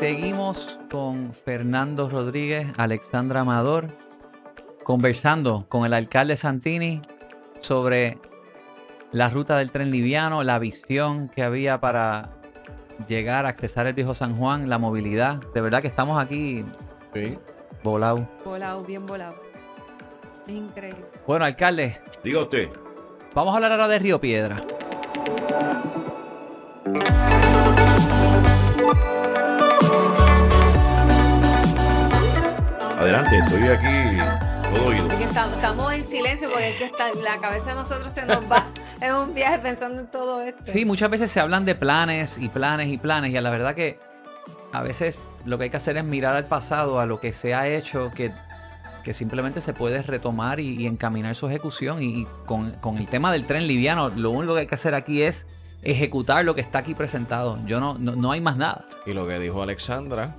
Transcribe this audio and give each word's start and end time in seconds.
Seguimos 0.00 0.78
con 0.90 1.34
Fernando 1.34 2.08
Rodríguez, 2.08 2.68
Alexandra 2.78 3.40
Amador, 3.40 3.88
conversando 4.82 5.66
con 5.68 5.84
el 5.84 5.92
alcalde 5.92 6.38
Santini 6.38 7.02
sobre 7.60 8.16
la 9.12 9.28
ruta 9.28 9.58
del 9.58 9.70
tren 9.70 9.90
liviano, 9.90 10.42
la 10.42 10.58
visión 10.58 11.28
que 11.28 11.42
había 11.42 11.80
para 11.82 12.30
llegar 13.08 13.44
a 13.44 13.50
accesar 13.50 13.86
el 13.88 13.92
viejo 13.92 14.14
San 14.14 14.38
Juan, 14.38 14.70
la 14.70 14.78
movilidad. 14.78 15.36
De 15.52 15.60
verdad 15.60 15.82
que 15.82 15.88
estamos 15.88 16.18
aquí 16.18 16.64
Sí. 17.12 17.38
volados. 17.84 18.22
Volado, 18.42 18.82
bien 18.82 19.06
volado. 19.06 19.34
Es 20.46 20.54
increíble. 20.54 21.04
Bueno, 21.26 21.44
alcalde, 21.44 22.00
Diga 22.24 22.40
usted. 22.40 22.70
vamos 23.34 23.52
a 23.52 23.56
hablar 23.56 23.72
ahora 23.72 23.88
de 23.88 23.98
Río 23.98 24.18
Piedra. 24.18 24.56
Adelante, 33.10 33.38
estoy 33.38 33.66
aquí 33.66 34.18
todo 34.72 34.86
oído. 34.86 35.10
Estamos, 35.10 35.54
estamos 35.56 35.92
en 35.92 36.06
silencio 36.06 36.48
porque 36.48 36.68
es 36.68 36.76
que 36.76 36.84
está, 36.84 37.12
la 37.24 37.38
cabeza 37.40 37.70
de 37.70 37.74
nosotros 37.74 38.12
se 38.12 38.24
nos 38.24 38.48
va 38.48 38.68
en 39.00 39.12
un 39.12 39.34
viaje 39.34 39.58
pensando 39.58 39.98
en 39.98 40.06
todo 40.06 40.40
esto. 40.40 40.72
Sí, 40.72 40.84
muchas 40.84 41.10
veces 41.10 41.32
se 41.32 41.40
hablan 41.40 41.64
de 41.64 41.74
planes 41.74 42.38
y 42.38 42.48
planes 42.48 42.86
y 42.86 42.98
planes 42.98 43.32
y 43.32 43.36
a 43.36 43.40
la 43.40 43.50
verdad 43.50 43.74
que 43.74 43.98
a 44.72 44.82
veces 44.82 45.18
lo 45.44 45.58
que 45.58 45.64
hay 45.64 45.70
que 45.70 45.76
hacer 45.76 45.96
es 45.96 46.04
mirar 46.04 46.36
al 46.36 46.44
pasado, 46.44 47.00
a 47.00 47.06
lo 47.06 47.18
que 47.18 47.32
se 47.32 47.52
ha 47.52 47.66
hecho, 47.66 48.12
que, 48.14 48.30
que 49.02 49.12
simplemente 49.12 49.60
se 49.60 49.72
puede 49.72 50.02
retomar 50.02 50.60
y, 50.60 50.76
y 50.80 50.86
encaminar 50.86 51.34
su 51.34 51.48
ejecución. 51.48 52.00
Y, 52.00 52.20
y 52.20 52.28
con, 52.46 52.70
con 52.74 52.96
el 52.96 53.08
tema 53.08 53.32
del 53.32 53.44
tren 53.44 53.66
liviano, 53.66 54.10
lo 54.10 54.30
único 54.30 54.54
que 54.54 54.60
hay 54.60 54.66
que 54.68 54.76
hacer 54.76 54.94
aquí 54.94 55.22
es 55.22 55.46
ejecutar 55.82 56.44
lo 56.44 56.54
que 56.54 56.60
está 56.60 56.78
aquí 56.78 56.94
presentado. 56.94 57.58
Yo 57.66 57.80
no, 57.80 57.98
no, 57.98 58.14
no 58.14 58.30
hay 58.30 58.40
más 58.40 58.56
nada. 58.56 58.84
Y 59.04 59.14
lo 59.14 59.26
que 59.26 59.40
dijo 59.40 59.62
Alexandra, 59.62 60.36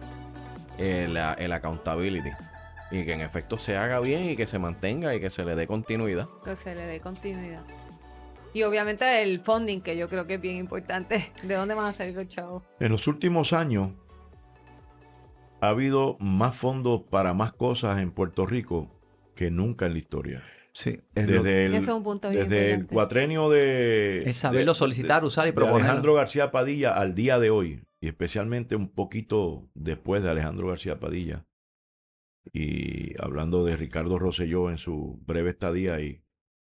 el, 0.77 1.17
el 1.17 1.51
accountability. 1.51 2.29
Y 2.91 3.05
que 3.05 3.13
en 3.13 3.21
efecto 3.21 3.57
se 3.57 3.77
haga 3.77 3.99
bien 4.01 4.25
y 4.29 4.35
que 4.35 4.45
se 4.45 4.59
mantenga 4.59 5.15
y 5.15 5.21
que 5.21 5.29
se 5.29 5.45
le 5.45 5.55
dé 5.55 5.65
continuidad. 5.67 6.27
Que 6.43 6.55
se 6.55 6.75
le 6.75 6.85
dé 6.85 6.99
continuidad. 6.99 7.63
Y 8.53 8.63
obviamente 8.63 9.23
el 9.23 9.39
funding, 9.39 9.79
que 9.79 9.95
yo 9.95 10.09
creo 10.09 10.27
que 10.27 10.33
es 10.33 10.41
bien 10.41 10.57
importante. 10.57 11.31
¿De 11.43 11.55
dónde 11.55 11.73
van 11.73 11.85
a 11.85 11.93
salir 11.93 12.15
los 12.15 12.27
chavos? 12.27 12.63
En 12.81 12.91
los 12.91 13.07
últimos 13.07 13.53
años 13.53 13.91
ha 15.61 15.69
habido 15.69 16.17
más 16.19 16.55
fondos 16.55 17.03
para 17.09 17.33
más 17.33 17.53
cosas 17.53 17.99
en 17.99 18.11
Puerto 18.11 18.45
Rico 18.45 18.89
que 19.35 19.51
nunca 19.51 19.85
en 19.85 19.93
la 19.93 19.99
historia. 19.99 20.43
Sí. 20.73 21.01
Desde 21.13 21.65
el, 21.65 21.75
Eso 21.75 21.91
es 21.91 21.97
un 21.97 22.03
punto 22.03 22.29
bien 22.29 22.47
desde 22.49 22.73
el 22.73 22.87
cuatrenio 22.87 23.49
de... 23.49 24.23
Es 24.29 24.37
saberlo 24.37 24.71
de- 24.73 24.77
solicitar, 24.79 25.21
de- 25.21 25.27
usar 25.27 25.45
y 25.45 25.49
de 25.49 25.53
proponerlo. 25.53 25.83
Alejandro 25.85 26.13
García 26.15 26.51
Padilla 26.51 26.95
al 26.97 27.13
día 27.13 27.39
de 27.39 27.49
hoy, 27.49 27.83
y 27.99 28.07
especialmente 28.07 28.75
un 28.75 28.89
poquito 28.89 29.67
después 29.75 30.23
de 30.23 30.29
Alejandro 30.31 30.67
García 30.69 30.99
Padilla, 30.99 31.45
y 32.51 33.21
hablando 33.21 33.63
de 33.63 33.75
Ricardo 33.75 34.19
Rosselló 34.19 34.69
en 34.69 34.77
su 34.77 35.19
breve 35.25 35.51
estadía 35.51 36.01
y, 36.01 36.23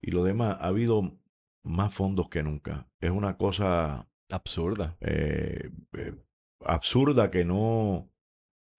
y 0.02 0.10
lo 0.10 0.24
demás, 0.24 0.56
ha 0.60 0.68
habido 0.68 1.18
más 1.62 1.94
fondos 1.94 2.28
que 2.28 2.42
nunca. 2.42 2.88
Es 3.00 3.10
una 3.10 3.36
cosa 3.36 4.08
Absurda. 4.30 4.96
eh, 5.00 5.70
eh, 5.92 6.14
absurda 6.60 7.30
que 7.30 7.44
no 7.44 8.10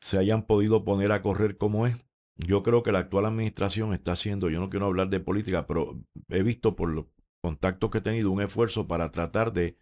se 0.01 0.17
hayan 0.17 0.45
podido 0.45 0.83
poner 0.83 1.11
a 1.11 1.21
correr 1.21 1.57
como 1.57 1.87
es. 1.87 1.95
Yo 2.37 2.63
creo 2.63 2.81
que 2.81 2.91
la 2.91 2.99
actual 2.99 3.25
administración 3.25 3.93
está 3.93 4.13
haciendo, 4.13 4.49
yo 4.49 4.59
no 4.59 4.69
quiero 4.69 4.87
hablar 4.87 5.09
de 5.09 5.19
política, 5.19 5.67
pero 5.67 6.01
he 6.29 6.41
visto 6.41 6.75
por 6.75 6.89
los 6.89 7.05
contactos 7.43 7.91
que 7.91 7.99
he 7.99 8.01
tenido 8.01 8.31
un 8.31 8.41
esfuerzo 8.41 8.87
para 8.87 9.11
tratar 9.11 9.53
de, 9.53 9.77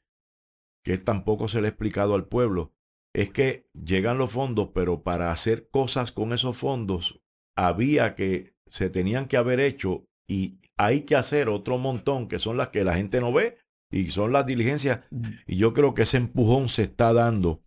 que 0.84 0.98
tampoco 0.98 1.48
se 1.48 1.62
le 1.62 1.68
ha 1.68 1.70
explicado 1.70 2.16
al 2.16 2.28
pueblo, 2.28 2.74
es 3.14 3.32
que 3.32 3.68
llegan 3.74 4.18
los 4.18 4.32
fondos, 4.32 4.70
pero 4.74 5.04
para 5.04 5.32
hacer 5.32 5.70
cosas 5.70 6.12
con 6.12 6.34
esos 6.34 6.58
fondos 6.58 7.22
había 7.56 8.16
que, 8.16 8.54
se 8.68 8.90
tenían 8.90 9.28
que 9.28 9.38
haber 9.38 9.60
hecho 9.60 10.06
y 10.28 10.60
hay 10.78 11.02
que 11.02 11.16
hacer 11.16 11.50
otro 11.50 11.78
montón, 11.78 12.28
que 12.28 12.40
son 12.40 12.56
las 12.56 12.70
que 12.70 12.84
la 12.84 12.96
gente 12.96 13.20
no 13.20 13.34
ve 13.34 13.58
y 13.92 14.12
son 14.12 14.32
las 14.32 14.46
diligencias 14.46 15.00
y 15.48 15.58
yo 15.58 15.74
creo 15.74 15.94
que 15.94 16.04
ese 16.04 16.18
empujón 16.18 16.70
se 16.70 16.84
está 16.84 17.14
dando. 17.14 17.64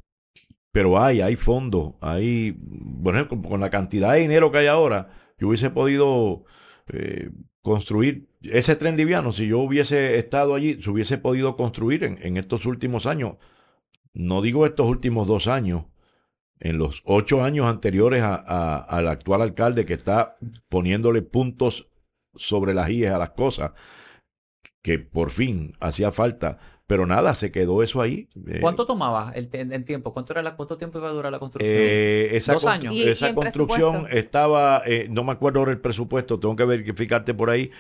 Pero 0.73 0.99
hay, 1.03 1.21
hay 1.21 1.37
fondos, 1.37 1.95
hay, 2.01 2.57
bueno, 2.59 3.29
con, 3.29 3.43
con 3.43 3.61
la 3.61 3.69
cantidad 3.69 4.15
de 4.15 4.21
dinero 4.21 4.51
que 4.51 4.59
hay 4.59 4.69
ahora, 4.69 5.11
yo 5.39 5.49
hubiese 5.49 5.69
podido 5.69 6.45
eh, 6.87 7.31
construir 7.61 8.29
ese 8.43 8.75
tren 8.77 8.97
liviano, 8.97 9.33
si 9.33 9.47
yo 9.49 9.59
hubiese 9.59 10.19
estado 10.19 10.55
allí, 10.55 10.81
se 10.81 10.89
hubiese 10.89 11.19
podido 11.19 11.57
construir 11.57 12.05
en, 12.05 12.19
en 12.23 12.37
estos 12.37 12.65
últimos 12.65 13.07
años. 13.07 13.37
No 14.15 14.43
digo 14.43 14.67
estos 14.67 14.87
últimos 14.87 15.27
dos 15.27 15.47
años, 15.47 15.85
en 16.61 16.79
los 16.79 17.03
ocho 17.05 17.43
años 17.43 17.67
anteriores 17.67 18.23
a- 18.23 18.35
a- 18.47 18.79
al 18.79 19.09
actual 19.09 19.43
alcalde 19.43 19.85
que 19.85 19.95
está 19.95 20.37
poniéndole 20.69 21.23
puntos 21.23 21.89
sobre 22.35 22.73
las 22.75 22.89
IES 22.91 23.11
a 23.13 23.19
las 23.19 23.31
cosas, 23.31 23.73
que 24.83 24.99
por 24.99 25.31
fin 25.31 25.75
hacía 25.81 26.11
falta. 26.13 26.59
Pero 26.87 27.07
nada, 27.07 27.35
se 27.35 27.51
quedó 27.53 27.83
eso 27.83 28.03
ahí. 28.03 28.29
Eh, 28.49 28.59
¿Cuánto 28.61 28.87
tomaba 28.87 29.33
el, 29.35 29.49
el 29.53 29.85
tiempo? 29.85 30.13
¿Cuánto, 30.13 30.33
era 30.35 30.43
la, 30.43 30.57
¿Cuánto 30.57 30.77
tiempo 30.77 30.99
iba 30.99 31.09
a 31.09 31.13
durar 31.13 31.33
la 31.33 31.39
construcción? 31.39 31.73
Eh, 31.75 32.31
esa 32.33 32.53
Dos 32.53 32.67
años. 32.67 32.93
¿Y- 32.95 32.99
y 33.05 33.09
esa 33.09 33.29
en 33.29 33.35
construcción 33.35 34.07
estaba, 34.11 34.83
eh, 34.85 35.07
no 35.11 35.25
me 35.25 35.33
acuerdo 35.33 35.61
ahora 35.61 35.73
el 35.73 35.81
presupuesto, 35.81 36.39
tengo 36.39 36.55
que 36.55 36.65
verificarte 36.65 37.33
por 37.33 37.49
ahí, 37.51 37.71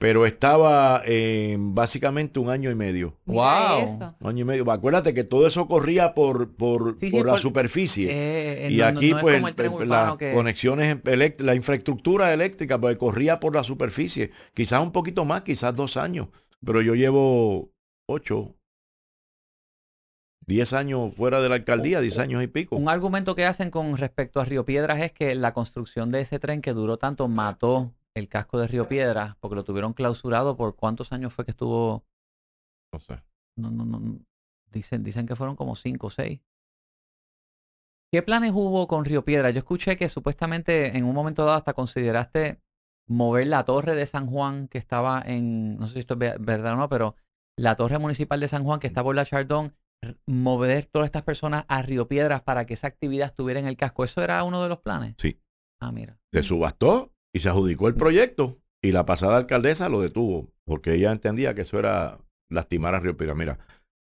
pero 0.00 0.26
estaba 0.26 1.02
en 1.04 1.74
básicamente 1.74 2.38
un 2.38 2.50
año 2.50 2.70
y 2.70 2.74
medio. 2.76 3.16
Wow. 3.26 4.14
Un 4.20 4.28
año 4.28 4.42
y 4.42 4.44
medio. 4.44 4.70
Acuérdate 4.70 5.12
que 5.12 5.24
todo 5.24 5.46
eso 5.46 5.66
corría 5.66 6.14
por, 6.14 6.54
por, 6.54 6.96
Sí, 7.00 7.10
sí, 7.10 7.16
por 7.16 7.26
la 7.26 7.32
por- 7.32 7.40
superficie. 7.40 8.08
Eh, 8.10 8.66
eh, 8.68 8.70
y 8.70 8.76
no- 8.76 8.84
aquí, 8.86 9.10
no 9.10 9.20
pues, 9.20 9.42
urbano 9.42 9.84
las 9.86 10.16
que- 10.16 10.32
conexiones, 10.34 10.96
elect- 11.02 11.40
la 11.40 11.56
infraestructura 11.56 12.32
eléctrica, 12.32 12.78
pues 12.80 12.96
corría 12.96 13.40
por 13.40 13.54
la 13.56 13.64
superficie. 13.64 14.30
Quizás 14.54 14.80
un 14.82 14.92
poquito 14.92 15.24
más, 15.24 15.42
quizás 15.42 15.74
dos 15.74 15.96
años. 15.96 16.28
Pero 16.64 16.80
yo 16.80 16.94
llevo 16.94 17.70
ocho, 18.08 18.54
diez 20.46 20.72
años 20.72 21.14
fuera 21.14 21.40
de 21.40 21.48
la 21.48 21.56
alcaldía, 21.56 22.00
diez 22.00 22.18
años 22.18 22.42
y 22.42 22.46
pico. 22.46 22.76
Un 22.76 22.88
argumento 22.88 23.34
que 23.34 23.44
hacen 23.44 23.70
con 23.70 23.96
respecto 23.96 24.40
a 24.40 24.44
Río 24.44 24.64
Piedras 24.64 25.00
es 25.00 25.12
que 25.12 25.34
la 25.34 25.52
construcción 25.52 26.10
de 26.10 26.20
ese 26.20 26.38
tren 26.38 26.62
que 26.62 26.72
duró 26.72 26.96
tanto 26.98 27.28
mató 27.28 27.92
el 28.18 28.28
casco 28.28 28.58
de 28.58 28.66
Río 28.68 28.88
Piedras 28.88 29.36
porque 29.40 29.56
lo 29.56 29.64
tuvieron 29.64 29.92
clausurado 29.92 30.56
por 30.56 30.76
cuántos 30.76 31.12
años 31.12 31.32
fue 31.32 31.44
que 31.44 31.50
estuvo. 31.52 32.04
No 32.92 32.98
sé. 33.00 33.22
No, 33.56 33.70
no, 33.70 33.84
no. 33.84 34.18
Dicen, 34.70 35.02
dicen 35.02 35.26
que 35.26 35.36
fueron 35.36 35.56
como 35.56 35.74
cinco 35.76 36.08
o 36.08 36.10
seis. 36.10 36.40
¿Qué 38.12 38.22
planes 38.22 38.52
hubo 38.54 38.86
con 38.88 39.04
Río 39.04 39.24
Piedras? 39.24 39.52
Yo 39.52 39.58
escuché 39.58 39.96
que 39.96 40.08
supuestamente 40.08 40.96
en 40.96 41.04
un 41.04 41.14
momento 41.14 41.44
dado 41.44 41.58
hasta 41.58 41.74
consideraste 41.74 42.60
mover 43.06 43.46
la 43.48 43.64
torre 43.64 43.94
de 43.94 44.06
San 44.06 44.26
Juan 44.26 44.68
que 44.68 44.78
estaba 44.78 45.22
en, 45.24 45.78
no 45.78 45.86
sé 45.86 45.94
si 45.94 45.98
esto 46.00 46.14
es 46.14 46.20
ve- 46.20 46.36
verdad 46.40 46.74
o 46.74 46.76
no, 46.76 46.88
pero 46.88 47.16
la 47.56 47.76
torre 47.76 47.98
municipal 47.98 48.40
de 48.40 48.48
San 48.48 48.64
Juan 48.64 48.80
que 48.80 48.86
está 48.86 49.02
por 49.02 49.14
la 49.14 49.26
Chardón, 49.26 49.74
mover 50.26 50.86
todas 50.86 51.06
estas 51.06 51.22
personas 51.22 51.64
a 51.68 51.82
Río 51.82 52.08
Piedras 52.08 52.42
para 52.42 52.64
que 52.66 52.74
esa 52.74 52.86
actividad 52.86 53.26
estuviera 53.28 53.60
en 53.60 53.66
el 53.66 53.76
casco. 53.76 54.04
¿Eso 54.04 54.22
era 54.22 54.42
uno 54.44 54.62
de 54.62 54.68
los 54.68 54.78
planes? 54.78 55.16
Sí. 55.18 55.40
Ah, 55.80 55.92
mira. 55.92 56.18
se 56.32 56.42
subastó 56.42 57.12
y 57.34 57.40
se 57.40 57.48
adjudicó 57.48 57.88
el 57.88 57.94
proyecto 57.94 58.58
y 58.82 58.92
la 58.92 59.04
pasada 59.06 59.36
alcaldesa 59.36 59.88
lo 59.88 60.00
detuvo 60.00 60.52
porque 60.64 60.94
ella 60.94 61.12
entendía 61.12 61.54
que 61.54 61.62
eso 61.62 61.78
era 61.78 62.18
lastimar 62.50 62.94
a 62.94 63.00
Río 63.00 63.16
Piedras. 63.16 63.36
Mira, 63.36 63.58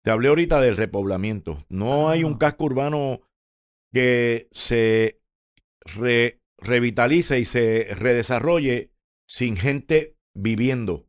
te 0.03 0.11
hablé 0.11 0.29
ahorita 0.29 0.61
del 0.61 0.77
repoblamiento. 0.77 1.65
No 1.69 2.09
hay 2.09 2.23
un 2.23 2.33
Ah. 2.33 2.39
casco 2.39 2.65
urbano 2.65 3.21
que 3.91 4.47
se 4.51 5.21
re- 5.81 6.41
revitalice 6.57 7.39
y 7.39 7.45
se 7.45 7.87
redesarrolle 7.95 8.91
sin 9.27 9.57
gente 9.57 10.17
viviendo. 10.33 11.07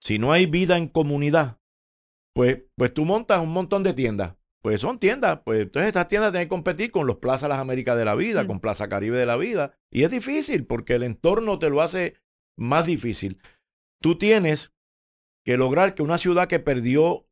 Si 0.00 0.18
no 0.18 0.32
hay 0.32 0.46
vida 0.46 0.76
en 0.78 0.88
comunidad, 0.88 1.58
pues, 2.34 2.62
pues 2.76 2.94
tú 2.94 3.04
montas 3.04 3.40
un 3.42 3.50
montón 3.52 3.82
de 3.82 3.94
tiendas. 3.94 4.36
Pues 4.62 4.80
son 4.80 4.98
tiendas, 4.98 5.40
pues 5.44 5.62
entonces 5.62 5.88
estas 5.88 6.08
tiendas 6.08 6.32
tienen 6.32 6.46
que 6.46 6.50
competir 6.50 6.90
con 6.90 7.06
los 7.06 7.16
Plaza 7.16 7.48
Las 7.48 7.60
Américas 7.60 7.96
de 7.96 8.04
la 8.04 8.14
vida, 8.14 8.42
Mm. 8.42 8.46
con 8.48 8.60
Plaza 8.60 8.88
Caribe 8.88 9.16
de 9.16 9.26
la 9.26 9.36
vida. 9.36 9.78
Y 9.90 10.02
es 10.02 10.10
difícil 10.10 10.66
porque 10.66 10.94
el 10.94 11.04
entorno 11.04 11.58
te 11.58 11.70
lo 11.70 11.80
hace 11.80 12.14
más 12.56 12.86
difícil. 12.86 13.40
Tú 14.02 14.18
tienes 14.18 14.72
que 15.44 15.56
lograr 15.56 15.94
que 15.94 16.02
una 16.02 16.18
ciudad 16.18 16.48
que 16.48 16.58
perdió 16.58 17.28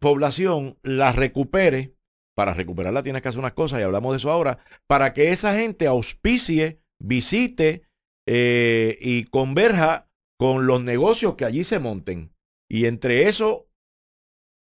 población 0.00 0.78
la 0.82 1.12
recupere. 1.12 1.94
Para 2.36 2.54
recuperarla 2.54 3.02
tienes 3.02 3.20
que 3.20 3.28
hacer 3.28 3.40
unas 3.40 3.54
cosas 3.54 3.80
y 3.80 3.82
hablamos 3.82 4.12
de 4.12 4.18
eso 4.18 4.30
ahora. 4.30 4.58
Para 4.86 5.12
que 5.12 5.32
esa 5.32 5.54
gente 5.54 5.88
auspicie, 5.88 6.80
visite 7.00 7.82
eh, 8.26 8.96
y 9.00 9.24
converja 9.24 10.08
con 10.38 10.66
los 10.66 10.80
negocios 10.80 11.34
que 11.34 11.44
allí 11.44 11.64
se 11.64 11.80
monten. 11.80 12.32
Y 12.70 12.84
entre 12.86 13.28
eso 13.28 13.67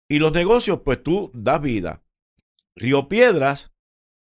y 0.08 0.18
los 0.18 0.32
negocios, 0.32 0.80
pues 0.84 1.02
tú 1.02 1.30
das 1.34 1.60
vida. 1.60 2.02
Río 2.76 3.08
Piedras, 3.08 3.72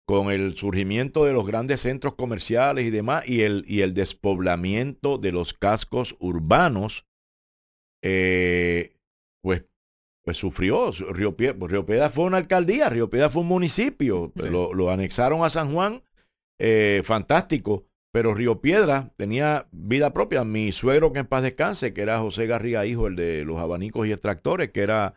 con 0.09 0.31
el 0.31 0.57
surgimiento 0.57 1.25
de 1.25 1.33
los 1.33 1.47
grandes 1.47 1.81
centros 1.83 2.15
comerciales 2.15 2.85
y 2.87 2.91
demás, 2.91 3.25
y 3.29 3.43
el, 3.43 3.65
y 3.67 3.81
el 3.83 3.95
despoblamiento 3.95 5.19
de 5.19 5.33
los 5.33 5.53
cascos 5.55 6.17
urbanos, 6.21 7.07
eh, 8.03 8.97
pues 9.43 9.65
pues 10.25 10.37
sufrió. 10.37 10.93
Su- 10.93 11.13
Río, 11.13 11.37
Pie- 11.37 11.55
pues, 11.55 11.71
Río 11.71 11.87
Piedra 11.87 12.11
fue 12.11 12.25
una 12.25 12.39
alcaldía, 12.39 12.89
Río 12.91 13.09
Piedra 13.09 13.31
fue 13.31 13.43
un 13.43 13.49
municipio. 13.49 14.33
Sí. 14.37 14.49
Lo, 14.49 14.75
lo 14.75 14.91
anexaron 14.91 15.45
a 15.45 15.51
San 15.51 15.73
Juan, 15.73 16.03
eh, 16.61 17.03
fantástico. 17.05 17.87
Pero 18.13 18.35
Río 18.35 18.61
Piedra 18.61 19.13
tenía 19.17 19.69
vida 19.71 20.13
propia. 20.13 20.43
Mi 20.43 20.73
suegro, 20.73 21.13
que 21.13 21.21
en 21.21 21.27
paz 21.27 21.43
descanse, 21.45 21.93
que 21.95 22.01
era 22.01 22.19
José 22.19 22.47
Garriga, 22.47 22.87
hijo, 22.87 23.07
el 23.07 23.15
de 23.15 23.45
los 23.45 23.59
abanicos 23.59 24.07
y 24.07 24.13
extractores, 24.13 24.71
que 24.73 24.81
era 24.81 25.15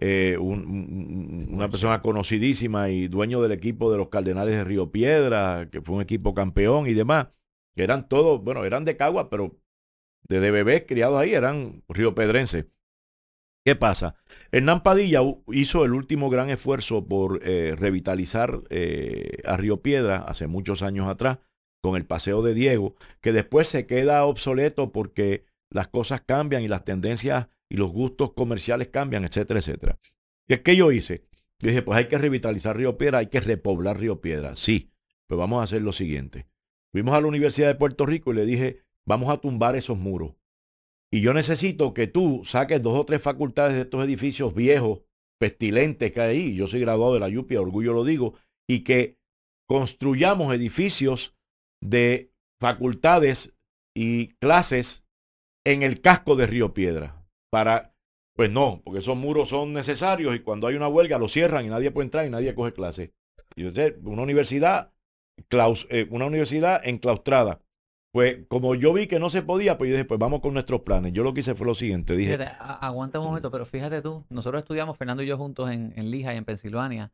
eh, 0.00 0.36
un- 0.38 0.66
un- 0.66 1.48
una 1.54 1.70
persona 1.70 2.02
conocidísima 2.02 2.90
y 2.90 3.08
dueño 3.08 3.40
del 3.42 3.52
equipo 3.52 3.90
de 3.90 3.98
los 3.98 4.08
Cardenales 4.08 4.54
de 4.56 4.64
Río 4.64 4.90
Piedra, 4.92 5.68
que 5.70 5.80
fue 5.80 5.96
un 5.96 6.02
equipo 6.02 6.34
campeón 6.34 6.86
y 6.86 6.94
demás, 6.94 7.28
que 7.74 7.84
eran 7.84 8.08
todos, 8.08 8.42
bueno, 8.42 8.64
eran 8.64 8.84
de 8.84 8.96
Cagua, 8.96 9.30
pero 9.30 9.56
desde 10.28 10.50
bebés 10.50 10.84
criados 10.86 11.18
ahí 11.20 11.34
eran 11.34 11.82
riopedrenses. 11.88 12.66
¿Qué 13.64 13.74
pasa? 13.74 14.14
Hernán 14.52 14.82
Padilla 14.84 15.20
hizo 15.50 15.84
el 15.84 15.92
último 15.92 16.30
gran 16.30 16.50
esfuerzo 16.50 17.06
por 17.06 17.40
eh, 17.42 17.74
revitalizar 17.76 18.62
eh, 18.70 19.38
a 19.44 19.56
Río 19.56 19.82
Piedra 19.82 20.18
hace 20.18 20.46
muchos 20.46 20.82
años 20.82 21.08
atrás 21.08 21.38
con 21.82 21.96
el 21.96 22.06
paseo 22.06 22.42
de 22.42 22.54
Diego, 22.54 22.94
que 23.20 23.32
después 23.32 23.66
se 23.68 23.86
queda 23.86 24.24
obsoleto 24.24 24.92
porque 24.92 25.44
las 25.70 25.88
cosas 25.88 26.20
cambian 26.20 26.62
y 26.62 26.68
las 26.68 26.84
tendencias 26.84 27.48
y 27.70 27.76
los 27.76 27.90
gustos 27.90 28.32
comerciales 28.32 28.88
cambian, 28.88 29.24
etcétera, 29.24 29.60
etcétera. 29.60 29.98
¿Qué, 30.48 30.62
qué 30.62 30.76
yo 30.76 30.92
hice? 30.92 31.26
Yo 31.60 31.70
dije, 31.70 31.82
pues 31.82 31.98
hay 31.98 32.08
que 32.08 32.18
revitalizar 32.18 32.76
Río 32.76 32.98
Piedra, 32.98 33.18
hay 33.18 33.28
que 33.28 33.40
repoblar 33.40 33.98
Río 33.98 34.20
Piedra. 34.20 34.54
Sí, 34.54 34.90
pues 35.26 35.38
vamos 35.38 35.60
a 35.60 35.64
hacer 35.64 35.82
lo 35.82 35.92
siguiente. 35.92 36.46
Fuimos 36.92 37.14
a 37.14 37.20
la 37.20 37.26
Universidad 37.26 37.68
de 37.68 37.74
Puerto 37.74 38.06
Rico 38.06 38.32
y 38.32 38.36
le 38.36 38.46
dije, 38.46 38.82
vamos 39.06 39.30
a 39.30 39.38
tumbar 39.38 39.76
esos 39.76 39.98
muros. 39.98 40.34
Y 41.10 41.20
yo 41.20 41.32
necesito 41.32 41.94
que 41.94 42.06
tú 42.06 42.42
saques 42.44 42.82
dos 42.82 42.98
o 42.98 43.04
tres 43.06 43.22
facultades 43.22 43.74
de 43.74 43.82
estos 43.82 44.04
edificios 44.04 44.54
viejos, 44.54 45.00
pestilentes 45.38 46.12
que 46.12 46.20
hay 46.20 46.36
ahí. 46.36 46.54
Yo 46.54 46.66
soy 46.66 46.80
graduado 46.80 47.14
de 47.14 47.20
la 47.20 47.28
Yupia, 47.28 47.60
orgullo 47.60 47.92
lo 47.92 48.04
digo, 48.04 48.34
y 48.68 48.80
que 48.80 49.18
construyamos 49.68 50.54
edificios 50.54 51.36
de 51.80 52.32
facultades 52.60 53.54
y 53.94 54.28
clases 54.40 55.04
en 55.64 55.82
el 55.82 56.00
casco 56.00 56.36
de 56.36 56.46
Río 56.46 56.74
Piedra. 56.74 57.25
Para, 57.56 57.94
pues 58.34 58.50
no, 58.50 58.82
porque 58.84 58.98
esos 58.98 59.16
muros 59.16 59.48
son 59.48 59.72
necesarios 59.72 60.36
y 60.36 60.40
cuando 60.40 60.66
hay 60.66 60.74
una 60.74 60.88
huelga 60.88 61.18
lo 61.18 61.26
cierran 61.26 61.64
y 61.64 61.70
nadie 61.70 61.90
puede 61.90 62.04
entrar 62.04 62.26
y 62.26 62.28
nadie 62.28 62.54
coge 62.54 62.74
clase. 62.74 63.14
Y 63.56 63.64
una 64.04 64.20
universidad, 64.20 64.92
claus- 65.48 65.86
eh, 65.88 66.06
una 66.10 66.26
universidad 66.26 66.86
enclaustrada. 66.86 67.62
Pues 68.12 68.40
como 68.48 68.74
yo 68.74 68.92
vi 68.92 69.06
que 69.06 69.18
no 69.18 69.30
se 69.30 69.40
podía, 69.40 69.78
pues 69.78 69.88
yo 69.88 69.96
dije, 69.96 70.04
pues 70.04 70.20
vamos 70.20 70.40
con 70.42 70.52
nuestros 70.52 70.82
planes. 70.82 71.14
Yo 71.14 71.22
lo 71.24 71.32
que 71.32 71.40
hice 71.40 71.54
fue 71.54 71.66
lo 71.66 71.74
siguiente, 71.74 72.14
dije, 72.14 72.36
aguanta 72.60 73.20
un 73.20 73.26
momento, 73.28 73.50
pero 73.50 73.64
fíjate 73.64 74.02
tú, 74.02 74.26
nosotros 74.28 74.60
estudiamos, 74.60 74.98
Fernando 74.98 75.22
y 75.22 75.26
yo 75.26 75.38
juntos 75.38 75.70
en, 75.70 75.94
en 75.96 76.10
Lehigh, 76.10 76.36
en 76.36 76.44
Pensilvania. 76.44 77.10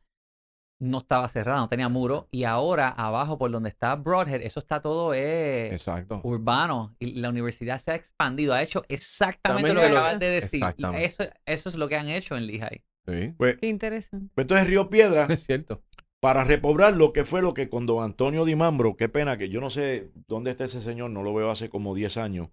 No 0.83 0.97
estaba 0.97 1.27
cerrado, 1.29 1.61
no 1.61 1.69
tenía 1.69 1.87
muro. 1.87 2.27
Y 2.31 2.43
ahora, 2.43 2.89
abajo, 2.89 3.37
por 3.37 3.49
donde 3.51 3.69
está 3.69 3.95
Broadhead, 3.95 4.41
eso 4.41 4.59
está 4.59 4.81
todo 4.81 5.13
eh, 5.13 5.71
Exacto. 5.71 6.19
urbano. 6.23 6.93
Y 6.99 7.13
la 7.13 7.29
universidad 7.29 7.79
se 7.79 7.91
ha 7.91 7.95
expandido, 7.95 8.53
ha 8.53 8.61
hecho 8.61 8.83
exactamente 8.89 9.73
lo 9.73 9.79
que 9.81 9.89
lo 9.89 9.97
acabas 9.99 10.19
de 10.19 10.29
decir. 10.29 10.61
Eso, 10.97 11.23
eso 11.45 11.69
es 11.69 11.75
lo 11.75 11.87
que 11.87 11.95
han 11.95 12.09
hecho 12.09 12.35
en 12.35 12.47
Lehigh. 12.47 12.83
Sí, 13.07 13.33
pues, 13.37 13.57
Qué 13.57 13.67
interesante. 13.67 14.27
pues 14.35 14.43
entonces 14.43 14.67
Río 14.67 14.89
Piedra 14.89 15.25
es 15.29 15.45
cierto. 15.45 15.83
para 16.19 16.43
repoblar 16.43 16.93
lo 16.95 17.13
que 17.13 17.23
fue 17.23 17.41
lo 17.41 17.53
que 17.53 17.69
con 17.69 17.85
don 17.85 18.03
Antonio 18.03 18.43
Di 18.45 18.55
Mambro, 18.55 18.95
qué 18.97 19.07
pena 19.09 19.37
que 19.37 19.47
yo 19.49 19.61
no 19.61 19.69
sé 19.69 20.11
dónde 20.27 20.51
está 20.51 20.65
ese 20.65 20.81
señor, 20.81 21.11
no 21.11 21.23
lo 21.23 21.33
veo 21.33 21.49
hace 21.51 21.69
como 21.69 21.95
10 21.95 22.17
años, 22.17 22.49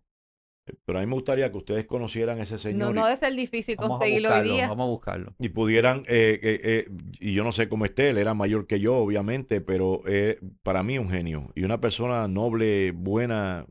pero 0.85 0.99
a 0.99 1.03
mí 1.03 1.07
me 1.07 1.15
gustaría 1.15 1.51
que 1.51 1.59
ustedes 1.59 1.87
conocieran 1.87 2.39
a 2.39 2.43
ese 2.43 2.55
No, 2.55 2.59
señor 2.59 2.95
no 2.95 3.01
y- 3.03 3.05
debe 3.05 3.17
ser 3.17 3.35
difícil 3.35 3.77
Vamos 3.77 3.97
a 3.97 3.99
conseguirlo 3.99 4.29
hoy 4.29 4.35
buscarlo, 4.35 4.53
día. 4.55 4.69
vamos 4.69 4.85
a 4.85 4.89
buscarlo. 4.91 5.35
y, 5.39 5.49
pudieran, 5.51 5.99
eh, 6.09 6.39
eh, 6.43 6.61
eh, 6.63 6.89
y 7.21 7.35
yo 7.35 7.45
no 7.45 7.53
sé 7.53 7.69
cómo 7.69 7.85
esté, 7.85 8.11
él 8.11 8.19
era 8.19 8.35
mayor 8.35 8.67
que 8.67 8.81
yo, 8.81 8.97
obviamente, 8.97 9.61
pero 9.61 10.03
eh, 10.07 10.39
para 10.63 10.83
mí 10.83 10.99
un 10.99 11.09
genio 11.11 11.51
y 11.55 11.65
una 11.65 11.81
persona 11.81 12.29
noble, 12.29 12.93
buena, 12.93 13.67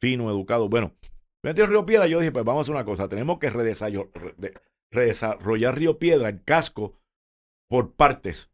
fino, 0.00 0.30
educado. 0.30 0.68
Bueno, 0.68 0.94
metió 1.42 1.66
Río 1.66 1.84
Piedra, 1.86 2.06
yo 2.06 2.18
dije, 2.20 2.32
pues 2.32 2.44
vamos 2.44 2.60
a 2.60 2.62
hacer 2.62 2.74
una 2.74 2.84
cosa, 2.84 3.08
tenemos 3.08 3.38
que 3.38 3.50
redesarrollar 4.92 5.78
Río 5.78 5.98
Piedra, 5.98 6.28
el 6.28 6.42
casco, 6.44 6.98
por 7.68 7.94
partes. 7.94 8.50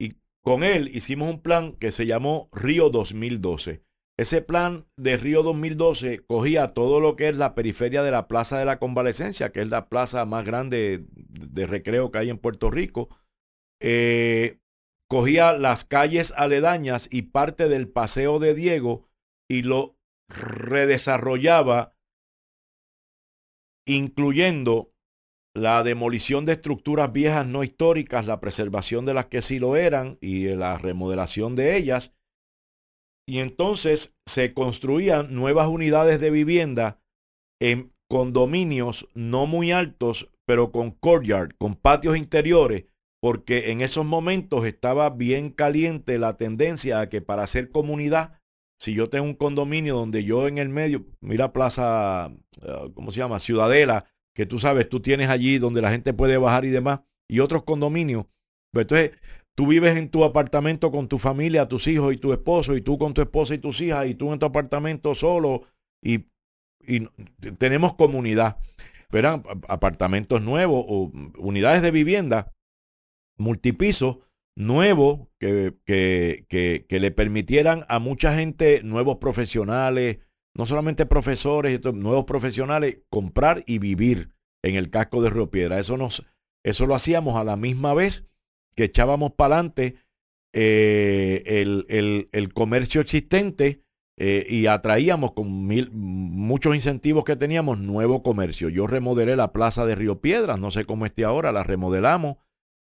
Y 0.00 0.14
con 0.42 0.62
él 0.64 0.88
hicimos 0.94 1.30
un 1.30 1.42
plan 1.42 1.72
que 1.74 1.92
se 1.92 2.06
llamó 2.06 2.48
Río 2.52 2.88
2012. 2.90 3.82
Ese 4.18 4.42
plan 4.42 4.84
de 4.96 5.16
Río 5.16 5.44
2012 5.44 6.26
cogía 6.26 6.74
todo 6.74 6.98
lo 6.98 7.14
que 7.14 7.28
es 7.28 7.36
la 7.36 7.54
periferia 7.54 8.02
de 8.02 8.10
la 8.10 8.26
Plaza 8.26 8.58
de 8.58 8.64
la 8.64 8.80
Convalecencia, 8.80 9.52
que 9.52 9.60
es 9.60 9.68
la 9.68 9.88
plaza 9.88 10.24
más 10.24 10.44
grande 10.44 11.06
de 11.14 11.66
recreo 11.68 12.10
que 12.10 12.18
hay 12.18 12.30
en 12.30 12.38
Puerto 12.38 12.68
Rico. 12.68 13.08
Eh, 13.80 14.58
cogía 15.08 15.52
las 15.52 15.84
calles 15.84 16.34
aledañas 16.36 17.08
y 17.12 17.22
parte 17.22 17.68
del 17.68 17.88
Paseo 17.88 18.40
de 18.40 18.54
Diego 18.54 19.08
y 19.48 19.62
lo 19.62 19.96
redesarrollaba, 20.28 21.94
incluyendo 23.86 24.92
la 25.54 25.84
demolición 25.84 26.44
de 26.44 26.54
estructuras 26.54 27.12
viejas 27.12 27.46
no 27.46 27.62
históricas, 27.62 28.26
la 28.26 28.40
preservación 28.40 29.04
de 29.04 29.14
las 29.14 29.26
que 29.26 29.42
sí 29.42 29.60
lo 29.60 29.76
eran 29.76 30.18
y 30.20 30.48
la 30.48 30.76
remodelación 30.76 31.54
de 31.54 31.76
ellas. 31.76 32.17
Y 33.28 33.40
entonces 33.40 34.14
se 34.26 34.54
construían 34.54 35.34
nuevas 35.34 35.68
unidades 35.68 36.18
de 36.18 36.30
vivienda 36.30 36.98
en 37.60 37.92
condominios 38.08 39.06
no 39.12 39.44
muy 39.44 39.70
altos, 39.70 40.30
pero 40.46 40.72
con 40.72 40.92
courtyard, 40.92 41.50
con 41.58 41.74
patios 41.74 42.16
interiores, 42.16 42.86
porque 43.20 43.70
en 43.70 43.82
esos 43.82 44.06
momentos 44.06 44.64
estaba 44.64 45.10
bien 45.10 45.50
caliente 45.50 46.16
la 46.16 46.38
tendencia 46.38 47.00
a 47.00 47.10
que 47.10 47.20
para 47.20 47.42
hacer 47.42 47.70
comunidad, 47.70 48.40
si 48.80 48.94
yo 48.94 49.10
tengo 49.10 49.26
un 49.26 49.34
condominio 49.34 49.94
donde 49.96 50.24
yo 50.24 50.48
en 50.48 50.56
el 50.56 50.70
medio, 50.70 51.04
mira 51.20 51.52
Plaza, 51.52 52.32
eh, 52.62 52.90
¿cómo 52.94 53.10
se 53.10 53.18
llama? 53.18 53.40
Ciudadela, 53.40 54.06
que 54.34 54.46
tú 54.46 54.58
sabes, 54.58 54.88
tú 54.88 55.00
tienes 55.00 55.28
allí 55.28 55.58
donde 55.58 55.82
la 55.82 55.90
gente 55.90 56.14
puede 56.14 56.38
bajar 56.38 56.64
y 56.64 56.70
demás, 56.70 57.00
y 57.28 57.40
otros 57.40 57.64
condominios. 57.64 58.24
Pues 58.72 58.84
entonces, 58.84 59.10
tú 59.58 59.66
vives 59.66 59.96
en 59.96 60.08
tu 60.08 60.22
apartamento 60.22 60.92
con 60.92 61.08
tu 61.08 61.18
familia, 61.18 61.66
tus 61.66 61.88
hijos 61.88 62.14
y 62.14 62.16
tu 62.16 62.32
esposo, 62.32 62.76
y 62.76 62.80
tú 62.80 62.96
con 62.96 63.12
tu 63.12 63.22
esposa 63.22 63.54
y 63.54 63.58
tus 63.58 63.80
hijas, 63.80 64.06
y 64.06 64.14
tú 64.14 64.32
en 64.32 64.38
tu 64.38 64.46
apartamento 64.46 65.16
solo, 65.16 65.64
y, 66.00 66.26
y 66.86 67.08
tenemos 67.58 67.94
comunidad. 67.94 68.56
A- 69.12 69.42
apartamentos 69.66 70.42
nuevos 70.42 70.84
o 70.86 71.10
unidades 71.38 71.82
de 71.82 71.90
vivienda 71.90 72.52
multipisos 73.36 74.18
nuevos 74.56 75.26
que, 75.40 75.74
que, 75.84 76.46
que, 76.48 76.86
que 76.88 77.00
le 77.00 77.10
permitieran 77.10 77.84
a 77.88 77.98
mucha 77.98 78.36
gente, 78.36 78.84
nuevos 78.84 79.16
profesionales, 79.16 80.18
no 80.56 80.66
solamente 80.66 81.04
profesores, 81.04 81.80
nuevos 81.94 82.26
profesionales, 82.26 82.98
comprar 83.10 83.64
y 83.66 83.80
vivir 83.80 84.30
en 84.62 84.76
el 84.76 84.88
casco 84.88 85.20
de 85.20 85.30
Río 85.30 85.50
Piedra. 85.50 85.80
Eso, 85.80 85.96
nos, 85.96 86.24
eso 86.64 86.86
lo 86.86 86.94
hacíamos 86.94 87.34
a 87.34 87.42
la 87.42 87.56
misma 87.56 87.92
vez 87.92 88.24
que 88.78 88.84
echábamos 88.84 89.32
para 89.32 89.56
adelante 89.56 89.96
eh, 90.54 91.42
el, 91.44 92.28
el- 92.30 92.54
comercio 92.54 93.00
existente 93.00 93.82
eh, 94.16 94.46
y 94.48 94.66
atraíamos 94.66 95.32
con 95.32 95.66
mil, 95.66 95.90
muchos 95.90 96.76
incentivos 96.76 97.24
que 97.24 97.34
teníamos 97.34 97.80
nuevo 97.80 98.22
comercio. 98.22 98.68
Yo 98.68 98.86
remodelé 98.86 99.34
la 99.34 99.52
plaza 99.52 99.84
de 99.84 99.96
Río 99.96 100.20
Piedras, 100.20 100.60
no 100.60 100.70
sé 100.70 100.84
cómo 100.84 101.06
esté 101.06 101.24
ahora, 101.24 101.50
la 101.50 101.64
remodelamos. 101.64 102.36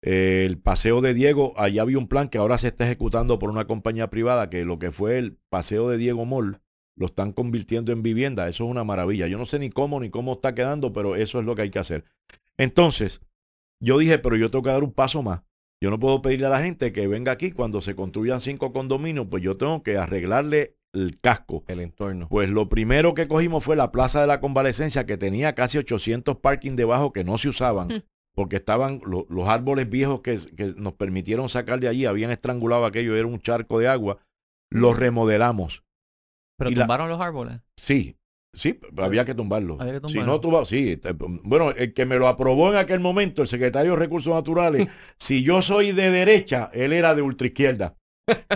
Eh, 0.04 0.46
el 0.46 0.60
paseo 0.60 1.02
de 1.02 1.16
Diego, 1.16 1.54
allá 1.58 1.82
había 1.82 1.98
un 1.98 2.08
plan 2.08 2.30
que 2.30 2.38
ahora 2.38 2.60
se 2.60 2.68
está 2.68 2.86
ejecutando 2.86 3.40
por 3.40 3.50
una 3.50 3.66
compañía 3.66 4.12
privada, 4.12 4.52
que 4.52 4.64
lo 4.66 4.78
que 4.78 4.92
fue 4.92 5.18
el 5.18 5.40
paseo 5.50 5.90
de 5.90 5.98
Diego 5.98 6.24
Mall, 6.26 6.62
lo 6.96 7.08
están 7.08 7.34
convirtiendo 7.34 7.92
en 7.92 8.04
vivienda. 8.04 8.48
Eso 8.48 8.66
es 8.66 8.70
una 8.70 8.84
maravilla. 8.84 9.26
Yo 9.28 9.40
no 9.40 9.46
sé 9.48 9.58
ni 9.58 9.72
cómo 9.72 10.00
ni 10.00 10.12
cómo 10.12 10.34
está 10.34 10.54
quedando, 10.54 10.94
pero 10.94 11.16
eso 11.16 11.40
es 11.40 11.48
lo 11.48 11.56
que 11.56 11.64
hay 11.64 11.72
que 11.72 11.80
hacer. 11.80 12.06
Entonces, 12.58 13.22
yo 13.82 13.98
dije, 13.98 14.20
pero 14.20 14.36
yo 14.36 14.52
tengo 14.52 14.62
que 14.64 14.70
dar 14.70 14.84
un 14.84 14.94
paso 14.94 15.24
más. 15.24 15.42
Yo 15.82 15.90
no 15.90 16.00
puedo 16.00 16.22
pedirle 16.22 16.48
a 16.48 16.50
la 16.50 16.62
gente 16.62 16.92
que 16.92 17.08
venga 17.08 17.32
aquí 17.32 17.52
cuando 17.52 17.80
se 17.82 17.96
construyan 17.96 18.42
cinco 18.42 18.74
condominios, 18.74 19.28
pues 19.30 19.42
yo 19.44 19.56
tengo 19.58 19.82
que 19.82 19.98
arreglarle 19.98 20.76
el 20.94 21.20
casco. 21.22 21.64
El 21.68 21.80
entorno. 21.80 22.28
Pues 22.30 22.50
lo 22.50 22.68
primero 22.68 23.14
que 23.14 23.28
cogimos 23.28 23.64
fue 23.64 23.76
la 23.76 23.92
Plaza 23.92 24.20
de 24.22 24.28
la 24.28 24.42
Convalecencia, 24.42 25.06
que 25.06 25.18
tenía 25.18 25.56
casi 25.56 25.78
800 25.78 26.38
parking 26.40 26.76
debajo 26.76 27.14
que 27.14 27.24
no 27.24 27.38
se 27.38 27.48
usaban, 27.50 27.88
Mm. 27.88 28.02
porque 28.36 28.58
estaban 28.58 29.00
lo- 29.06 29.26
los 29.30 29.48
árboles 29.48 29.90
viejos 29.90 30.20
que, 30.22 30.38
que 30.58 30.74
nos 30.76 30.94
permitieron 30.94 31.48
sacar 31.48 31.80
de 31.80 31.88
allí, 31.88 32.06
habían 32.06 32.32
estrangulado 32.32 32.86
aquello, 32.86 33.16
era 33.16 33.28
un 33.28 33.40
charco 33.40 33.80
de 33.80 33.88
agua. 33.88 34.18
Los 34.72 34.98
remodelamos. 35.00 35.84
Pero 36.58 36.72
Y 36.72 36.76
la- 36.76 36.84
tumbaron 36.84 37.08
los 37.08 37.22
árboles. 37.22 37.62
Sí, 37.78 38.18
sí, 38.54 38.80
había 38.98 39.26
que 39.26 39.36
tumbarlo. 39.36 39.78
Había 39.80 39.94
que 39.94 40.08
Si 40.08 40.14
tumbarlo. 40.14 40.26
no 40.34 40.42
tumba, 40.42 40.66
sí. 40.66 41.00
Bueno, 41.44 41.72
el 41.72 41.94
que 41.94 42.06
me 42.06 42.18
lo 42.18 42.28
aprobó 42.28 42.70
en 42.72 42.78
aquel 42.78 43.00
momento, 43.00 43.42
el 43.42 43.48
secretario 43.48 43.92
de 43.92 43.98
Recursos 43.98 44.34
Naturales, 44.34 44.88
si 45.20 45.44
yo 45.44 45.62
soy 45.62 45.92
de 45.92 46.10
derecha, 46.12 46.70
él 46.74 46.94
era 46.94 47.16
de 47.16 47.22
ultraizquierda. 47.22 47.96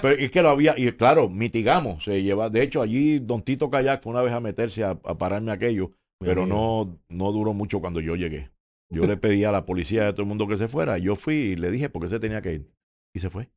Pero 0.01 0.09
es 0.09 0.29
que 0.29 0.41
lo 0.43 0.49
había, 0.49 0.75
y 0.77 0.91
claro, 0.91 1.29
mitigamos. 1.29 2.03
Se 2.03 2.21
lleva, 2.21 2.49
de 2.49 2.61
hecho, 2.61 2.81
allí 2.81 3.17
Don 3.19 3.41
Tito 3.41 3.69
Kayak 3.71 4.03
fue 4.03 4.11
una 4.11 4.21
vez 4.21 4.31
a 4.33 4.39
meterse 4.39 4.83
a, 4.83 4.91
a 4.91 5.17
pararme 5.17 5.51
aquello, 5.51 5.91
pero 6.19 6.45
no, 6.45 6.99
no 7.09 7.31
duró 7.31 7.53
mucho 7.53 7.81
cuando 7.81 7.99
yo 7.99 8.15
llegué. 8.15 8.51
Yo 8.91 9.07
le 9.07 9.17
pedí 9.17 9.43
a 9.43 9.51
la 9.51 9.65
policía 9.65 10.07
a 10.07 10.11
todo 10.13 10.21
el 10.21 10.27
mundo 10.27 10.47
que 10.47 10.57
se 10.57 10.67
fuera. 10.67 10.99
Yo 10.99 11.15
fui 11.15 11.33
y 11.33 11.55
le 11.55 11.71
dije 11.71 11.89
por 11.89 12.03
qué 12.03 12.09
se 12.09 12.19
tenía 12.19 12.43
que 12.43 12.53
ir. 12.53 12.71
Y 13.15 13.19
se 13.19 13.31
fue. 13.31 13.49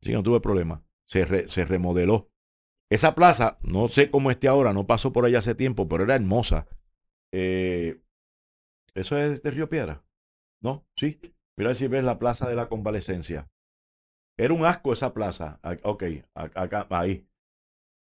Así 0.00 0.10
que 0.10 0.12
no 0.12 0.22
tuve 0.22 0.40
problema. 0.40 0.84
Se, 1.04 1.24
re- 1.24 1.48
se 1.48 1.64
remodeló. 1.64 2.30
Esa 2.90 3.14
plaza, 3.14 3.58
no 3.62 3.88
sé 3.88 4.10
cómo 4.10 4.30
esté 4.30 4.48
ahora, 4.48 4.72
no 4.72 4.86
pasó 4.86 5.12
por 5.12 5.24
allá 5.26 5.38
hace 5.38 5.54
tiempo, 5.54 5.88
pero 5.88 6.04
era 6.04 6.14
hermosa. 6.14 6.66
Eh, 7.32 8.00
¿Eso 8.94 9.16
es 9.18 9.42
de 9.42 9.50
Río 9.50 9.68
Piedra? 9.68 10.04
¿No? 10.62 10.86
Sí. 10.96 11.20
Mira 11.56 11.74
si 11.74 11.88
ves 11.88 12.04
la 12.04 12.18
plaza 12.18 12.48
de 12.48 12.56
la 12.56 12.68
convalecencia. 12.68 13.50
Era 14.38 14.54
un 14.54 14.64
asco 14.64 14.92
esa 14.92 15.12
plaza. 15.12 15.60
Ah, 15.62 15.76
Ok, 15.82 16.04
acá, 16.34 16.86
ahí. 16.90 17.26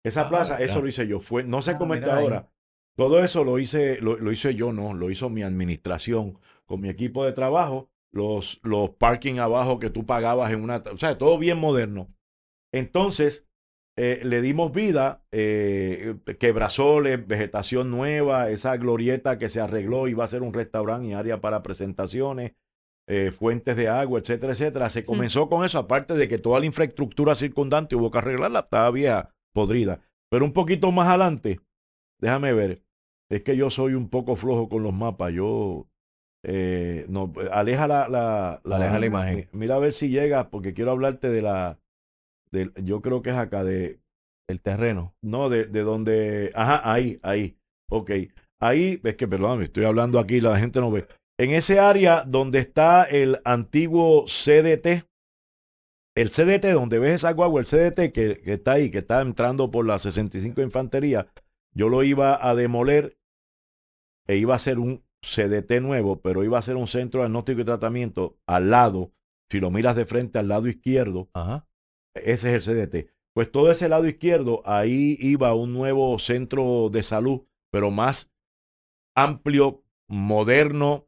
Esa 0.03 0.23
Ah, 0.23 0.29
plaza, 0.29 0.57
eso 0.61 0.81
lo 0.81 0.87
hice 0.87 1.07
yo. 1.07 1.19
Fue, 1.19 1.43
no 1.43 1.61
sé 1.61 1.71
Ah, 1.71 1.77
cómo 1.77 1.93
está 1.95 2.15
ahí. 2.17 2.23
ahora. 2.23 2.51
Todo 2.95 3.23
eso 3.23 3.43
lo 3.43 3.59
hice, 3.59 3.99
lo, 4.01 4.17
lo 4.17 4.31
hice 4.31 4.55
yo, 4.55 4.73
no, 4.73 4.93
lo 4.93 5.09
hizo 5.11 5.29
mi 5.29 5.43
administración 5.43 6.39
con 6.65 6.81
mi 6.81 6.89
equipo 6.89 7.25
de 7.25 7.31
trabajo, 7.33 7.89
los, 8.11 8.59
los 8.63 8.91
parking 8.91 9.37
abajo 9.39 9.79
que 9.79 9.89
tú 9.89 10.05
pagabas 10.05 10.51
en 10.51 10.63
una, 10.63 10.77
o 10.91 10.97
sea, 10.97 11.17
todo 11.17 11.37
bien 11.37 11.59
moderno. 11.59 12.13
Entonces, 12.73 13.46
eh, 13.97 14.21
le 14.23 14.41
dimos 14.41 14.71
vida, 14.71 15.23
eh, 15.31 16.15
quebrasoles, 16.39 17.27
vegetación 17.27 17.91
nueva, 17.91 18.49
esa 18.49 18.77
glorieta 18.77 19.37
que 19.37 19.49
se 19.49 19.59
arregló, 19.59 20.07
iba 20.07 20.23
a 20.23 20.27
ser 20.27 20.43
un 20.43 20.53
restaurante 20.53 21.07
y 21.07 21.13
área 21.13 21.41
para 21.41 21.63
presentaciones, 21.63 22.53
eh, 23.07 23.31
fuentes 23.31 23.75
de 23.75 23.89
agua, 23.89 24.19
etcétera, 24.19 24.53
etcétera. 24.53 24.89
Se 24.89 25.03
comenzó 25.03 25.49
con 25.49 25.65
eso, 25.65 25.79
aparte 25.79 26.13
de 26.13 26.27
que 26.27 26.37
toda 26.37 26.59
la 26.59 26.65
infraestructura 26.67 27.35
circundante 27.35 27.95
hubo 27.95 28.11
que 28.11 28.19
arreglarla, 28.19 28.59
estaba 28.59 28.91
vieja, 28.91 29.33
podrida. 29.53 29.99
Pero 30.29 30.45
un 30.45 30.53
poquito 30.53 30.91
más 30.91 31.07
adelante, 31.07 31.59
déjame 32.19 32.53
ver, 32.53 32.83
es 33.29 33.41
que 33.43 33.57
yo 33.57 33.69
soy 33.69 33.93
un 33.95 34.09
poco 34.09 34.35
flojo 34.35 34.69
con 34.69 34.83
los 34.83 34.93
mapas, 34.93 35.33
yo... 35.33 35.87
eh, 36.43 37.05
no, 37.09 37.33
aleja 37.51 37.87
la, 37.87 38.07
la, 38.07 38.61
Aleja 38.63 38.99
la 38.99 39.05
imagen. 39.05 39.49
Mira 39.51 39.75
a 39.75 39.79
ver 39.79 39.93
si 39.93 40.09
llega, 40.09 40.49
porque 40.49 40.73
quiero 40.73 40.91
hablarte 40.91 41.29
de 41.29 41.41
la, 41.41 41.79
yo 42.83 43.01
creo 43.01 43.21
que 43.21 43.31
es 43.31 43.35
acá, 43.35 43.63
de, 43.63 43.99
El 44.47 44.61
terreno. 44.61 45.15
no, 45.21 45.49
de, 45.49 45.65
de 45.65 45.81
donde, 45.81 46.51
ajá, 46.55 46.91
ahí, 46.91 47.19
ahí, 47.23 47.57
ok. 47.89 48.11
Ahí, 48.59 48.99
es 49.03 49.15
que, 49.15 49.27
perdóname, 49.27 49.65
estoy 49.65 49.83
hablando 49.83 50.19
aquí, 50.19 50.41
la 50.41 50.59
gente 50.59 50.79
no 50.79 50.91
ve. 50.91 51.07
En 51.39 51.51
ese 51.51 51.79
área 51.79 52.23
donde 52.23 52.59
está 52.59 53.03
el 53.03 53.39
antiguo 53.45 54.25
CDT, 54.25 55.05
el 56.15 56.29
CDT, 56.31 56.73
donde 56.73 56.97
ves 56.97 57.15
esa 57.15 57.31
guagua, 57.31 57.61
el 57.61 57.67
CDT 57.67 58.11
que, 58.11 58.41
que 58.41 58.53
está 58.53 58.73
ahí, 58.73 58.89
que 58.89 58.99
está 58.99 59.21
entrando 59.21 59.69
por 59.69 59.85
la 59.85 59.99
65 59.99 60.61
Infantería, 60.61 61.27
yo 61.75 61.89
lo 61.89 62.01
iba 62.01 62.43
a 62.43 62.55
demoler 62.55 63.19
e 64.27 64.37
iba 64.37 64.55
a 64.55 64.59
ser 64.59 64.79
un 64.79 65.03
CDT 65.21 65.79
nuevo, 65.81 66.19
pero 66.21 66.43
iba 66.43 66.57
a 66.57 66.63
ser 66.63 66.75
un 66.75 66.87
centro 66.87 67.21
de 67.21 67.27
diagnóstico 67.27 67.61
y 67.61 67.65
tratamiento 67.65 68.37
al 68.47 68.71
lado, 68.71 69.11
si 69.51 69.59
lo 69.59 69.69
miras 69.69 69.95
de 69.95 70.05
frente 70.05 70.39
al 70.39 70.47
lado 70.47 70.67
izquierdo, 70.67 71.29
Ajá. 71.33 71.66
Ese 72.23 72.55
es 72.55 72.67
el 72.67 72.87
CDT. 72.87 73.09
Pues 73.33 73.51
todo 73.51 73.71
ese 73.71 73.87
lado 73.87 74.07
izquierdo, 74.07 74.63
ahí 74.65 75.17
iba 75.19 75.53
un 75.53 75.73
nuevo 75.73 76.17
centro 76.17 76.89
de 76.91 77.03
salud, 77.03 77.43
pero 77.71 77.91
más 77.91 78.31
amplio, 79.15 79.83
moderno, 80.07 81.07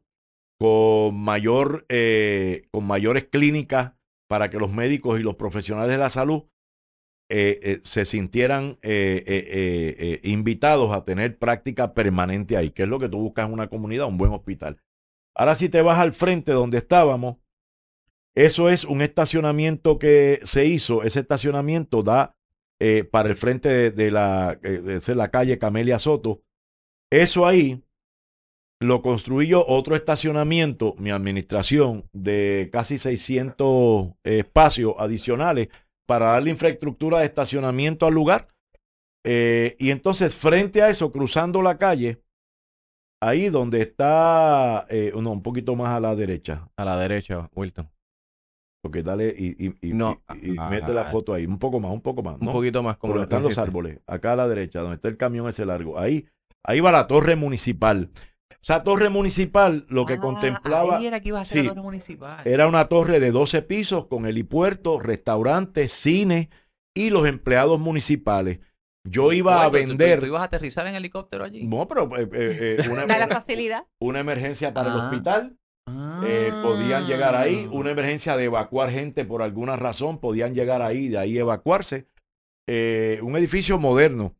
con 0.60 1.18
mayor, 1.18 1.86
eh, 1.88 2.68
con 2.70 2.86
mayores 2.86 3.24
clínicas 3.24 3.94
para 4.28 4.50
que 4.50 4.58
los 4.58 4.70
médicos 4.70 5.18
y 5.18 5.22
los 5.22 5.36
profesionales 5.36 5.90
de 5.90 5.98
la 5.98 6.10
salud 6.10 6.44
eh, 7.30 7.58
eh, 7.62 7.80
se 7.82 8.04
sintieran 8.04 8.78
invitados 10.22 10.92
a 10.92 11.04
tener 11.04 11.38
práctica 11.38 11.94
permanente 11.94 12.56
ahí, 12.56 12.70
que 12.70 12.82
es 12.82 12.88
lo 12.88 12.98
que 12.98 13.08
tú 13.08 13.18
buscas 13.18 13.46
en 13.46 13.54
una 13.54 13.68
comunidad, 13.68 14.06
un 14.06 14.18
buen 14.18 14.32
hospital. 14.32 14.80
Ahora 15.34 15.54
si 15.54 15.68
te 15.68 15.82
vas 15.82 15.98
al 15.98 16.12
frente 16.12 16.52
donde 16.52 16.78
estábamos, 16.78 17.38
eso 18.34 18.70
es 18.70 18.84
un 18.84 19.02
estacionamiento 19.02 19.98
que 19.98 20.40
se 20.44 20.66
hizo. 20.66 21.02
Ese 21.02 21.20
estacionamiento 21.20 22.02
da 22.02 22.36
eh, 22.78 23.04
para 23.04 23.28
el 23.28 23.36
frente 23.36 23.90
de, 23.90 24.10
la, 24.10 24.58
eh, 24.62 25.00
de 25.04 25.14
la 25.14 25.30
calle 25.30 25.58
Camelia 25.58 25.98
Soto. 25.98 26.42
Eso 27.10 27.46
ahí 27.46 27.82
lo 28.80 29.02
construí 29.02 29.48
yo, 29.48 29.66
otro 29.66 29.94
estacionamiento, 29.94 30.94
mi 30.96 31.10
administración, 31.10 32.08
de 32.14 32.70
casi 32.72 32.96
600 32.96 34.12
espacios 34.24 34.94
adicionales 34.98 35.68
para 36.06 36.26
darle 36.32 36.50
infraestructura 36.50 37.18
de 37.18 37.26
estacionamiento 37.26 38.06
al 38.06 38.14
lugar. 38.14 38.48
Eh, 39.26 39.76
y 39.78 39.90
entonces, 39.90 40.34
frente 40.34 40.80
a 40.80 40.88
eso, 40.88 41.12
cruzando 41.12 41.60
la 41.60 41.76
calle, 41.76 42.22
ahí 43.20 43.50
donde 43.50 43.82
está, 43.82 44.86
no, 45.14 45.32
un 45.32 45.42
poquito 45.42 45.76
más 45.76 45.90
a 45.90 46.00
la 46.00 46.16
derecha, 46.16 46.70
A 46.76 46.86
la 46.86 46.96
derecha, 46.96 47.50
Wilton. 47.54 47.90
Porque 48.82 49.02
dale 49.02 49.34
y, 49.36 49.66
y, 49.66 49.74
y- 49.88 49.92
No, 49.92 50.22
y- 50.40 50.52
y 50.52 50.56
ah, 50.58 50.70
mete 50.70 50.92
la 50.92 51.02
ah, 51.02 51.04
foto 51.06 51.34
ahí, 51.34 51.46
un 51.46 51.58
poco 51.58 51.80
más, 51.80 51.92
un 51.92 52.00
poco 52.00 52.22
más. 52.22 52.36
Un 52.40 52.46
¿no? 52.46 52.52
poquito 52.52 52.82
más 52.82 52.96
como 52.96 53.12
Por 53.14 53.20
donde 53.20 53.34
están 53.36 53.48
los 53.48 53.58
árboles, 53.58 53.98
acá 54.06 54.32
a 54.32 54.36
la 54.36 54.48
derecha, 54.48 54.80
donde 54.80 54.96
está 54.96 55.08
el 55.08 55.16
camión 55.16 55.48
ese 55.48 55.66
largo. 55.66 55.98
Ahí, 55.98 56.26
ahí 56.64 56.80
va 56.80 56.90
la 56.92 57.06
torre 57.06 57.36
municipal. 57.36 58.10
Esa 58.62 58.82
torre 58.82 59.08
municipal 59.08 59.86
lo 59.88 60.04
que 60.04 60.14
Ah, 60.14 60.20
contemplaba 60.20 60.98
Ahí 60.98 61.06
era 61.06 61.20
que 61.20 61.28
iba 61.28 61.40
a 61.40 61.44
ser 61.46 61.58
Sí. 61.58 61.64
la 61.64 61.70
torre 61.70 61.82
municipal. 61.82 62.46
era 62.46 62.66
una 62.66 62.86
torre 62.86 63.18
de 63.20 63.30
12 63.30 63.62
pisos 63.62 64.06
con 64.06 64.26
helipuerto, 64.26 64.98
restaurante, 64.98 65.88
cine 65.88 66.50
y 66.94 67.10
los 67.10 67.26
empleados 67.26 67.78
municipales. 67.80 68.60
Yo 69.08 69.32
iba 69.32 69.62
a 69.64 69.68
Oye, 69.68 69.80
¿tú- 69.80 69.84
tú- 69.84 69.88
vender. 69.96 70.20
¿Tú 70.20 70.26
ibas 70.26 70.42
a 70.42 70.44
aterrizar 70.44 70.86
en 70.86 70.94
helicóptero 70.94 71.44
allí? 71.44 71.66
No, 71.66 71.88
pero 71.88 72.04
eh, 72.18 72.28
eh, 72.34 72.76
eh, 72.84 72.88
una, 72.90 73.06
Da 73.06 73.16
la 73.18 73.28
facilidad. 73.28 73.86
una 73.98 74.20
emergencia 74.20 74.74
para 74.74 74.92
el 74.92 75.00
Ah. 76.20 76.26
eh, 76.26 76.52
podían 76.62 77.06
llegar 77.06 77.34
ahí. 77.34 77.66
Ah. 77.66 77.70
Una 77.72 77.90
emergencia 77.90 78.36
de 78.36 78.44
evacuar 78.44 78.90
gente 78.90 79.24
por 79.24 79.42
alguna 79.42 79.76
razón, 79.76 80.18
podían 80.18 80.54
llegar 80.54 80.82
ahí, 80.82 81.08
de 81.08 81.18
ahí 81.18 81.38
evacuarse. 81.38 82.06
Eh, 82.68 83.20
un 83.22 83.36
edificio 83.36 83.78
moderno. 83.78 84.36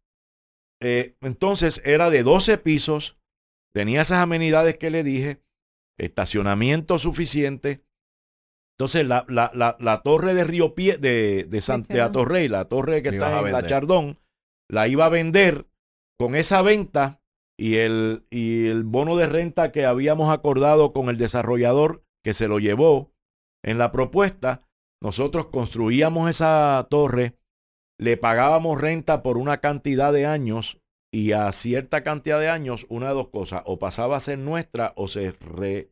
Eh, 0.80 1.16
entonces 1.20 1.82
era 1.84 2.10
de 2.10 2.22
12 2.22 2.58
pisos, 2.58 3.18
tenía 3.72 4.02
esas 4.02 4.18
amenidades 4.18 4.78
que 4.78 4.90
le 4.90 5.04
dije, 5.04 5.42
estacionamiento 5.98 6.98
suficiente. 6.98 7.84
Entonces 8.78 9.06
la, 9.06 9.26
la, 9.28 9.50
la, 9.54 9.76
la 9.78 10.02
torre 10.02 10.32
de 10.32 10.44
Río 10.44 10.74
Pie, 10.74 10.96
de, 10.96 11.44
de 11.48 11.60
Santa 11.60 11.94
Chardón. 11.94 12.12
Torrey, 12.12 12.48
la 12.48 12.64
torre 12.66 13.02
que 13.02 13.10
está 13.10 13.40
en 13.40 13.52
la. 13.52 13.66
Chardón, 13.66 14.18
la 14.68 14.88
iba 14.88 15.04
a 15.04 15.10
vender 15.10 15.66
con 16.18 16.34
esa 16.34 16.62
venta 16.62 17.19
y 17.60 17.76
el, 17.76 18.24
y 18.30 18.68
el 18.68 18.84
bono 18.84 19.16
de 19.16 19.26
renta 19.26 19.70
que 19.70 19.84
habíamos 19.84 20.32
acordado 20.32 20.94
con 20.94 21.10
el 21.10 21.18
desarrollador 21.18 22.02
que 22.24 22.32
se 22.32 22.48
lo 22.48 22.58
llevó 22.58 23.12
en 23.62 23.76
la 23.76 23.92
propuesta, 23.92 24.66
nosotros 25.02 25.48
construíamos 25.48 26.30
esa 26.30 26.86
torre, 26.88 27.36
le 27.98 28.16
pagábamos 28.16 28.80
renta 28.80 29.22
por 29.22 29.36
una 29.36 29.58
cantidad 29.58 30.10
de 30.10 30.24
años 30.24 30.80
y 31.12 31.32
a 31.32 31.52
cierta 31.52 32.02
cantidad 32.02 32.40
de 32.40 32.48
años, 32.48 32.86
una 32.88 33.08
de 33.08 33.14
dos 33.14 33.28
cosas, 33.28 33.62
o 33.66 33.78
pasaba 33.78 34.16
a 34.16 34.20
ser 34.20 34.38
nuestra 34.38 34.94
o 34.96 35.06
se 35.06 35.32
re- 35.32 35.90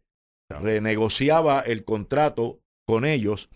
renegociaba 0.48 1.60
el 1.60 1.84
contrato 1.84 2.60
con 2.86 3.04
ellos, 3.04 3.50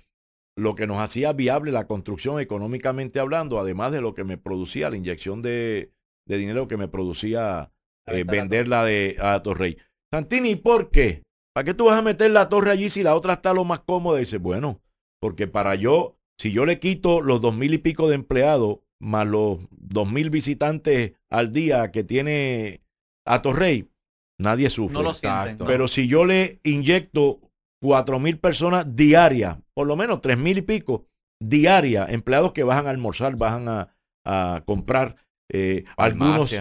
lo 0.55 0.75
que 0.75 0.87
nos 0.87 0.99
hacía 0.99 1.33
viable 1.33 1.73
la 1.73 1.87
construcción 1.87 2.41
económicamente 2.41 3.21
hablando, 3.21 3.59
además 3.59 3.91
de 3.91 4.03
lo 4.03 4.13
que 4.13 4.25
me 4.25 4.37
producía 4.37 4.91
la 4.91 4.99
inyección 4.99 5.41
de, 5.41 5.95
de 6.29 6.37
dinero 6.37 6.69
que 6.69 6.77
me 6.77 6.89
producía 6.89 7.72
eh, 8.07 8.25
venderla 8.25 8.85
de, 8.85 9.17
a 9.21 9.43
Torrey. 9.43 9.79
Santini, 10.13 10.57
¿por 10.57 10.91
qué? 10.91 11.23
¿Para 11.55 11.65
qué 11.65 11.75
tú 11.75 11.87
vas 11.87 11.99
a 11.99 12.03
meter 12.03 12.31
la 12.31 12.49
torre 12.49 12.71
allí 12.71 12.89
si 12.89 13.03
la 13.03 13.15
otra 13.15 13.35
está 13.35 13.53
lo 13.53 13.65
más 13.65 13.81
cómoda? 13.81 14.19
Y 14.19 14.23
dice, 14.23 14.39
bueno, 14.39 14.81
porque 15.21 15.47
para 15.47 15.75
yo, 15.75 16.17
si 16.39 16.51
yo 16.53 16.65
le 16.65 16.79
quito 16.79 17.21
los 17.21 17.41
dos 17.41 17.55
mil 17.55 17.75
y 17.75 17.79
pico 17.79 18.09
de 18.09 18.15
empleados, 18.15 18.79
más 19.01 19.27
los 19.27 19.59
dos 19.71 20.11
mil 20.11 20.31
visitantes 20.31 21.13
al 21.29 21.53
día 21.53 21.91
que 21.91 22.05
tiene 22.05 22.83
a 23.27 23.43
Torrey, 23.43 23.91
nadie 24.39 24.71
sufre. 24.71 24.95
No 24.95 25.03
lo 25.03 25.15
sienten. 25.15 25.67
Pero 25.67 25.89
si 25.89 26.07
yo 26.09 26.25
le 26.25 26.61
inyecto 26.65 27.41
cuatro 27.83 28.19
mil 28.19 28.39
personas 28.39 28.97
diarias, 28.97 29.59
por 29.75 29.87
lo 29.87 29.97
menos 29.97 30.21
tres 30.21 30.39
mil 30.39 30.59
y 30.59 30.63
pico 30.63 31.07
diarias, 31.41 32.09
empleados 32.11 32.53
que 32.53 32.63
bajan 32.63 32.87
a 32.87 32.91
almorzar, 32.91 33.37
bajan 33.37 33.69
a, 33.69 33.95
a 34.25 34.63
comprar, 34.65 35.17
eh, 35.51 35.85
algunos 35.97 36.55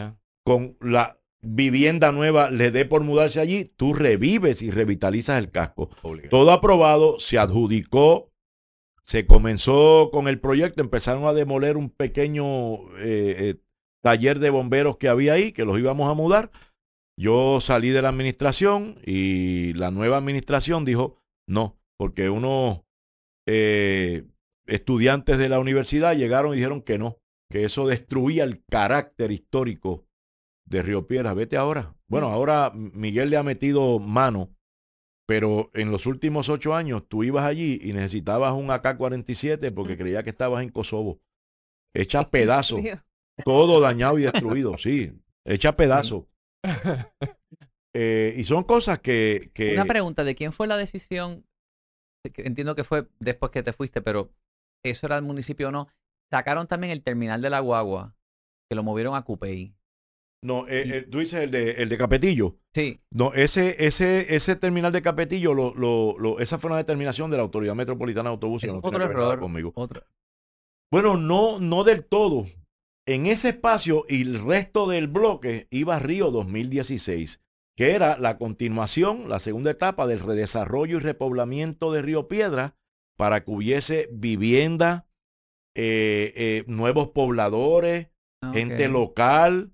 con 0.44 0.76
la 0.82 1.18
vivienda 1.42 2.12
nueva 2.12 2.52
le 2.52 2.72
dé 2.72 2.86
por 2.86 3.04
mudarse 3.04 3.40
allí, 3.40 3.66
tú 3.66 3.94
revives 3.94 4.62
y 4.62 4.72
revitalizas 4.72 5.40
el 5.40 5.52
casco. 5.52 5.90
Obligado. 6.02 6.30
Todo 6.30 6.52
aprobado, 6.52 7.20
se 7.20 7.38
adjudicó, 7.38 8.32
se 9.04 9.26
comenzó 9.26 10.10
con 10.12 10.28
el 10.28 10.40
proyecto, 10.40 10.82
empezaron 10.82 11.26
a 11.26 11.34
demoler 11.34 11.78
un 11.78 11.90
pequeño 11.90 12.96
eh, 13.00 13.36
eh, 13.40 13.56
taller 14.02 14.40
de 14.40 14.50
bomberos 14.50 14.98
que 14.98 15.10
había 15.10 15.34
ahí, 15.34 15.52
que 15.52 15.66
los 15.66 15.80
íbamos 15.80 16.10
a 16.10 16.14
mudar. 16.14 16.52
Yo 17.18 17.60
salí 17.60 17.90
de 17.90 18.02
la 18.02 18.10
administración 18.10 19.00
y 19.06 19.74
la 19.74 19.92
nueva 19.92 20.18
administración 20.18 20.86
dijo 20.86 21.18
no, 21.48 21.78
porque 21.98 22.30
unos 22.30 22.82
eh, 23.48 24.26
estudiantes 24.66 25.38
de 25.38 25.50
la 25.50 25.60
universidad 25.60 26.16
llegaron 26.16 26.54
y 26.54 26.58
dijeron 26.58 26.82
que 26.82 26.98
no, 26.98 27.18
que 27.50 27.66
eso 27.66 27.88
destruía 27.88 28.44
el 28.44 28.64
carácter 28.64 29.32
histórico 29.32 30.06
de 30.72 30.82
Río 30.82 31.06
Piedras. 31.06 31.36
Vete 31.36 31.58
ahora. 31.58 31.96
Bueno, 32.08 32.28
ahora 32.28 32.72
Miguel 32.74 33.30
le 33.30 33.38
ha 33.38 33.44
metido 33.44 34.00
mano 34.00 34.50
pero 35.32 35.72
en 35.74 35.92
los 35.92 36.08
últimos 36.08 36.50
ocho 36.50 36.76
años 36.76 37.08
tú 37.08 37.24
ibas 37.24 37.46
allí 37.46 37.80
y 37.82 37.94
necesitabas 37.94 38.54
un 38.54 38.70
AK-47 38.70 39.74
porque 39.74 39.98
creías 39.98 40.26
que 40.26 40.32
estabas 40.32 40.62
en 40.62 40.68
Kosovo. 40.68 41.22
Hecha 41.96 42.24
pedazos, 42.30 42.82
todo 43.46 43.80
dañado 43.82 44.20
y 44.20 44.24
destruido, 44.24 44.78
sí, 44.78 45.14
hecha 45.46 45.78
pedazos. 45.78 46.26
Eh, 47.94 48.36
y 48.38 48.46
son 48.46 48.64
cosas 48.64 49.00
que... 49.00 49.52
que 49.54 49.74
Una 49.74 49.84
pregunta, 49.84 50.24
¿de 50.24 50.34
quién 50.34 50.54
fue 50.54 50.66
la 50.66 50.78
decisión? 50.78 51.46
Entiendo 52.38 52.74
que 52.74 52.86
fue 52.86 53.10
después 53.20 53.52
que 53.52 53.64
te 53.64 53.74
fuiste, 53.74 54.02
pero 54.02 54.32
eso 54.82 55.08
era 55.08 55.18
el 55.18 55.24
municipio 55.24 55.68
o 55.68 55.72
no. 55.72 55.90
Sacaron 56.32 56.68
también 56.68 56.94
el 56.94 57.04
terminal 57.04 57.42
de 57.42 57.50
la 57.50 57.60
guagua, 57.60 58.16
que 58.70 58.78
lo 58.78 58.84
movieron 58.84 59.14
a 59.14 59.24
Cupey. 59.24 59.76
No, 60.44 60.68
eh, 60.68 60.84
eh, 60.98 61.02
tú 61.10 61.20
dices 61.20 61.42
el 61.42 61.52
de, 61.52 61.72
el 61.74 61.90
de 61.90 61.98
Capetillo. 61.98 62.58
Sí, 62.74 63.00
No, 63.12 63.34
ese, 63.34 63.76
ese, 63.86 64.36
ese 64.36 64.56
terminal 64.56 64.92
de 64.92 65.02
Capetillo, 65.02 65.54
lo, 65.54 65.74
lo, 65.76 66.18
lo- 66.18 66.40
esa 66.40 66.58
fue 66.58 66.70
una 66.70 66.78
determinación 66.78 67.30
de 67.30 67.38
la 67.38 67.44
Autoridad 67.44 67.76
Metropolitana 67.76 68.30
de 68.30 68.34
Autobuses. 68.34 68.72
No 68.72 68.80
otro 68.82 69.04
error. 69.04 69.40
conmigo. 69.40 69.72
otro. 69.76 70.04
Bueno, 70.92 71.16
no, 71.18 71.60
no 71.60 71.84
del 71.84 72.04
todo. 72.06 72.46
En 73.08 73.26
ese 73.26 73.50
espacio 73.50 74.06
y 74.10 74.22
el 74.22 74.44
resto 74.46 74.88
del 74.88 75.08
bloque 75.08 75.68
iba 75.70 76.00
Río 76.00 76.32
2016, 76.32 77.42
que 77.78 77.92
era 77.96 78.18
la 78.18 78.38
continuación, 78.38 79.28
la 79.30 79.40
segunda 79.40 79.72
etapa 79.72 80.06
del 80.08 80.20
redesarrollo 80.20 80.98
y 80.98 81.02
repoblamiento 81.02 81.92
de 81.92 82.02
Río 82.02 82.28
Piedra 82.28 82.76
para 83.18 83.44
que 83.44 83.52
hubiese 83.52 84.10
vivienda, 84.12 85.08
eh, 85.76 86.64
nuevos 86.68 87.10
pobladores, 87.10 88.08
Ah, 88.44 88.52
gente 88.54 88.88
local, 88.90 89.72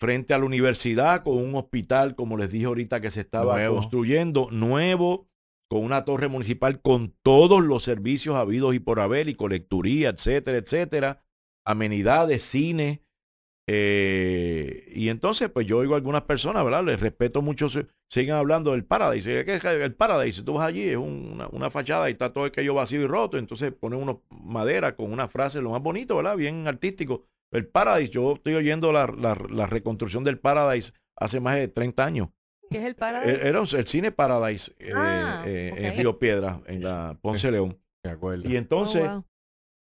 frente 0.00 0.32
a 0.34 0.38
la 0.38 0.46
universidad, 0.46 1.22
con 1.22 1.36
un 1.36 1.54
hospital, 1.54 2.14
como 2.16 2.38
les 2.38 2.50
dije 2.50 2.64
ahorita, 2.64 3.00
que 3.02 3.10
se 3.10 3.20
estaba 3.20 3.54
Nuevo. 3.56 3.76
construyendo, 3.76 4.48
nuevo, 4.50 5.28
con 5.68 5.84
una 5.84 6.04
torre 6.04 6.28
municipal 6.28 6.80
con 6.80 7.14
todos 7.22 7.62
los 7.62 7.82
servicios 7.84 8.34
habidos 8.34 8.74
y 8.74 8.80
por 8.80 8.98
haber, 8.98 9.28
y 9.28 9.34
colecturía, 9.34 10.08
etcétera, 10.08 10.56
etcétera, 10.58 11.22
amenidades, 11.66 12.42
cine. 12.42 13.04
eh, 13.72 14.90
y 14.94 15.10
entonces, 15.10 15.48
pues 15.48 15.64
yo 15.66 15.78
oigo 15.78 15.94
a 15.94 15.96
algunas 15.98 16.22
personas, 16.22 16.64
¿verdad? 16.64 16.82
Les 16.84 16.98
respeto 16.98 17.40
mucho, 17.40 17.68
siguen 18.08 18.34
hablando 18.34 18.72
del 18.72 18.84
Paradise. 18.84 19.44
¿Qué 19.44 19.54
es 19.56 19.64
el 19.64 19.94
Paradise? 19.94 20.42
Tú 20.42 20.54
vas 20.54 20.66
allí, 20.66 20.88
es 20.88 20.96
un- 20.96 21.30
una, 21.34 21.46
una 21.48 21.70
fachada 21.70 22.08
y 22.08 22.12
está 22.12 22.32
todo 22.32 22.44
aquello 22.44 22.74
vacío 22.74 23.00
y 23.02 23.06
roto. 23.06 23.38
Entonces 23.38 23.72
ponen 23.72 24.00
una 24.02 24.18
madera 24.30 24.96
con 24.96 25.12
una 25.12 25.28
frase 25.28 25.60
lo 25.62 25.70
más 25.70 25.82
bonito, 25.82 26.16
¿verdad? 26.16 26.36
Bien 26.36 26.66
artístico. 26.66 27.26
El 27.52 27.66
Paradise, 27.66 28.10
yo 28.12 28.34
estoy 28.34 28.54
oyendo 28.54 28.92
la, 28.92 29.06
la- 29.06 29.34
la 29.50 29.66
reconstrucción 29.66 30.24
del 30.24 30.38
Paradise 30.38 30.92
hace 31.16 31.40
más 31.40 31.56
de 31.56 31.68
30 31.68 32.04
años. 32.04 32.28
¿Qué 32.70 32.78
es 32.78 32.84
el 32.84 32.94
para? 32.94 33.24
Eh, 33.24 33.48
Era 33.48 33.60
el 33.60 33.86
cine 33.86 34.12
Paradise 34.12 34.72
eh, 34.78 34.92
Ah, 34.94 35.42
eh, 35.46 35.72
en. 35.76 35.96
Río 35.96 36.18
Piedra, 36.18 36.60
en 36.66 36.84
la 36.84 37.18
Ponce 37.20 37.50
León. 37.50 37.76
De 38.04 38.10
acuerdo. 38.10 38.48
Y 38.48 38.56
entonces, 38.56 39.02
Oh, 39.02 39.12
wow. 39.14 39.24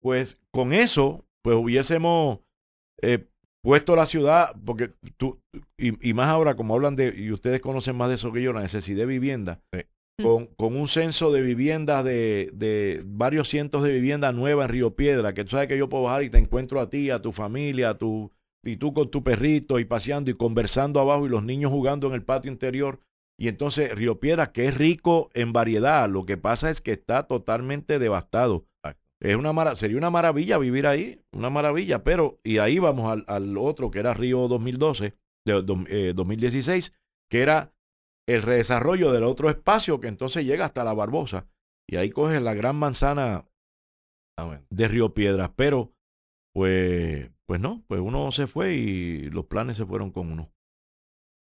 pues 0.01 0.39
con 0.51 0.73
eso, 0.73 1.25
pues 1.43 1.55
hubiésemos 1.55 2.39
eh, 3.01 3.27
puesto 3.61 3.95
la 3.95 4.05
ciudad, 4.07 4.55
porque 4.65 4.91
tú, 5.17 5.39
y, 5.77 6.09
y 6.09 6.13
más 6.13 6.27
ahora, 6.29 6.55
como 6.55 6.73
hablan 6.73 6.95
de, 6.95 7.13
y 7.15 7.31
ustedes 7.31 7.61
conocen 7.61 7.95
más 7.95 8.09
de 8.09 8.15
eso 8.15 8.33
que 8.33 8.41
yo, 8.41 8.51
la 8.53 8.61
necesidad 8.61 8.99
de 8.99 9.05
vivienda, 9.05 9.61
Sí. 9.71 9.81
Con, 10.21 10.47
con 10.47 10.75
un 10.75 10.87
censo 10.87 11.31
de 11.31 11.41
viviendas, 11.41 12.03
de, 12.05 12.49
de 12.53 13.01
varios 13.05 13.49
cientos 13.49 13.83
de 13.83 13.91
viviendas 13.93 14.33
nuevas 14.33 14.65
en 14.65 14.71
Río 14.71 14.95
Piedra, 14.95 15.33
que 15.33 15.43
tú 15.43 15.51
sabes 15.51 15.67
que 15.67 15.77
yo 15.77 15.89
puedo 15.89 16.03
bajar 16.03 16.23
y 16.23 16.29
te 16.29 16.37
encuentro 16.37 16.79
a 16.79 16.89
ti, 16.89 17.09
a 17.09 17.19
tu 17.19 17.31
familia, 17.31 17.89
a 17.91 17.97
tu, 17.97 18.31
y 18.63 18.77
tú 18.77 18.93
con 18.93 19.09
tu 19.11 19.23
perrito 19.23 19.79
y 19.79 19.85
paseando 19.85 20.31
y 20.31 20.35
conversando 20.35 20.99
abajo 20.99 21.25
y 21.25 21.29
los 21.29 21.43
niños 21.43 21.71
jugando 21.71 22.07
en 22.07 22.13
el 22.13 22.23
patio 22.23 22.51
interior. 22.51 22.99
Y 23.37 23.47
entonces 23.47 23.93
Río 23.93 24.19
Piedra, 24.19 24.51
que 24.51 24.67
es 24.67 24.75
rico 24.75 25.29
en 25.33 25.51
variedad, 25.53 26.07
lo 26.09 26.25
que 26.25 26.37
pasa 26.37 26.69
es 26.69 26.81
que 26.81 26.91
está 26.91 27.23
totalmente 27.23 27.99
devastado. 27.99 28.67
Es 29.19 29.35
una 29.35 29.53
mara- 29.53 29.75
sería 29.75 29.97
una 29.97 30.09
maravilla 30.09 30.57
vivir 30.57 30.85
ahí, 30.85 31.21
una 31.31 31.49
maravilla, 31.49 32.03
pero, 32.03 32.39
y 32.43 32.57
ahí 32.57 32.79
vamos 32.79 33.09
al, 33.11 33.23
al 33.27 33.57
otro 33.57 33.89
que 33.89 33.99
era 33.99 34.13
Río 34.13 34.47
2012, 34.47 35.13
de, 35.45 35.61
do- 35.61 35.85
eh, 35.87 36.13
2016, 36.15 36.93
que 37.29 37.41
era 37.41 37.72
el 38.27 38.41
redesarrollo 38.41 39.11
del 39.11 39.23
otro 39.23 39.49
espacio 39.49 39.99
que 39.99 40.07
entonces 40.07 40.45
llega 40.45 40.65
hasta 40.65 40.83
la 40.83 40.93
Barbosa. 40.93 41.47
Y 41.89 41.97
ahí 41.97 42.09
coges 42.11 42.41
la 42.41 42.53
gran 42.53 42.75
manzana 42.77 43.45
de 44.69 44.87
Río 44.87 45.13
Piedras, 45.13 45.51
pero 45.55 45.93
pues, 46.53 47.29
pues 47.45 47.59
no, 47.59 47.83
pues 47.87 48.01
uno 48.01 48.31
se 48.31 48.47
fue 48.47 48.73
y 48.75 49.29
los 49.29 49.45
planes 49.45 49.77
se 49.77 49.85
fueron 49.85 50.11
con 50.11 50.31
uno. 50.31 50.51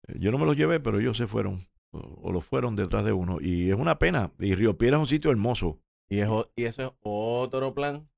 Eh, 0.07 0.17
Yo 0.21 0.31
no 0.31 0.38
me 0.38 0.47
los 0.47 0.57
llevé, 0.57 0.81
pero 0.81 1.01
ellos 1.01 1.17
se 1.17 1.27
fueron, 1.27 1.67
o, 1.93 1.99
o 2.23 2.33
los 2.33 2.45
fueron 2.45 2.77
detrás 2.77 3.05
de 3.05 3.12
uno. 3.12 3.38
Y 3.41 3.71
es 3.71 3.77
una 3.77 3.99
pena. 3.99 4.33
Y 4.38 4.55
Río 4.55 4.79
Piedras 4.79 4.99
es 4.99 5.03
un 5.03 5.07
sitio 5.09 5.31
hermoso. 5.31 5.81
Y, 6.11 6.21
es, 6.21 6.29
y 6.57 6.64
eso 6.64 6.83
es 6.83 6.93
otro 7.03 7.75
plan 7.75 8.09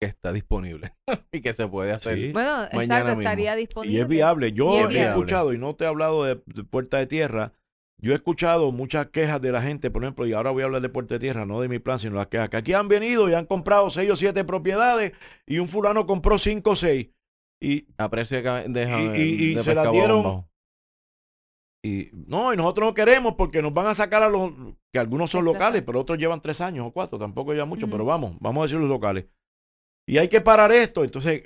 que 0.00 0.06
está 0.08 0.32
disponible 0.32 0.94
y 1.32 1.40
que 1.40 1.54
se 1.54 1.66
puede 1.66 1.92
hacer. 1.92 2.16
Sí. 2.16 2.32
Bueno, 2.32 2.50
mañana 2.72 2.84
exacto, 2.84 3.06
mismo. 3.16 3.20
estaría 3.22 3.54
Y 3.54 3.60
disponible. 3.60 4.00
es 4.00 4.08
viable. 4.08 4.52
Yo 4.52 4.74
Y 4.74 4.76
es 4.76 4.94
he 4.94 5.08
escuchado, 5.08 5.52
y 5.52 5.58
no 5.58 5.74
te 5.76 5.84
he 5.84 5.86
hablado 5.86 6.24
de, 6.24 6.42
de 6.46 6.64
Puerta 6.64 6.98
de 6.98 7.06
Tierra, 7.06 7.52
yo 8.00 8.12
he 8.12 8.14
escuchado 8.14 8.70
muchas 8.72 9.06
quejas 9.08 9.40
de 9.42 9.50
la 9.52 9.60
gente, 9.62 9.90
por 9.90 10.02
ejemplo, 10.04 10.26
y 10.26 10.32
ahora 10.32 10.50
voy 10.50 10.62
a 10.62 10.66
hablar 10.66 10.82
de 10.82 10.88
Puerta 10.88 11.14
de 11.14 11.20
Tierra, 11.20 11.44
no 11.46 11.60
de 11.60 11.68
mi 11.68 11.78
plan, 11.78 11.98
sino 11.98 12.14
las 12.16 12.28
quejas, 12.28 12.48
que 12.48 12.56
aquí 12.56 12.72
han 12.72 12.88
venido 12.88 13.28
y 13.28 13.34
han 13.34 13.46
comprado 13.46 13.90
seis 13.90 14.10
o 14.10 14.16
siete 14.16 14.44
propiedades 14.44 15.12
y 15.46 15.58
un 15.58 15.68
fulano 15.68 16.06
compró 16.06 16.38
cinco 16.38 16.70
o 16.70 16.76
seis. 16.76 17.08
Y, 17.60 17.86
A 17.98 18.08
precio 18.08 18.36
de, 18.36 18.42
ca- 18.44 18.62
de, 18.62 19.16
Y- 19.16 19.20
y- 19.20 19.50
y 19.50 19.54
de 19.54 19.62
se 19.64 19.74
la 19.74 19.90
dieron- 19.90 20.22
bomba. 20.22 20.48
y 21.84 22.10
no, 22.12 22.52
y 22.52 22.56
nosotros 22.56 22.88
no 22.88 22.94
queremos 22.94 23.34
porque 23.34 23.62
nos 23.62 23.72
van 23.74 23.86
a 23.86 23.94
sacar 23.94 24.22
a 24.22 24.28
los, 24.28 24.52
que 24.92 24.98
algunos 24.98 25.30
son 25.30 25.44
locales, 25.44 25.82
pero 25.82 26.00
otros 26.00 26.18
llevan 26.18 26.40
tres 26.42 26.60
años 26.60 26.86
o 26.86 26.92
cuatro, 26.92 27.18
tampoco 27.18 27.52
llevan 27.52 27.68
mucho, 27.68 27.88
pero 27.88 28.04
vamos, 28.04 28.36
vamos 28.40 28.62
a 28.62 28.64
decir 28.66 28.78
los 28.80 28.88
locales. 28.88 29.26
Y 30.06 30.18
hay 30.18 30.28
que 30.28 30.40
parar 30.40 30.72
esto, 30.72 31.04
entonces 31.04 31.42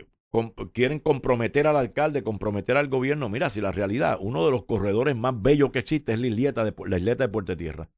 quieren 0.72 0.98
comprometer 0.98 1.66
al 1.66 1.76
alcalde, 1.76 2.22
comprometer 2.22 2.76
al 2.76 2.88
gobierno. 2.88 3.28
Mira, 3.28 3.50
si 3.50 3.60
la 3.60 3.72
realidad, 3.72 4.18
uno 4.20 4.44
de 4.44 4.50
los 4.50 4.64
corredores 4.64 5.14
más 5.16 5.40
bellos 5.40 5.70
que 5.70 5.80
existe 5.80 6.12
es 6.12 6.20
la 6.20 6.26
isleta 6.26 6.64
de, 6.64 6.74
la 7.16 7.32
Puerto 7.32 7.56
Tierra. 7.56 7.90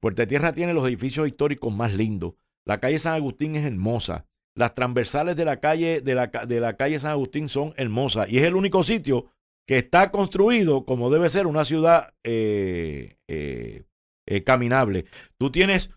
Puerto 0.00 0.26
Tierra 0.26 0.52
tiene 0.52 0.74
los 0.74 0.86
edificios 0.86 1.26
históricos 1.26 1.74
más 1.74 1.94
lindos. 1.94 2.34
La 2.64 2.80
calle 2.80 2.98
San 2.98 3.14
Agustín 3.14 3.56
es 3.56 3.64
hermosa. 3.64 4.26
Las 4.56 4.74
transversales 4.74 5.36
de 5.36 5.44
la 5.44 5.58
calle, 5.58 6.00
de 6.00 6.14
la 6.60 6.76
calle 6.76 6.98
San 6.98 7.10
Agustín 7.10 7.48
son 7.48 7.74
hermosas. 7.76 8.28
Y 8.30 8.38
es 8.38 8.44
el 8.44 8.54
único 8.54 8.82
sitio 8.82 9.30
que 9.66 9.78
está 9.78 10.10
construido 10.10 10.84
como 10.84 11.10
debe 11.10 11.30
ser 11.30 11.46
una 11.46 11.64
ciudad 11.64 12.14
eh, 12.22 13.16
eh, 13.28 13.84
eh, 14.26 14.44
caminable. 14.44 15.06
Tú 15.38 15.50
tienes 15.50 15.90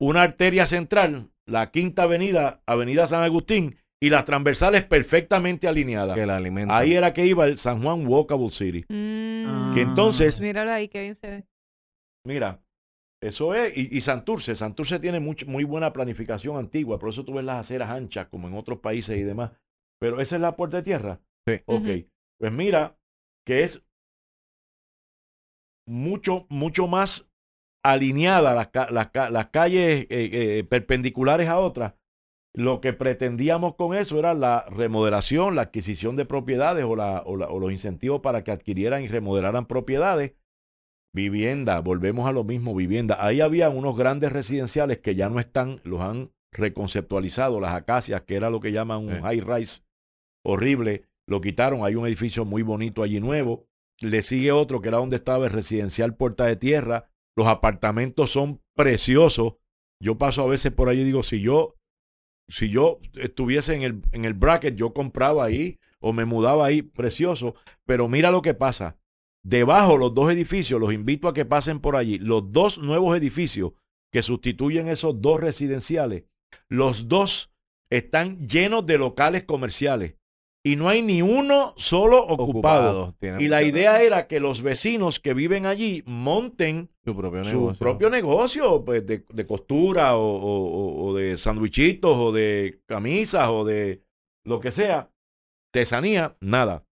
una 0.00 0.22
arteria 0.22 0.66
central, 0.66 1.30
la 1.46 1.70
quinta 1.70 2.04
avenida, 2.04 2.62
Avenida 2.66 3.06
San 3.06 3.22
Agustín, 3.22 3.76
y 4.02 4.10
las 4.10 4.24
transversales 4.24 4.84
perfectamente 4.84 5.68
alineadas. 5.68 6.16
Que 6.16 6.26
la 6.26 6.36
alimenta. 6.36 6.76
Ahí 6.76 6.94
era 6.94 7.12
que 7.12 7.24
iba 7.24 7.46
el 7.46 7.56
San 7.56 7.82
Juan 7.82 8.04
Walkable 8.06 8.50
City. 8.50 8.84
Mm. 8.88 9.74
Que 9.74 9.82
entonces, 9.82 10.40
Míralo 10.40 10.72
ahí, 10.72 10.88
que 10.88 11.02
bien 11.02 11.14
se 11.14 11.30
ve. 11.30 11.44
mira, 12.26 12.60
eso 13.22 13.54
es, 13.54 13.72
y, 13.76 13.96
y 13.96 14.00
Santurce, 14.00 14.56
Santurce 14.56 14.98
tiene 14.98 15.20
much- 15.20 15.46
muy 15.46 15.62
buena 15.62 15.92
planificación 15.92 16.56
antigua, 16.56 16.98
por 16.98 17.10
eso 17.10 17.24
tú 17.24 17.34
ves 17.34 17.44
las 17.44 17.60
aceras 17.60 17.90
anchas 17.90 18.26
como 18.26 18.48
en 18.48 18.54
otros 18.54 18.80
países 18.80 19.16
y 19.16 19.22
demás. 19.22 19.52
Pero 20.00 20.20
esa 20.20 20.34
es 20.34 20.42
la 20.42 20.56
puerta 20.56 20.78
de 20.78 20.82
tierra. 20.82 21.20
Sí. 21.46 21.60
Ok, 21.66 21.86
pues 22.40 22.52
mira 22.52 22.96
que 23.46 23.62
es 23.62 23.84
mucho, 25.86 26.46
mucho 26.48 26.86
más 26.88 27.30
alineada 27.84 28.54
las, 28.54 28.70
las, 28.90 29.30
las 29.30 29.46
calles 29.50 30.06
eh, 30.10 30.30
eh, 30.32 30.64
perpendiculares 30.64 31.48
a 31.48 31.58
otras. 31.58 31.94
Lo 32.54 32.80
que 32.82 32.92
pretendíamos 32.92 33.76
con 33.76 33.94
eso 33.96 34.18
era 34.18 34.34
la 34.34 34.66
remodelación, 34.68 35.56
la 35.56 35.62
adquisición 35.62 36.16
de 36.16 36.26
propiedades 36.26 36.84
o, 36.84 36.94
la, 36.96 37.22
o, 37.24 37.36
la- 37.36 37.48
o 37.48 37.58
los 37.58 37.72
incentivos 37.72 38.20
para 38.20 38.44
que 38.44 38.50
adquirieran 38.50 39.02
y 39.02 39.08
remodelaran 39.08 39.66
propiedades. 39.66 40.32
Vivienda, 41.14 41.80
volvemos 41.80 42.26
a 42.28 42.32
lo 42.32 42.44
mismo, 42.44 42.74
vivienda. 42.74 43.24
Ahí 43.24 43.40
había 43.40 43.68
unos 43.70 43.96
grandes 43.96 44.32
residenciales 44.32 44.98
que 44.98 45.14
ya 45.14 45.28
no 45.28 45.40
están, 45.40 45.80
los 45.84 46.00
han 46.00 46.30
reconceptualizado, 46.54 47.60
las 47.60 47.74
acacias, 47.74 48.22
que 48.22 48.34
era 48.36 48.50
lo 48.50 48.60
que 48.60 48.72
llaman 48.72 48.98
un 49.06 49.14
Sí. 49.16 49.20
high 49.22 49.40
rise 49.40 49.82
horrible, 50.44 51.04
lo 51.28 51.40
quitaron, 51.40 51.84
hay 51.84 51.94
un 51.94 52.06
edificio 52.06 52.44
muy 52.44 52.62
bonito 52.62 53.02
allí 53.02 53.20
nuevo, 53.20 53.66
le 54.02 54.22
sigue 54.22 54.52
otro 54.52 54.80
que 54.80 54.88
era 54.88 54.98
donde 54.98 55.16
estaba 55.16 55.46
el 55.46 55.52
residencial 55.52 56.16
Puerta 56.16 56.44
de 56.46 56.56
Tierra, 56.56 57.08
los 57.36 57.46
apartamentos 57.46 58.30
son 58.30 58.60
preciosos, 58.76 59.54
yo 60.02 60.18
paso 60.18 60.42
a 60.42 60.48
veces 60.48 60.72
por 60.72 60.88
allí 60.88 61.02
y 61.02 61.04
digo, 61.04 61.22
si 61.22 61.40
yo, 61.40 61.76
si 62.48 62.68
yo 62.68 62.98
estuviese 63.14 63.74
en 63.74 63.82
el, 63.82 64.02
en 64.12 64.24
el 64.24 64.34
bracket, 64.34 64.76
yo 64.76 64.92
compraba 64.92 65.44
ahí 65.44 65.78
o 66.00 66.12
me 66.12 66.24
mudaba 66.24 66.66
ahí, 66.66 66.82
precioso, 66.82 67.54
pero 67.86 68.08
mira 68.08 68.30
lo 68.30 68.42
que 68.42 68.54
pasa, 68.54 68.96
debajo 69.42 69.96
los 69.96 70.14
dos 70.14 70.30
edificios, 70.32 70.80
los 70.80 70.92
invito 70.92 71.28
a 71.28 71.34
que 71.34 71.44
pasen 71.44 71.80
por 71.80 71.96
allí, 71.96 72.18
los 72.18 72.52
dos 72.52 72.78
nuevos 72.78 73.16
edificios 73.16 73.72
que 74.10 74.22
sustituyen 74.22 74.88
esos 74.88 75.20
dos 75.20 75.40
residenciales, 75.40 76.24
los 76.68 77.08
dos 77.08 77.52
están 77.88 78.46
llenos 78.48 78.84
de 78.86 78.98
locales 78.98 79.44
comerciales 79.44 80.14
y 80.64 80.76
no 80.76 80.88
hay 80.88 81.02
ni 81.02 81.22
uno 81.22 81.74
solo 81.76 82.24
ocupado. 82.24 83.16
Y 83.38 83.48
la 83.48 83.62
idea 83.62 83.92
razón. 83.92 84.06
era 84.06 84.26
que 84.28 84.38
los 84.40 84.62
vecinos 84.62 85.18
que 85.20 85.34
viven 85.34 85.66
allí 85.66 86.02
monten 86.06 86.88
su 87.04 87.16
propio 87.16 87.42
su 87.44 87.50
negocio. 87.50 87.78
propio 87.78 88.10
negocio 88.10 88.84
pues, 88.84 89.04
de, 89.06 89.24
de 89.28 89.46
costura 89.46 90.16
o, 90.16 90.22
o- 90.22 90.68
o- 90.68 91.04
o 91.08 91.14
de 91.14 91.36
sandwichitos 91.36 92.16
o 92.16 92.30
de 92.32 92.80
camisas 92.86 93.48
o 93.48 93.64
de 93.64 94.02
lo 94.44 94.60
que 94.60 94.70
sea. 94.70 95.10
Tesanía, 95.72 96.36
nada. 96.40 96.84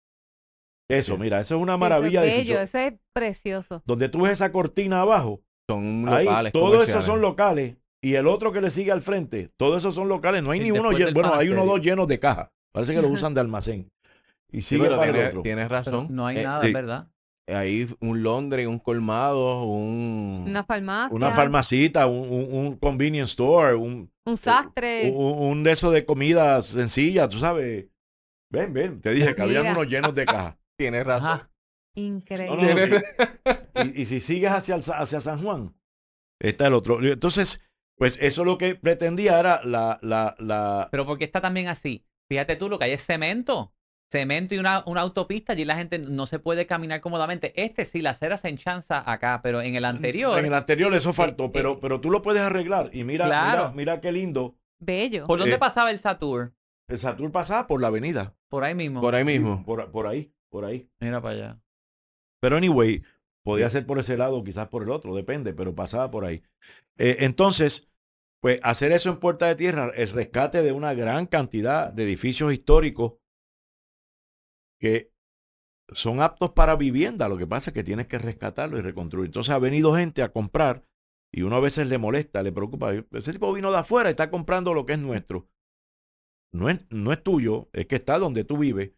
Eso, 0.88 1.14
Sí. 1.14 1.20
mira, 1.20 1.38
eso 1.40 1.54
es 1.54 1.60
una 1.60 1.74
Eso 1.74 1.78
maravilla. 1.78 2.24
es 2.24 2.36
bello, 2.38 2.60
eso 2.60 2.78
es 2.78 2.94
precioso. 3.14 3.82
Donde 3.86 4.08
tú 4.08 4.22
ves 4.22 4.32
esa 4.32 4.50
cortina 4.50 5.02
abajo, 5.02 5.42
Son 5.68 6.04
locales. 6.04 6.52
todos 6.52 6.88
esos 6.88 7.04
son 7.04 7.20
locales. 7.20 7.76
Y 8.02 8.14
el 8.14 8.26
otro 8.26 8.50
que 8.50 8.60
le 8.62 8.70
sigue 8.70 8.90
al 8.90 9.02
frente, 9.02 9.50
todos 9.56 9.76
esos 9.76 9.94
son 9.94 10.08
locales. 10.08 10.42
No 10.42 10.50
hay 10.50 10.60
Y 10.60 10.64
ni 10.64 10.70
uno 10.72 10.90
lleno. 10.90 11.12
Bueno, 11.12 11.34
hay 11.34 11.50
uno 11.50 11.62
o 11.62 11.66
dos 11.66 11.80
llenos 11.82 12.08
de 12.08 12.18
caja. 12.18 12.50
Parece 12.72 12.94
que 12.94 13.02
lo 13.02 13.08
usan 13.08 13.34
de 13.34 13.40
almacén. 13.40 13.90
Y 14.52 14.62
Sí, 14.62 14.76
sigue 14.76 14.84
pero 14.84 14.96
para 14.98 15.10
el 15.10 15.26
otro. 15.28 15.42
tienes 15.42 15.64
Pero 15.68 15.76
razón. 15.78 16.06
no 16.10 16.26
hay 16.26 16.38
Eh, 16.38 16.42
nada, 16.44 16.64
sí. 16.64 16.72
¿verdad? 16.72 17.08
Hay 17.46 17.88
un 18.00 18.22
Londres, 18.22 18.66
un 18.68 18.78
colmado, 18.78 19.64
un... 19.64 20.44
Una 20.46 20.62
farmacia, 20.64 21.14
Una 21.16 21.30
farmacita, 21.32 22.06
un, 22.06 22.28
un- 22.30 22.48
un 22.54 22.76
convenience 22.76 23.30
store, 23.32 23.74
un, 23.74 24.12
un 24.24 24.36
sastre. 24.36 25.10
un, 25.10 25.48
un 25.50 25.62
de 25.64 25.72
esos 25.72 25.92
de 25.92 26.04
comida 26.04 26.62
sencilla, 26.62 27.28
tú 27.28 27.38
sabes. 27.38 27.86
Ven, 28.52 28.72
ven, 28.72 29.00
te 29.00 29.10
dije 29.10 29.34
que 29.34 29.42
habían 29.42 29.66
unos 29.68 29.88
llenos 29.88 30.14
de 30.14 30.26
caja. 30.26 30.58
Tienes 30.78 31.04
razón. 31.04 31.28
Ajá. 31.30 31.50
Increíble. 31.96 32.56
No, 32.56 32.62
no, 32.62 32.86
no, 32.86 32.98
sí. 33.84 33.92
y, 33.98 34.02
y 34.02 34.06
si 34.06 34.20
sigues 34.20 34.50
hacia, 34.52 34.76
el- 34.76 34.82
hacia 34.94 35.20
San 35.20 35.42
Juan, 35.42 35.74
está 36.40 36.68
el 36.68 36.74
otro. 36.74 37.02
Entonces, 37.02 37.60
pues 37.96 38.16
eso 38.20 38.44
lo 38.44 38.58
que 38.58 38.76
pretendía 38.76 39.40
era 39.40 39.60
la, 39.64 39.98
la, 40.02 40.36
la, 40.38 40.88
Pero 40.92 41.04
porque 41.04 41.24
está 41.24 41.40
también 41.40 41.66
así. 41.66 42.04
Fíjate 42.30 42.54
tú, 42.54 42.68
lo 42.68 42.78
que 42.78 42.84
hay 42.84 42.92
es 42.92 43.04
cemento. 43.04 43.74
Cemento 44.08 44.54
y 44.54 44.58
una, 44.58 44.84
una 44.86 45.00
autopista. 45.00 45.52
Allí 45.52 45.64
la 45.64 45.74
gente 45.74 45.98
no 45.98 46.28
se 46.28 46.38
puede 46.38 46.64
caminar 46.64 47.00
cómodamente. 47.00 47.52
Este 47.60 47.84
sí, 47.84 48.02
la 48.02 48.10
acera 48.10 48.36
se 48.36 48.48
enchanza 48.48 49.02
acá, 49.10 49.40
pero 49.42 49.60
en 49.60 49.74
el 49.74 49.84
anterior, 49.84 50.38
En 50.38 50.46
el 50.46 50.54
anterior 50.54 50.94
eso 50.94 51.12
faltó, 51.12 51.46
eh, 51.46 51.50
pero, 51.52 51.72
eh, 51.72 51.78
pero 51.82 52.00
tú 52.00 52.08
lo 52.08 52.22
puedes 52.22 52.40
arreglar. 52.42 52.90
Y 52.92 53.02
mira, 53.02 53.26
Claro. 53.26 53.62
mira, 53.62 53.72
mira 53.74 54.00
qué 54.00 54.12
lindo. 54.12 54.56
Bello. 54.78 55.26
¿por 55.26 55.40
dónde 55.40 55.56
eh, 55.56 55.58
pasaba 55.58 55.90
el 55.90 55.98
Satur? 55.98 56.54
El 56.88 57.00
Satur 57.00 57.32
pasaba 57.32 57.66
por 57.66 57.80
la 57.80 57.88
avenida. 57.88 58.36
Por 58.48 58.62
ahí 58.62 58.76
mismo. 58.76 59.00
Por 59.00 59.16
ahí 59.16 59.24
mismo. 59.24 59.64
Por, 59.64 59.90
por 59.90 60.06
ahí, 60.06 60.32
por 60.50 60.64
ahí. 60.64 60.88
Mira 61.00 61.20
para 61.20 61.34
allá. 61.34 61.60
Pero 62.40 62.56
anyway, 62.56 63.02
podía 63.42 63.68
ser 63.70 63.86
por 63.86 63.98
ese 63.98 64.16
lado, 64.16 64.42
quizás 64.44 64.68
por 64.68 64.84
el 64.84 64.90
otro, 64.90 65.16
depende, 65.16 65.52
pero 65.52 65.74
pasaba 65.74 66.12
por 66.12 66.24
ahí. 66.24 66.42
Eh, 66.96 67.16
entonces, 67.20 67.89
pues 68.40 68.60
hacer 68.62 68.92
eso 68.92 69.10
en 69.10 69.18
Puerta 69.20 69.46
de 69.46 69.54
Tierra, 69.56 69.92
el 69.94 70.08
rescate 70.10 70.62
de 70.62 70.72
una 70.72 70.94
gran 70.94 71.26
cantidad 71.26 71.92
de 71.92 72.04
edificios 72.04 72.52
históricos 72.52 73.14
que 74.80 75.12
son 75.92 76.22
aptos 76.22 76.50
para 76.52 76.76
vivienda. 76.76 77.28
Lo 77.28 77.36
que 77.36 77.46
pasa 77.46 77.70
es 77.70 77.74
que 77.74 77.84
tienes 77.84 78.06
que 78.06 78.18
rescatarlo 78.18 78.78
y 78.78 78.82
reconstruir. 78.82 79.26
Entonces 79.26 79.54
ha 79.54 79.58
venido 79.58 79.94
gente 79.94 80.22
a 80.22 80.32
comprar 80.32 80.84
y 81.32 81.42
uno 81.42 81.56
a 81.56 81.60
veces 81.60 81.86
le 81.88 81.98
molesta, 81.98 82.42
le 82.42 82.52
preocupa. 82.52 82.92
Ese 83.12 83.32
tipo 83.32 83.52
vino 83.52 83.70
de 83.70 83.78
afuera 83.78 84.08
y 84.10 84.12
está 84.12 84.30
comprando 84.30 84.74
lo 84.74 84.86
que 84.86 84.94
es 84.94 84.98
nuestro. 84.98 85.48
No 86.52 86.68
es, 86.68 86.80
no 86.90 87.12
es 87.12 87.22
tuyo, 87.22 87.68
es 87.72 87.86
que 87.86 87.96
está 87.96 88.18
donde 88.18 88.44
tú 88.44 88.58
vives 88.58 88.92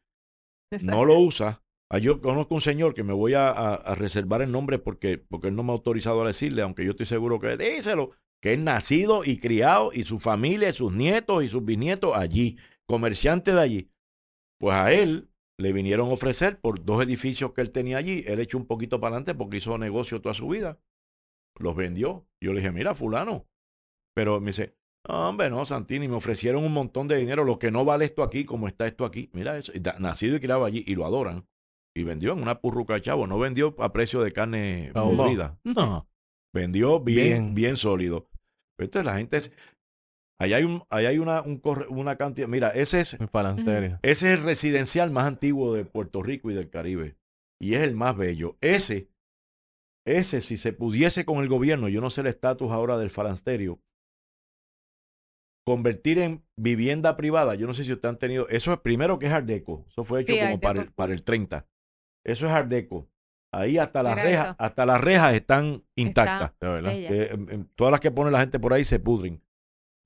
no 0.80 1.04
lo 1.04 1.18
usa. 1.18 1.62
Ah, 1.90 1.98
yo 1.98 2.20
conozco 2.22 2.54
un 2.54 2.60
señor 2.62 2.94
que 2.94 3.02
me 3.04 3.12
voy 3.12 3.34
a, 3.34 3.50
a- 3.50 3.74
a 3.74 3.94
reservar 3.94 4.42
el 4.42 4.50
nombre 4.52 4.78
porque, 4.78 5.18
porque 5.18 5.48
él 5.48 5.56
no 5.56 5.62
me 5.62 5.70
ha 5.72 5.74
autorizado 5.74 6.22
a 6.22 6.26
decirle, 6.26 6.62
aunque 6.62 6.84
yo 6.84 6.92
estoy 6.92 7.06
seguro 7.06 7.38
que 7.40 7.56
díselo, 7.56 8.12
que 8.42 8.54
es 8.54 8.58
nacido 8.58 9.24
y 9.24 9.38
criado 9.38 9.92
y 9.94 10.04
su 10.04 10.18
familia, 10.18 10.68
y 10.68 10.72
sus 10.72 10.92
nietos 10.92 11.44
y 11.44 11.48
sus 11.48 11.64
bisnietos 11.64 12.16
allí, 12.16 12.58
comerciante 12.86 13.54
de 13.54 13.60
allí. 13.60 13.90
Pues 14.58 14.74
a 14.74 14.92
él 14.92 15.30
le 15.58 15.72
vinieron 15.72 16.08
a 16.10 16.12
ofrecer 16.12 16.60
por 16.60 16.84
dos 16.84 17.02
edificios 17.02 17.52
que 17.52 17.60
él 17.60 17.70
tenía 17.70 17.98
allí, 17.98 18.24
él 18.26 18.40
echó 18.40 18.58
un 18.58 18.66
poquito 18.66 19.00
para 19.00 19.14
adelante 19.16 19.34
porque 19.36 19.58
hizo 19.58 19.78
negocio 19.78 20.20
toda 20.20 20.34
su 20.34 20.48
vida, 20.48 20.80
los 21.58 21.76
vendió. 21.76 22.26
Yo 22.40 22.52
le 22.52 22.60
dije, 22.60 22.72
mira, 22.72 22.94
fulano. 22.94 23.46
Pero 24.14 24.40
me 24.40 24.48
dice, 24.48 24.76
no, 25.08 25.28
hombre, 25.28 25.48
no, 25.48 25.64
Santini, 25.64 26.08
me 26.08 26.16
ofrecieron 26.16 26.64
un 26.64 26.72
montón 26.72 27.06
de 27.06 27.16
dinero, 27.16 27.44
lo 27.44 27.58
que 27.60 27.70
no 27.70 27.84
vale 27.84 28.04
esto 28.04 28.24
aquí, 28.24 28.44
como 28.44 28.66
está 28.66 28.86
esto 28.88 29.04
aquí. 29.04 29.30
Mira 29.32 29.56
eso, 29.56 29.72
nacido 30.00 30.36
y 30.36 30.40
criado 30.40 30.64
allí, 30.64 30.82
y 30.86 30.96
lo 30.96 31.06
adoran. 31.06 31.46
Y 31.94 32.02
vendió 32.04 32.32
en 32.32 32.42
una 32.42 32.60
purruca 32.60 32.94
de 32.94 33.02
chavo, 33.02 33.26
no 33.26 33.38
vendió 33.38 33.76
a 33.78 33.92
precio 33.92 34.20
de 34.22 34.32
carne 34.32 34.90
No. 35.64 36.08
vendió 36.52 37.00
bien, 37.00 37.26
Bien. 37.26 37.54
bien, 37.54 37.76
sólido. 37.76 38.28
Entonces 38.78 39.04
la 39.06 39.16
gente 39.16 39.36
es, 39.36 39.52
ahí 40.40 40.54
hay, 40.54 40.64
un, 40.64 40.82
ahí 40.90 41.06
hay 41.06 41.18
una, 41.18 41.42
un 41.42 41.60
una 41.88 42.16
cantidad, 42.16 42.48
mira, 42.48 42.70
ese 42.70 43.00
es, 43.00 43.16
ese 44.02 44.32
es 44.32 44.38
el 44.38 44.44
residencial 44.44 45.10
más 45.10 45.26
antiguo 45.26 45.74
de 45.74 45.84
Puerto 45.84 46.22
Rico 46.22 46.50
y 46.50 46.54
del 46.54 46.70
Caribe. 46.70 47.16
Y 47.60 47.74
es 47.74 47.82
el 47.82 47.94
más 47.94 48.16
bello. 48.16 48.56
Ese, 48.60 49.08
ese, 50.04 50.40
si 50.40 50.56
se 50.56 50.72
pudiese 50.72 51.24
con 51.24 51.38
el 51.42 51.48
gobierno, 51.48 51.88
yo 51.88 52.00
no 52.00 52.10
sé 52.10 52.22
el 52.22 52.26
estatus 52.26 52.72
ahora 52.72 52.98
del 52.98 53.10
falansterio, 53.10 53.80
convertir 55.64 56.18
en 56.18 56.44
vivienda 56.56 57.16
privada, 57.16 57.54
yo 57.54 57.66
no 57.66 57.74
sé 57.74 57.84
si 57.84 57.92
ustedes 57.92 58.10
han 58.10 58.18
tenido, 58.18 58.48
eso 58.48 58.72
es 58.72 58.80
primero 58.80 59.18
que 59.18 59.26
es 59.26 59.32
Art 59.32 59.46
Deco, 59.46 59.84
eso 59.88 60.02
fue 60.02 60.22
hecho 60.22 60.34
Sí, 60.34 60.40
como 60.40 60.60
para 60.60 60.82
el, 60.82 60.92
para 60.92 61.12
el 61.12 61.22
30. 61.22 61.68
Eso 62.24 62.46
es 62.46 62.52
Art 62.52 62.68
Deco. 62.68 63.08
Ahí 63.54 63.76
hasta 63.78 64.02
las 64.02 64.14
Mira 64.14 64.24
rejas, 64.24 64.46
eso. 64.46 64.56
hasta 64.58 64.86
las 64.86 65.00
rejas 65.00 65.34
están 65.34 65.84
intactas. 65.96 66.52
Verdad. 66.60 66.90
Bella. 66.90 67.08
Eh, 67.10 67.28
em, 67.32 67.50
em, 67.50 67.64
todas 67.74 67.90
las 67.90 68.00
que 68.00 68.10
pone 68.10 68.30
la 68.30 68.40
gente 68.40 68.58
por 68.58 68.72
ahí 68.72 68.84
se 68.84 68.98
pudren. 68.98 69.42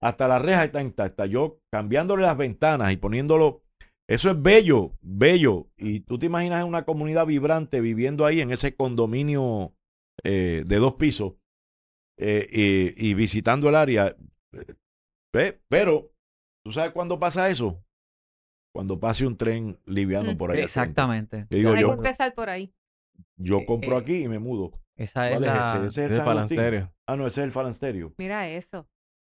Hasta 0.02 0.26
la 0.28 0.38
reja 0.38 0.64
está 0.64 0.82
intacta. 0.82 1.26
Yo 1.26 1.60
cambiándole 1.72 2.22
las 2.22 2.36
ventanas 2.36 2.92
y 2.92 2.96
poniéndolo. 2.96 3.62
Eso 4.08 4.30
es 4.30 4.40
bello, 4.40 4.92
bello. 5.00 5.68
Y 5.76 6.00
tú 6.00 6.18
te 6.18 6.26
imaginas 6.26 6.64
una 6.64 6.84
comunidad 6.84 7.26
vibrante 7.26 7.80
viviendo 7.80 8.24
ahí 8.26 8.40
en 8.40 8.50
ese 8.52 8.74
condominio 8.76 9.74
eh, 10.24 10.62
de 10.66 10.76
dos 10.76 10.94
pisos 10.94 11.34
eh, 12.18 12.46
y, 12.96 13.10
y 13.10 13.14
visitando 13.14 13.68
el 13.68 13.74
área. 13.74 14.16
Eh, 14.52 14.74
ve, 15.32 15.60
Pero, 15.68 16.12
¿tú 16.64 16.72
sabes 16.72 16.92
cuándo 16.92 17.18
pasa 17.18 17.48
eso? 17.50 17.82
Cuando 18.74 19.00
pase 19.00 19.26
un 19.26 19.36
tren 19.36 19.78
liviano 19.86 20.32
Mm. 20.34 20.36
por 20.36 20.50
ahí. 20.52 20.60
Exactamente. 20.60 21.46
Que 21.48 21.56
digo 21.56 21.70
Hay 21.70 21.76
que 21.76 21.82
yo, 21.82 21.92
empezar 21.94 22.34
por 22.34 22.48
ahí. 22.50 22.72
Yo 23.36 23.58
Eh, 23.58 23.66
compro 23.66 23.96
eh, 23.96 24.00
aquí 24.00 24.22
y 24.24 24.28
me 24.28 24.38
mudo. 24.38 24.72
Esa 24.96 25.28
es 25.30 25.36
¿Cuál 25.36 25.44
es 25.44 25.50
la... 25.50 25.76
ese? 25.76 25.86
Ese 25.86 26.04
es 26.06 26.26
el 26.26 26.48
serio. 26.48 26.92
Ah, 27.06 27.16
no, 27.16 27.26
ese 27.26 27.40
es 27.42 27.44
el 27.46 27.52
falansterio. 27.52 28.14
Mira 28.18 28.48
eso. 28.48 28.88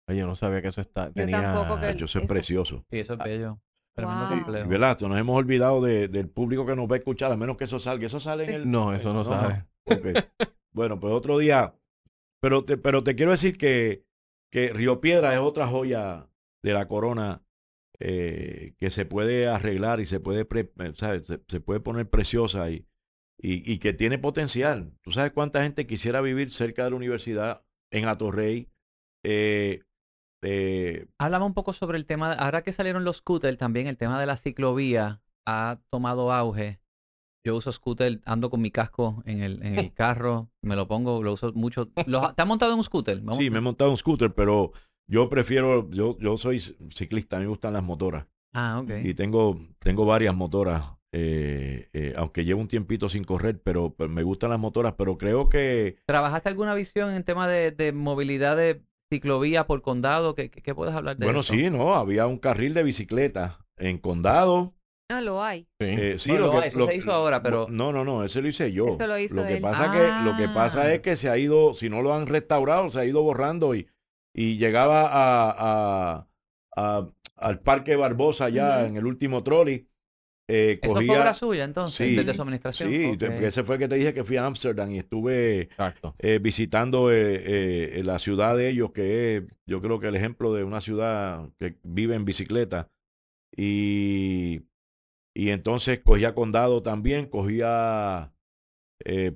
Ay, 0.09 0.19
yo 0.19 0.27
no 0.27 0.35
sabía 0.35 0.61
que 0.61 0.69
eso 0.69 0.81
está, 0.81 1.07
Yo 1.09 1.13
tenía... 1.15 1.41
tampoco 1.43 1.81
que- 1.81 1.95
Yo 1.97 2.07
soy 2.09 2.23
Eso. 2.23 2.29
precioso. 2.29 2.85
Sí, 2.91 2.99
eso 2.99 3.13
es 3.15 3.19
bello. 3.21 3.61
Tremendo 3.95 4.27
Wow. 4.29 4.37
complejo. 4.37 4.69
¿Verdad? 4.69 4.99
Nos 5.01 5.19
hemos 5.19 5.37
olvidado 5.37 5.81
de- 5.83 6.09
del 6.09 6.29
público 6.29 6.67
que 6.67 6.75
nos 6.75 6.91
va 6.91 6.95
a 6.95 6.99
escuchar, 6.99 7.31
a 7.31 7.37
menos 7.37 7.57
que 7.57 7.65
eso 7.65 7.79
salga. 7.79 8.07
Eso 8.07 8.19
sale 8.21 8.45
en 8.45 8.51
el. 8.51 8.71
No, 8.71 8.93
eso 8.93 9.13
no 9.13 9.25
sale. 9.25 9.67
Ok. 9.85 10.07
Bueno, 10.73 10.99
pues 10.99 11.13
otro 11.13 11.39
día. 11.39 11.75
Pero 12.41 12.65
te, 12.65 12.77
pero 12.79 13.05
te 13.05 13.15
quiero 13.15 13.31
decir 13.31 13.57
que, 13.57 14.05
que 14.51 14.73
Río 14.73 15.01
Piedra 15.01 15.33
es 15.35 15.39
otra 15.41 15.69
joya 15.69 16.27
de 16.65 16.73
la 16.73 16.89
corona 16.89 17.43
eh, 18.01 18.75
que 18.79 18.91
se 18.91 19.05
puede 19.05 19.47
arreglar 19.47 20.01
y 20.01 20.07
se 20.07 20.19
puede, 20.19 20.45
pre- 20.45 20.73
eh, 20.81 20.93
¿sabes? 20.97 21.27
Se, 21.27 21.41
se 21.47 21.61
puede 21.61 21.81
poner 21.81 22.09
preciosa 22.11 22.69
y, 22.71 22.87
y, 23.39 23.71
y 23.71 23.79
que 23.79 23.93
tiene 23.93 24.19
potencial. 24.19 24.93
¿Tú 25.03 25.13
sabes 25.13 25.33
cuánta 25.33 25.63
gente 25.63 25.87
quisiera 25.87 26.21
vivir 26.21 26.51
cerca 26.51 26.85
de 26.85 26.91
la 26.91 26.97
universidad, 26.97 27.65
en 27.91 28.07
Atorrey? 28.09 28.71
Eh, 29.25 29.83
eh, 30.43 31.07
Háblame 31.19 31.45
un 31.47 31.55
poco 31.55 31.73
sobre 31.73 31.99
el 31.99 32.07
tema, 32.07 32.33
ahora 32.33 32.63
que 32.63 32.73
salieron 32.73 33.05
los 33.05 33.19
scooters, 33.19 33.59
también 33.59 33.87
el 33.87 33.97
tema 33.97 34.19
de 34.21 34.27
la 34.27 34.37
ciclovía 34.37 35.23
ha 35.47 35.81
tomado 35.91 36.33
auge. 36.33 36.81
Yo 37.45 37.57
uso 37.57 37.73
scooter, 37.73 38.21
ando 38.25 38.51
con 38.51 38.61
mi 38.61 38.71
casco 38.71 39.23
en 39.27 39.43
el, 39.43 39.63
en 39.65 39.75
el 39.75 39.93
carro, 39.95 40.51
me 40.63 40.77
lo 40.77 40.87
pongo, 40.87 41.23
lo 41.23 41.33
uso 41.33 41.53
mucho. 41.55 41.91
¿Lo- 42.07 42.33
¿Te 42.35 42.43
has 42.43 42.49
montado 42.49 42.73
en 42.73 42.79
un 42.79 42.85
scooter? 42.85 43.21
Vamos- 43.21 43.39
Sí, 43.43 43.51
me 43.51 43.59
he 43.59 43.61
montado 43.61 43.91
un 43.91 43.97
scooter, 43.99 44.33
pero 44.33 44.73
yo 45.09 45.29
prefiero, 45.29 45.91
yo, 45.91 46.17
yo 46.21 46.39
soy 46.39 46.61
ciclista, 46.61 47.37
a 47.37 47.41
mí 47.41 47.47
me 47.47 47.51
gustan 47.51 47.73
las 47.73 47.83
motoras. 47.83 48.27
Ah, 48.53 48.79
ok. 48.81 48.91
Y 49.03 49.15
tengo, 49.15 49.59
tengo 49.81 50.05
varias 50.07 50.35
motoras, 50.37 50.85
eh, 51.15 51.89
eh, 51.93 52.15
aunque 52.17 52.45
llevo 52.45 52.61
un 52.61 52.69
tiempito 52.69 53.09
sin 53.09 53.25
correr, 53.25 53.61
pero, 53.63 53.95
pero 53.95 54.09
me 54.09 54.23
gustan 54.23 54.51
las 54.51 54.59
motoras, 54.59 54.95
pero 54.97 55.19
creo 55.19 55.49
que 55.49 55.97
¿Trabajaste 56.07 56.49
alguna 56.49 56.75
visión 56.75 57.13
en 57.13 57.23
tema 57.25 57.47
de, 57.49 57.71
de 57.71 57.93
movilidad 57.93 58.57
de 58.57 58.83
ciclovía 59.13 59.67
por 59.67 59.83
condado? 59.83 60.35
¿Qué, 60.35 60.51
qué, 60.51 60.63
qué 60.63 60.75
puedes 60.75 60.95
hablar 60.95 61.17
de 61.19 61.27
Bueno, 61.27 61.41
eso? 61.41 61.53
sí, 61.53 61.69
no, 61.71 61.95
había 61.95 62.27
un 62.27 62.39
carril 62.39 62.73
de 62.75 62.83
bicicleta 62.83 63.59
en 63.77 63.99
condado. 63.99 64.75
Ah, 65.11 65.21
lo 65.21 65.43
hay. 65.43 65.65
Sí. 65.79 65.87
eh, 65.89 66.15
sí, 66.19 66.31
Bueno, 66.31 66.47
lo 66.47 66.53
no, 66.55 66.61
que, 66.63 66.69
eso 66.69 66.79
lo 66.79 66.87
se 66.87 66.93
que- 66.93 66.97
hizo 66.99 67.13
ahora, 67.13 67.43
pero- 67.43 67.67
No, 67.69 67.93
no, 67.93 68.03
no, 68.05 68.25
ese 68.25 68.41
lo 68.41 68.49
hice 68.49 68.73
yo. 68.73 68.89
Eso 68.89 69.07
lo 69.07 69.19
hizo 69.19 69.47
que 69.47 69.57
él. 69.57 69.61
pasa 69.61 69.93
que 69.93 70.25
Lo 70.31 70.37
que 70.39 70.49
pasa 70.49 70.83
Ah. 70.83 70.95
es 70.95 71.01
que 71.01 71.17
se 71.17 71.29
ha 71.29 71.37
ido, 71.37 71.75
si 71.75 71.91
no 71.91 72.01
lo 72.01 72.15
han 72.15 72.27
restaurado, 72.27 72.89
se 72.89 73.01
ha 73.01 73.05
ido 73.05 73.23
borrando 73.23 73.75
y, 73.75 73.87
y 74.35 74.57
llegaba 74.57 75.03
a, 75.13 75.51
a- 75.51 76.29
a- 76.77 77.09
al 77.37 77.61
Parque 77.61 77.97
Barbosa 77.97 78.49
ya 78.49 78.87
en 78.87 78.97
el 78.97 79.05
último 79.05 79.43
trolley. 79.43 79.87
Eh, 80.49 80.79
¿Eso 80.83 80.93
cogía, 80.95 81.07
fue 81.07 81.21
obra 81.21 81.35
suya 81.35 81.65
entonces? 81.65 82.07
Sí, 82.07 82.17
¿Desde 82.17 82.35
su 82.35 82.43
administración? 82.43 82.91
Sí, 82.91 83.17
porque 83.19 83.47
ese 83.47 83.65
fue 83.65 83.77
el 83.77 83.81
que 83.81 83.89
te 83.89 83.95
dije 83.95 84.13
que 84.13 84.25
fui 84.25 84.37
a 84.37 84.47
Ámsterdam 84.47 84.91
y 84.91 84.99
estuve 84.99 85.69
eh, 86.19 86.39
visitando 86.41 87.11
eh, 87.13 88.03
la 88.05 88.19
ciudad 88.19 88.57
de 88.57 88.69
ellos, 88.69 88.93
que 88.93 89.37
es, 89.37 89.43
yo 89.67 89.81
creo 89.81 90.01
que 90.01 90.09
el 90.09 90.17
ejemplo 90.17 90.53
de 90.53 90.65
una 90.65 90.81
ciudad 90.81 91.49
que 91.59 91.77
vive 91.83 92.15
en 92.15 92.25
bicicleta. 92.25 92.91
Y 93.57 94.63
y 95.35 95.49
entonces 95.49 96.01
cogía 96.05 96.35
Condado 96.35 96.83
también, 96.83 97.27
cogía 97.27 98.35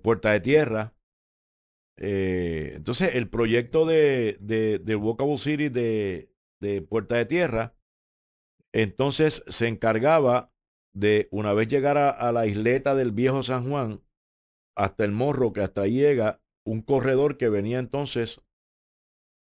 Puerta 0.03 0.33
de 0.33 0.40
Tierra. 0.40 0.95
Entonces, 1.97 3.14
el 3.14 3.31
proyecto 3.31 3.87
de, 3.87 4.37
de, 4.40 4.79
de 4.79 4.97
Walkable 4.97 5.38
City 5.38 5.71
de, 5.71 6.31
de 6.61 6.83
Puerta 6.83 7.16
de 7.16 7.25
Tierra, 7.25 7.75
entonces 8.73 9.42
se 9.49 9.69
encargaba 9.69 10.53
de, 10.96 11.28
una 11.30 11.52
vez 11.52 11.68
llegara 11.68 12.09
a 12.09 12.32
la 12.32 12.46
isleta 12.46 12.94
del 12.94 13.12
viejo 13.12 13.42
San 13.42 13.68
Juan, 13.68 14.00
hasta 14.76 15.04
el 15.04 15.12
morro, 15.12 15.52
que 15.52 15.61
hasta 15.61 15.82
ahí 15.82 16.00
llega 16.00 16.40
un 16.66 16.80
corredor 16.82 17.37
que 17.37 17.48
venía 17.48 17.78
entonces 17.78 18.42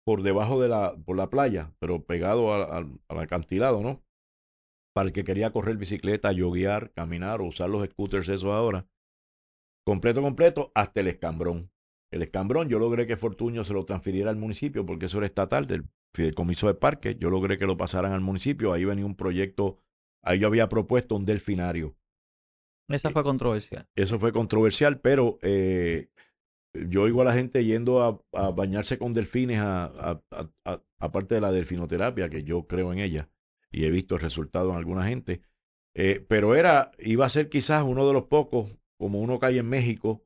por 0.06 0.24
debajo 0.24 0.62
de 0.62 0.70
la, 0.70 0.96
por 1.06 1.18
la 1.18 1.30
playa, 1.30 1.74
pero 1.80 2.04
pegado 2.04 2.54
al 2.54 3.02
acantilado, 3.10 3.82
¿no? 3.82 4.04
Para 4.94 5.08
el 5.08 5.14
que 5.14 5.24
quería 5.24 5.52
correr 5.52 5.78
bicicleta, 5.78 6.32
yoguear, 6.32 6.92
caminar 6.92 7.42
o 7.42 7.46
usar 7.46 7.70
los 7.70 7.88
scooters 7.88 8.30
eso 8.30 8.54
ahora. 8.54 8.88
Completo, 9.86 10.22
completo, 10.22 10.72
hasta 10.76 11.00
el 11.00 11.08
escambrón. 11.08 11.72
El 12.12 12.22
escambrón, 12.22 12.70
yo 12.70 12.78
logré 12.78 13.08
que 13.08 13.18
Fortuño 13.18 13.64
se 13.64 13.74
lo 13.74 13.86
transfiriera 13.86 14.30
al 14.30 14.36
municipio 14.36 14.86
porque 14.86 15.06
eso 15.06 15.18
era 15.18 15.28
estatal 15.28 15.66
del 15.66 15.88
fideicomiso 16.14 16.68
de 16.68 16.74
parque. 16.74 17.16
Yo 17.16 17.30
logré 17.30 17.58
que 17.58 17.66
lo 17.66 17.78
pasaran 17.78 18.12
al 18.12 18.22
municipio. 18.22 18.74
Ahí 18.74 18.86
venía 18.86 19.06
un 19.06 19.16
proyecto, 19.16 19.80
ahí 20.24 20.40
yo 20.40 20.48
había 20.48 20.70
propuesto 20.70 21.16
un 21.16 21.26
delfinario. 21.26 21.96
Esa 22.88 23.12
fue 23.12 23.24
controversial. 23.24 23.88
Eso 23.96 24.20
fue 24.20 24.34
controversial, 24.34 25.00
pero 25.00 25.40
eh, 25.42 26.10
yo 26.74 27.04
oigo 27.04 27.22
a 27.22 27.26
la 27.26 27.34
gente 27.34 27.64
yendo 27.64 28.24
a, 28.34 28.52
bañarse 28.52 28.98
con 28.98 29.14
delfines, 29.14 29.62
aparte 31.00 31.36
de 31.36 31.42
la 31.42 31.52
delfinoterapia, 31.52 32.30
que 32.30 32.44
yo 32.44 32.68
creo 32.68 32.92
en 32.92 33.00
ella 33.00 33.30
y 33.72 33.86
he 33.86 33.92
visto 33.92 34.16
el 34.16 34.22
resultado 34.22 34.72
en 34.72 34.78
alguna 34.78 35.08
gente. 35.08 35.42
Eh, 35.94 36.26
pero 36.28 36.56
era, 36.56 36.92
iba 37.00 37.26
a 37.26 37.30
ser 37.30 37.50
quizás 37.50 37.84
uno 37.84 38.08
de 38.08 38.14
los 38.14 38.24
pocos, 38.24 38.78
como 38.98 39.20
uno 39.20 39.40
que 39.40 39.46
hay 39.48 39.60
en 39.60 39.68
México, 39.68 40.26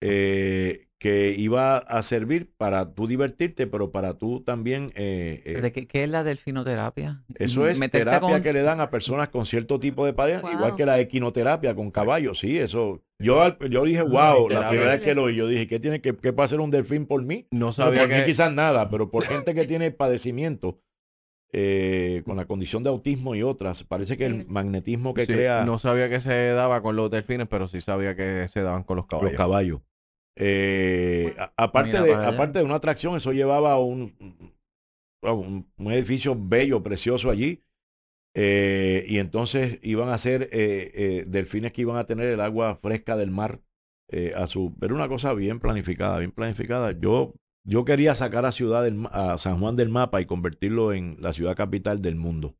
eh, 0.00 0.86
que 0.98 1.34
iba 1.36 1.78
a 1.78 2.02
servir 2.02 2.52
para 2.58 2.92
tú 2.92 3.06
divertirte, 3.06 3.66
pero 3.66 3.90
para 3.90 4.18
tú 4.18 4.42
también... 4.42 4.92
Eh, 4.96 5.42
eh 5.46 5.86
qué, 5.88 6.04
es 6.04 6.10
la 6.10 6.22
delfinoterapia? 6.22 7.24
Eso 7.36 7.66
es 7.66 7.80
terapia 7.90 8.42
que 8.42 8.52
le 8.52 8.60
dan 8.60 8.80
a 8.80 8.90
personas 8.90 9.30
con 9.30 9.46
cierto 9.46 9.80
tipo 9.80 10.04
de 10.04 10.12
padres, 10.12 10.42
igual 10.52 10.76
que 10.76 10.84
la 10.84 11.00
equinoterapia 11.00 11.74
con 11.74 11.90
caballos, 11.90 12.40
sí, 12.40 12.58
eso. 12.58 13.02
Yo, 13.18 13.58
yo 13.60 13.84
dije, 13.84 14.02
wow, 14.02 14.50
la 14.50 14.68
primera 14.68 14.90
vez 14.90 15.00
que 15.00 15.14
lo 15.14 15.24
oí, 15.24 15.36
yo 15.36 15.46
dije, 15.46 15.66
¿qué 15.66 15.80
tiene 15.80 16.02
que, 16.02 16.14
qué 16.14 16.34
puede 16.34 16.44
hacer 16.44 16.60
un 16.60 16.70
delfín 16.70 17.06
por 17.06 17.22
mí? 17.22 17.46
No 17.50 17.72
sabía 17.72 18.02
por 18.02 18.10
mí 18.10 18.22
quizás 18.26 18.52
nada, 18.52 18.90
pero 18.90 19.10
por 19.10 19.24
gente 19.26 19.54
que 19.54 19.66
tiene 19.66 19.90
padecimiento, 19.90 20.82
eh, 21.52 22.22
con 22.24 22.36
la 22.36 22.44
condición 22.44 22.82
de 22.84 22.90
autismo 22.90 23.34
y 23.34 23.42
otras. 23.42 23.82
Parece 23.82 24.16
que 24.16 24.26
el 24.26 24.46
magnetismo 24.46 25.14
que 25.14 25.26
crea. 25.26 25.64
No 25.64 25.80
sabía 25.80 26.08
que 26.08 26.20
se 26.20 26.50
daba 26.50 26.80
con 26.80 26.94
los 26.94 27.10
delfines, 27.10 27.48
pero 27.48 27.66
sí 27.66 27.80
sabía 27.80 28.14
que 28.14 28.46
se 28.48 28.62
daban 28.62 28.84
con 28.84 28.96
los 28.96 29.06
caballos. 29.06 29.32
Los 29.32 29.36
caballos. 29.36 29.80
Eh, 30.42 31.36
aparte, 31.58 32.00
de, 32.00 32.14
aparte 32.14 32.60
de 32.60 32.64
una 32.64 32.76
atracción, 32.76 33.14
eso 33.14 33.32
llevaba 33.32 33.72
a 33.72 33.78
un, 33.78 34.14
un, 35.22 35.92
edificio 35.92 36.34
bello, 36.34 36.82
precioso 36.82 37.30
allí. 37.30 37.62
Eh, 38.34 39.04
y 39.06 39.18
entonces 39.18 39.78
iban 39.82 40.08
a 40.08 40.16
ser 40.16 40.48
eh, 40.52 41.24
delfines 41.26 41.72
que 41.74 41.82
iban 41.82 41.98
a 41.98 42.06
tener 42.06 42.26
el 42.26 42.40
agua 42.40 42.76
fresca 42.76 43.16
del 43.16 43.30
mar 43.30 43.60
a 44.34 44.46
su... 44.46 44.74
Era 44.80 44.94
una 44.94 45.08
cosa 45.08 45.34
bien 45.34 45.60
planificada, 45.60 46.18
bien 46.18 46.32
planificada. 46.32 46.92
Yo, 46.92 47.34
yo 47.64 47.84
quería 47.84 48.14
sacar 48.14 48.46
a, 48.46 48.50
ciudad 48.50 48.82
del, 48.82 49.06
a 49.12 49.36
San 49.36 49.60
Juan 49.60 49.76
del 49.76 49.90
mapa 49.90 50.22
y 50.22 50.26
convertirlo 50.26 50.94
en 50.94 51.18
la 51.20 51.34
ciudad 51.34 51.54
capital 51.54 52.00
del 52.00 52.16
mundo. 52.16 52.56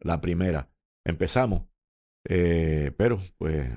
La 0.00 0.20
primera. 0.20 0.70
Empezamos. 1.04 1.64
pero, 2.22 3.18
pues, 3.38 3.70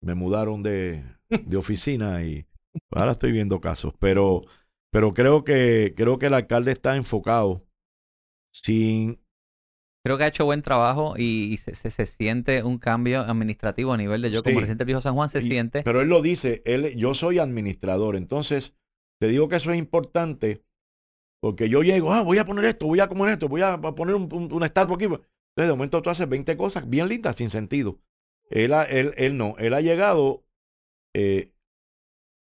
me 0.00 0.14
mudaron 0.14 0.62
de, 0.62 1.04
de 1.30 1.56
oficina 1.56 2.22
y 2.22 2.46
ahora 2.90 3.12
estoy 3.12 3.32
viendo 3.32 3.60
casos, 3.60 3.94
pero, 3.98 4.42
pero 4.90 5.12
creo 5.12 5.44
que 5.44 5.94
creo 5.96 6.18
que 6.18 6.26
el 6.26 6.34
alcalde 6.34 6.72
está 6.72 6.96
enfocado 6.96 7.64
sin 8.52 9.20
Creo 10.02 10.16
que 10.16 10.24
ha 10.24 10.28
hecho 10.28 10.46
buen 10.46 10.62
trabajo 10.62 11.14
y, 11.18 11.58
se, 11.58 11.74
se, 11.74 12.06
siente 12.06 12.62
un 12.62 12.78
cambio 12.78 13.20
administrativo 13.20 13.92
a 13.92 13.98
nivel 13.98 14.22
de 14.22 14.30
yo 14.30 14.42
como 14.42 14.56
presidente 14.56 14.84
del 14.84 14.86
Viejo 14.86 15.02
San 15.02 15.14
Juan 15.14 15.28
se 15.28 15.42
siente. 15.42 15.82
Pero 15.82 16.00
él 16.00 16.08
lo 16.08 16.22
dice, 16.22 16.62
él, 16.64 16.96
yo 16.96 17.12
soy 17.12 17.38
administrador, 17.38 18.16
entonces 18.16 18.74
te 19.20 19.28
digo 19.28 19.48
que 19.48 19.56
eso 19.56 19.70
es 19.72 19.78
importante 19.78 20.64
porque 21.42 21.68
yo 21.68 21.82
llego, 21.82 22.12
ah, 22.12 22.22
voy 22.22 22.38
a 22.38 22.46
poner 22.46 22.64
esto, 22.64 22.86
voy 22.86 23.00
a 23.00 23.08
poner 23.08 23.34
esto, 23.34 23.48
voy 23.48 23.60
a 23.60 23.78
poner 23.78 24.14
un, 24.14 24.28
un, 24.32 24.62
estatua 24.62 24.96
aquí. 24.96 25.04
Entonces 25.04 25.26
de 25.56 25.70
momento 25.70 26.00
tú 26.00 26.08
haces 26.08 26.28
20 26.28 26.56
cosas 26.56 26.88
bien 26.88 27.08
lindas, 27.08 27.36
sin 27.36 27.50
sentido. 27.50 27.98
Él, 28.48 28.72
él, 28.88 29.12
él 29.16 29.36
no, 29.36 29.54
él 29.58 29.74
ha 29.74 29.80
llegado 29.82 30.44
eh, 31.14 31.52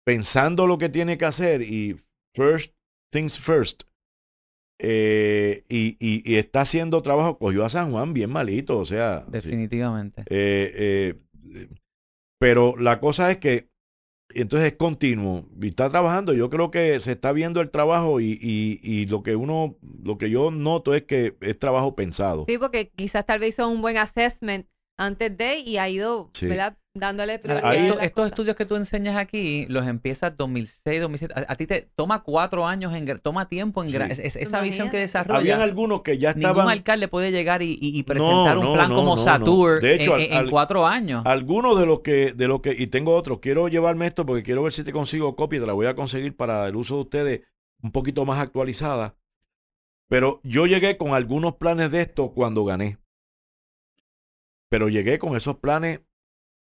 pensando 0.06 0.66
lo 0.66 0.78
que 0.78 0.88
tiene 0.88 1.18
que 1.18 1.24
hacer 1.24 1.62
y 1.62 1.96
first 2.34 2.74
things 3.12 3.38
first. 3.38 3.84
Eh, 4.84 5.64
y, 5.68 5.96
y, 6.00 6.36
está 6.36 6.62
haciendo 6.62 7.02
trabajo, 7.02 7.38
cogió 7.38 7.64
a 7.64 7.68
San 7.68 7.92
Juan 7.92 8.12
bien 8.12 8.30
malito, 8.30 8.78
o 8.78 8.84
sea. 8.84 9.24
Definitivamente. 9.28 10.24
Eh, 10.28 11.20
pero 12.40 12.74
la 12.76 12.98
cosa 12.98 13.30
es 13.30 13.38
que 13.38 13.72
entonces 14.34 14.72
es 14.72 14.76
continuo 14.76 15.46
y 15.60 15.68
está 15.68 15.88
trabajando. 15.88 16.32
Yo 16.32 16.50
creo 16.50 16.70
que 16.70 16.98
se 17.00 17.12
está 17.12 17.32
viendo 17.32 17.60
el 17.60 17.70
trabajo 17.70 18.20
y, 18.20 18.38
y, 18.40 18.80
y, 18.82 19.06
lo 19.06 19.22
que 19.22 19.36
uno, 19.36 19.76
lo 20.02 20.18
que 20.18 20.30
yo 20.30 20.50
noto 20.50 20.94
es 20.94 21.04
que 21.04 21.36
es 21.40 21.58
trabajo 21.58 21.94
pensado. 21.94 22.44
Sí, 22.48 22.58
porque 22.58 22.90
quizás 22.90 23.26
tal 23.26 23.40
vez 23.40 23.50
hizo 23.50 23.68
un 23.68 23.82
buen 23.82 23.96
assessment 23.96 24.66
antes 24.96 25.36
de 25.36 25.58
y 25.58 25.78
ha 25.78 25.88
ido, 25.88 26.30
¿verdad? 26.40 26.76
Dándole 26.94 27.38
prioridad. 27.38 28.02
estos 28.02 28.26
estudios 28.26 28.54
que 28.54 28.66
tú 28.66 28.76
enseñas 28.76 29.16
aquí 29.16 29.64
los 29.70 29.86
empiezas 29.86 30.36
2006, 30.36 31.00
2007. 31.00 31.46
A, 31.48 31.56
ti 31.56 31.66
te 31.66 31.88
toma 31.94 32.22
cuatro 32.22 32.66
años, 32.66 32.94
en, 32.94 33.18
toma 33.20 33.48
tiempo 33.48 33.82
en 33.82 34.10
esa 34.10 34.60
visión 34.60 34.90
que 34.90 34.98
desarrolla. 34.98 35.38
Habían 35.38 35.62
algunos 35.62 36.02
que 36.02 36.18
ya 36.18 36.30
estaban. 36.30 36.54
Ningún 36.56 36.70
alcalde 36.70 37.08
puede 37.08 37.32
llegar 37.32 37.62
y, 37.62 38.02
presentar 38.02 38.58
un 38.58 38.74
plan 38.74 38.92
como 38.92 39.16
Satur 39.16 39.82
en, 39.82 40.50
cuatro 40.50 40.86
años. 40.86 41.22
Algunos 41.24 41.80
de 41.80 41.86
los 41.86 42.00
que, 42.00 42.34
de 42.34 42.46
lo 42.46 42.60
que, 42.60 42.76
y 42.78 42.88
tengo 42.88 43.16
otros, 43.16 43.38
quiero 43.40 43.68
llevarme 43.68 44.06
esto 44.06 44.26
porque 44.26 44.42
quiero 44.42 44.62
ver 44.62 44.74
si 44.74 44.84
te 44.84 44.92
consigo 44.92 45.34
copia, 45.34 45.60
te 45.60 45.66
la 45.66 45.72
voy 45.72 45.86
a 45.86 45.94
conseguir 45.94 46.36
para 46.36 46.68
el 46.68 46.76
uso 46.76 46.96
de 46.96 47.00
ustedes 47.00 47.40
un 47.82 47.90
poquito 47.90 48.26
más 48.26 48.38
actualizada. 48.38 49.16
Pero 50.08 50.40
yo 50.42 50.66
llegué 50.66 50.98
con 50.98 51.14
algunos 51.14 51.56
planes 51.56 51.90
de 51.90 52.02
esto 52.02 52.34
cuando 52.34 52.66
gané. 52.66 52.98
Pero 54.68 54.90
llegué 54.90 55.18
con 55.18 55.36
esos 55.36 55.56
planes 55.56 56.00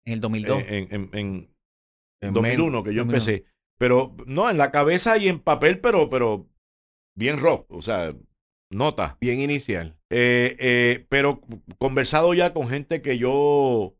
en 0.05 0.13
el 0.13 0.21
2002. 0.21 0.61
Eh, 0.61 0.87
en, 0.89 1.09
en, 1.13 1.49
en, 2.21 2.33
2001, 2.33 2.83
que 2.83 2.93
yo 2.93 3.01
empecé. 3.01 3.45
Pero 3.77 4.15
no, 4.25 4.49
en 4.49 4.57
la 4.57 4.71
cabeza 4.71 5.17
y 5.17 5.27
en 5.27 5.39
papel, 5.39 5.79
pero, 5.79 6.09
pero 6.09 6.47
bien 7.15 7.39
rough. 7.39 7.65
O 7.69 7.81
sea, 7.81 8.15
nota. 8.69 9.17
Bien 9.19 9.39
inicial. 9.39 9.97
Eh, 10.09 10.55
eh, 10.59 11.05
pero 11.09 11.41
conversado 11.77 12.33
ya 12.33 12.53
con 12.53 12.69
gente 12.69 13.01
que 13.01 13.17
yo 13.17 13.95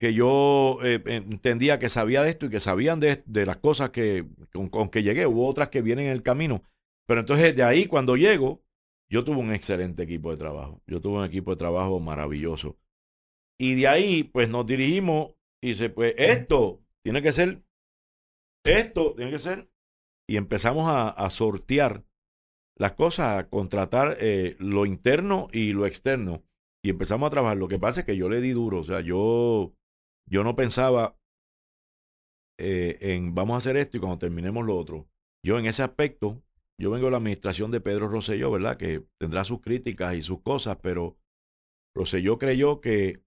que 0.00 0.12
yo 0.12 0.80
entendía 0.82 1.78
que 1.78 1.88
sabía 1.88 2.22
de 2.22 2.30
esto 2.30 2.46
y 2.46 2.50
que 2.50 2.60
sabían 2.60 3.00
de, 3.00 3.22
de 3.24 3.46
las 3.46 3.56
cosas 3.58 3.90
que 3.90 4.26
con, 4.52 4.68
con, 4.68 4.90
que 4.90 5.02
llegué. 5.02 5.26
Hubo 5.26 5.46
otras 5.46 5.68
que 5.68 5.80
vienen 5.80 6.06
en 6.06 6.12
el 6.12 6.22
camino. 6.22 6.62
Pero 7.06 7.20
entonces 7.20 7.56
de 7.56 7.62
ahí 7.62 7.86
cuando 7.86 8.16
llego, 8.16 8.62
yo 9.08 9.24
tuve 9.24 9.36
un 9.36 9.52
excelente 9.52 10.02
equipo 10.02 10.30
de 10.30 10.36
trabajo. 10.36 10.82
Yo 10.86 11.00
tuve 11.00 11.18
un 11.18 11.24
equipo 11.24 11.52
de 11.52 11.56
trabajo 11.56 12.00
maravilloso. 12.00 12.76
Y 13.58 13.74
de 13.74 13.88
ahí, 13.88 14.24
pues 14.24 14.48
nos 14.48 14.66
dirigimos 14.66 15.34
y 15.62 15.68
dice, 15.68 15.90
pues 15.90 16.14
esto 16.18 16.82
tiene 17.04 17.22
que 17.22 17.32
ser, 17.32 17.62
esto 18.64 19.14
tiene 19.14 19.30
que 19.30 19.38
ser. 19.38 19.70
Y 20.28 20.36
empezamos 20.36 20.86
a, 20.88 21.30
sortear 21.30 22.04
las 22.76 22.92
cosas, 22.92 23.38
a 23.38 23.48
contratar 23.48 24.16
eh, 24.20 24.56
lo 24.58 24.86
interno 24.86 25.48
y 25.52 25.72
lo 25.72 25.86
externo. 25.86 26.42
Y 26.82 26.90
empezamos 26.90 27.26
a 27.26 27.30
trabajar. 27.30 27.56
Lo 27.58 27.68
que 27.68 27.78
pasa 27.78 28.00
es 28.00 28.06
que 28.06 28.16
yo 28.16 28.28
le 28.28 28.40
di 28.40 28.50
duro. 28.50 28.80
O 28.80 28.84
sea, 28.84 29.00
yo, 29.00 29.74
yo 30.28 30.44
no 30.44 30.56
pensaba 30.56 31.18
eh, 32.58 32.98
en 33.00 33.34
vamos 33.34 33.54
a 33.54 33.58
hacer 33.58 33.76
esto 33.76 33.96
y 33.96 34.00
cuando 34.00 34.18
terminemos 34.18 34.64
lo 34.64 34.76
otro. 34.76 35.08
Yo 35.44 35.58
en 35.58 35.66
ese 35.66 35.82
aspecto, 35.82 36.42
yo 36.80 36.90
vengo 36.90 37.06
de 37.06 37.10
la 37.12 37.16
administración 37.18 37.70
de 37.70 37.80
Pedro 37.80 38.08
Rosselló, 38.08 38.50
¿verdad? 38.50 38.76
Que 38.76 39.04
tendrá 39.18 39.44
sus 39.44 39.60
críticas 39.60 40.14
y 40.16 40.22
sus 40.22 40.40
cosas, 40.40 40.78
pero 40.82 41.18
Rosselló 41.94 42.38
creyó 42.38 42.80
que 42.80 43.23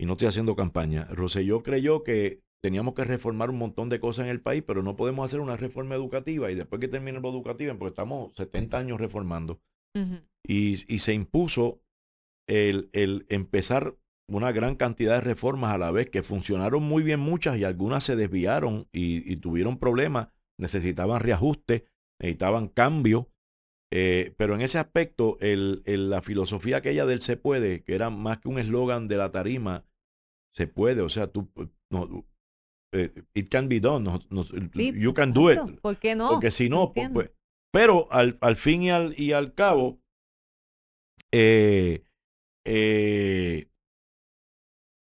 y 0.00 0.06
no 0.06 0.12
estoy 0.12 0.28
haciendo 0.28 0.56
campaña. 0.56 1.04
Roselló 1.06 1.62
creyó 1.62 2.04
que 2.04 2.42
teníamos 2.62 2.94
que 2.94 3.04
reformar 3.04 3.50
un 3.50 3.58
montón 3.58 3.88
de 3.88 4.00
cosas 4.00 4.24
en 4.24 4.30
el 4.30 4.40
país, 4.40 4.62
pero 4.66 4.82
no 4.82 4.96
podemos 4.96 5.24
hacer 5.24 5.40
una 5.40 5.56
reforma 5.56 5.94
educativa. 5.94 6.50
Y 6.50 6.54
después 6.54 6.80
que 6.80 6.88
termine 6.88 7.20
la 7.20 7.28
educativa, 7.28 7.74
porque 7.74 7.90
estamos 7.90 8.34
70 8.36 8.78
años 8.78 9.00
reformando, 9.00 9.60
y, 10.46 10.76
se 10.76 11.12
impuso 11.12 11.82
el, 12.48 12.88
el 12.92 13.26
empezar 13.28 13.96
una 14.30 14.52
gran 14.52 14.76
cantidad 14.76 15.14
de 15.14 15.20
reformas 15.22 15.74
a 15.74 15.78
la 15.78 15.90
vez 15.90 16.10
que 16.10 16.22
funcionaron 16.22 16.82
muy 16.82 17.02
bien 17.02 17.20
muchas 17.20 17.56
y 17.58 17.64
algunas 17.64 18.04
se 18.04 18.14
desviaron 18.16 18.86
y, 18.92 19.30
y 19.30 19.36
tuvieron 19.36 19.78
problemas, 19.78 20.28
necesitaban 20.58 21.20
reajuste, 21.20 21.86
necesitaban 22.20 22.68
cambio. 22.68 23.30
Eh, 23.90 24.34
pero 24.36 24.54
en 24.54 24.60
ese 24.60 24.78
aspecto, 24.78 25.38
el, 25.40 25.82
el- 25.86 26.10
la 26.10 26.20
filosofía 26.22 26.76
aquella 26.78 27.06
del 27.06 27.22
se 27.22 27.36
puede, 27.38 27.82
que 27.84 27.94
era 27.94 28.10
más 28.10 28.38
que 28.38 28.48
un 28.48 28.58
eslogan 28.58 29.08
de 29.08 29.16
la 29.16 29.30
tarima, 29.32 29.86
se 30.52 30.66
puede, 30.66 31.02
o 31.02 31.08
sea, 31.08 31.26
tú, 31.26 31.48
eh, 31.56 31.68
no, 31.90 32.24
eh, 32.94 33.12
it 33.34 33.48
can 33.50 33.68
be 33.68 33.80
done, 33.80 34.04
no- 34.04 34.20
no- 34.30 34.44
Sí, 34.44 34.92
you 34.98 35.12
can 35.14 35.32
do 35.32 35.52
it. 35.52 35.58
¿Por 35.80 35.98
qué 35.98 36.14
no? 36.14 36.28
Porque 36.30 36.50
si 36.50 36.68
no, 36.68 36.92
pues, 36.92 37.06
pues- 37.14 37.30
pero 37.72 38.08
al, 38.10 38.38
al 38.40 38.56
fin 38.56 38.82
y 38.82 38.90
al, 38.90 39.18
y 39.20 39.32
al 39.32 39.54
cabo, 39.54 40.00
eh, 41.32 42.04
eh, 42.66 43.68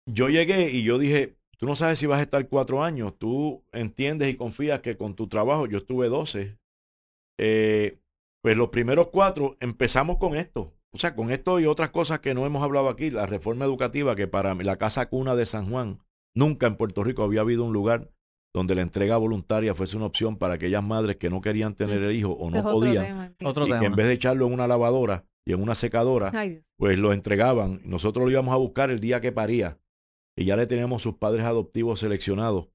yo 0.09 0.29
llegué 0.29 0.71
y 0.71 0.83
yo 0.83 0.99
dije, 0.99 1.37
tú 1.59 1.67
no 1.67 1.77
sabes 1.77 1.99
si 1.99 2.07
vas 2.07 2.19
a 2.21 2.23
estar 2.23 2.49
cuatro 2.49 2.83
años, 2.83 3.17
tú 3.19 3.65
entiendes 3.73 4.29
y 4.29 4.37
confías 4.37 4.81
que 4.81 4.97
con 4.97 5.15
tu 5.15 5.29
trabajo, 5.29 5.67
yo 5.67 5.79
estuve 5.79 6.09
12, 6.09 6.59
eh, 7.39 8.01
pues 8.43 8.57
los 8.57 8.69
primeros 8.71 9.09
cuatro 9.09 9.57
empezamos 9.61 10.19
con 10.19 10.37
esto. 10.37 10.73
O 10.97 10.99
sea, 10.99 11.15
con 11.15 11.31
esto 11.31 11.61
y 11.61 11.67
otras 11.67 11.91
cosas 11.91 12.21
que 12.21 12.33
no 12.33 12.47
hemos 12.47 12.63
hablado 12.63 12.89
aquí, 12.89 13.11
la 13.11 13.27
reforma 13.27 13.67
educativa, 13.67 14.17
que 14.17 14.27
para 14.27 14.55
la 14.55 14.79
casa 14.79 15.11
cuna 15.11 15.37
de 15.37 15.45
San 15.45 15.69
Juan, 15.69 15.99
nunca 16.35 16.67
en 16.67 16.77
Puerto 16.77 17.05
Rico 17.05 17.23
había 17.23 17.43
habido 17.43 17.65
un 17.65 17.75
lugar 17.75 18.11
donde 18.55 18.75
la 18.75 18.81
entrega 18.81 19.19
voluntaria 19.19 19.75
fuese 19.75 19.99
una 19.99 20.07
opción 20.07 20.39
para 20.39 20.55
aquellas 20.55 20.83
madres 20.83 21.17
que 21.17 21.29
no 21.29 21.43
querían 21.43 21.75
tener 21.75 22.03
el 22.03 22.17
hijo 22.17 22.33
o 22.33 22.49
no 22.49 22.57
es 22.57 22.65
otro 22.65 22.79
podían, 22.79 23.05
tema. 23.05 23.33
Otro 23.45 23.65
y 23.65 23.67
que 23.67 23.75
tema. 23.75 23.85
en 23.85 23.95
vez 23.95 24.07
de 24.07 24.13
echarlo 24.15 24.47
en 24.47 24.55
una 24.55 24.67
lavadora 24.67 25.27
y 25.47 25.53
en 25.53 25.61
una 25.61 25.75
secadora, 25.75 26.31
Ay, 26.33 26.63
pues 26.79 26.99
lo 26.99 27.13
entregaban. 27.13 27.83
Nosotros 27.85 28.25
lo 28.25 28.31
íbamos 28.31 28.55
a 28.55 28.57
buscar 28.57 28.91
el 28.91 29.01
día 29.01 29.21
que 29.21 29.33
paría. 29.33 29.79
Y 30.35 30.47
ya 30.47 30.57
le 30.57 30.67
teníamos 30.67 31.03
sus 31.03 31.17
padres 31.17 31.45
adoptivos 31.45 32.01
seleccionados. 32.01 32.69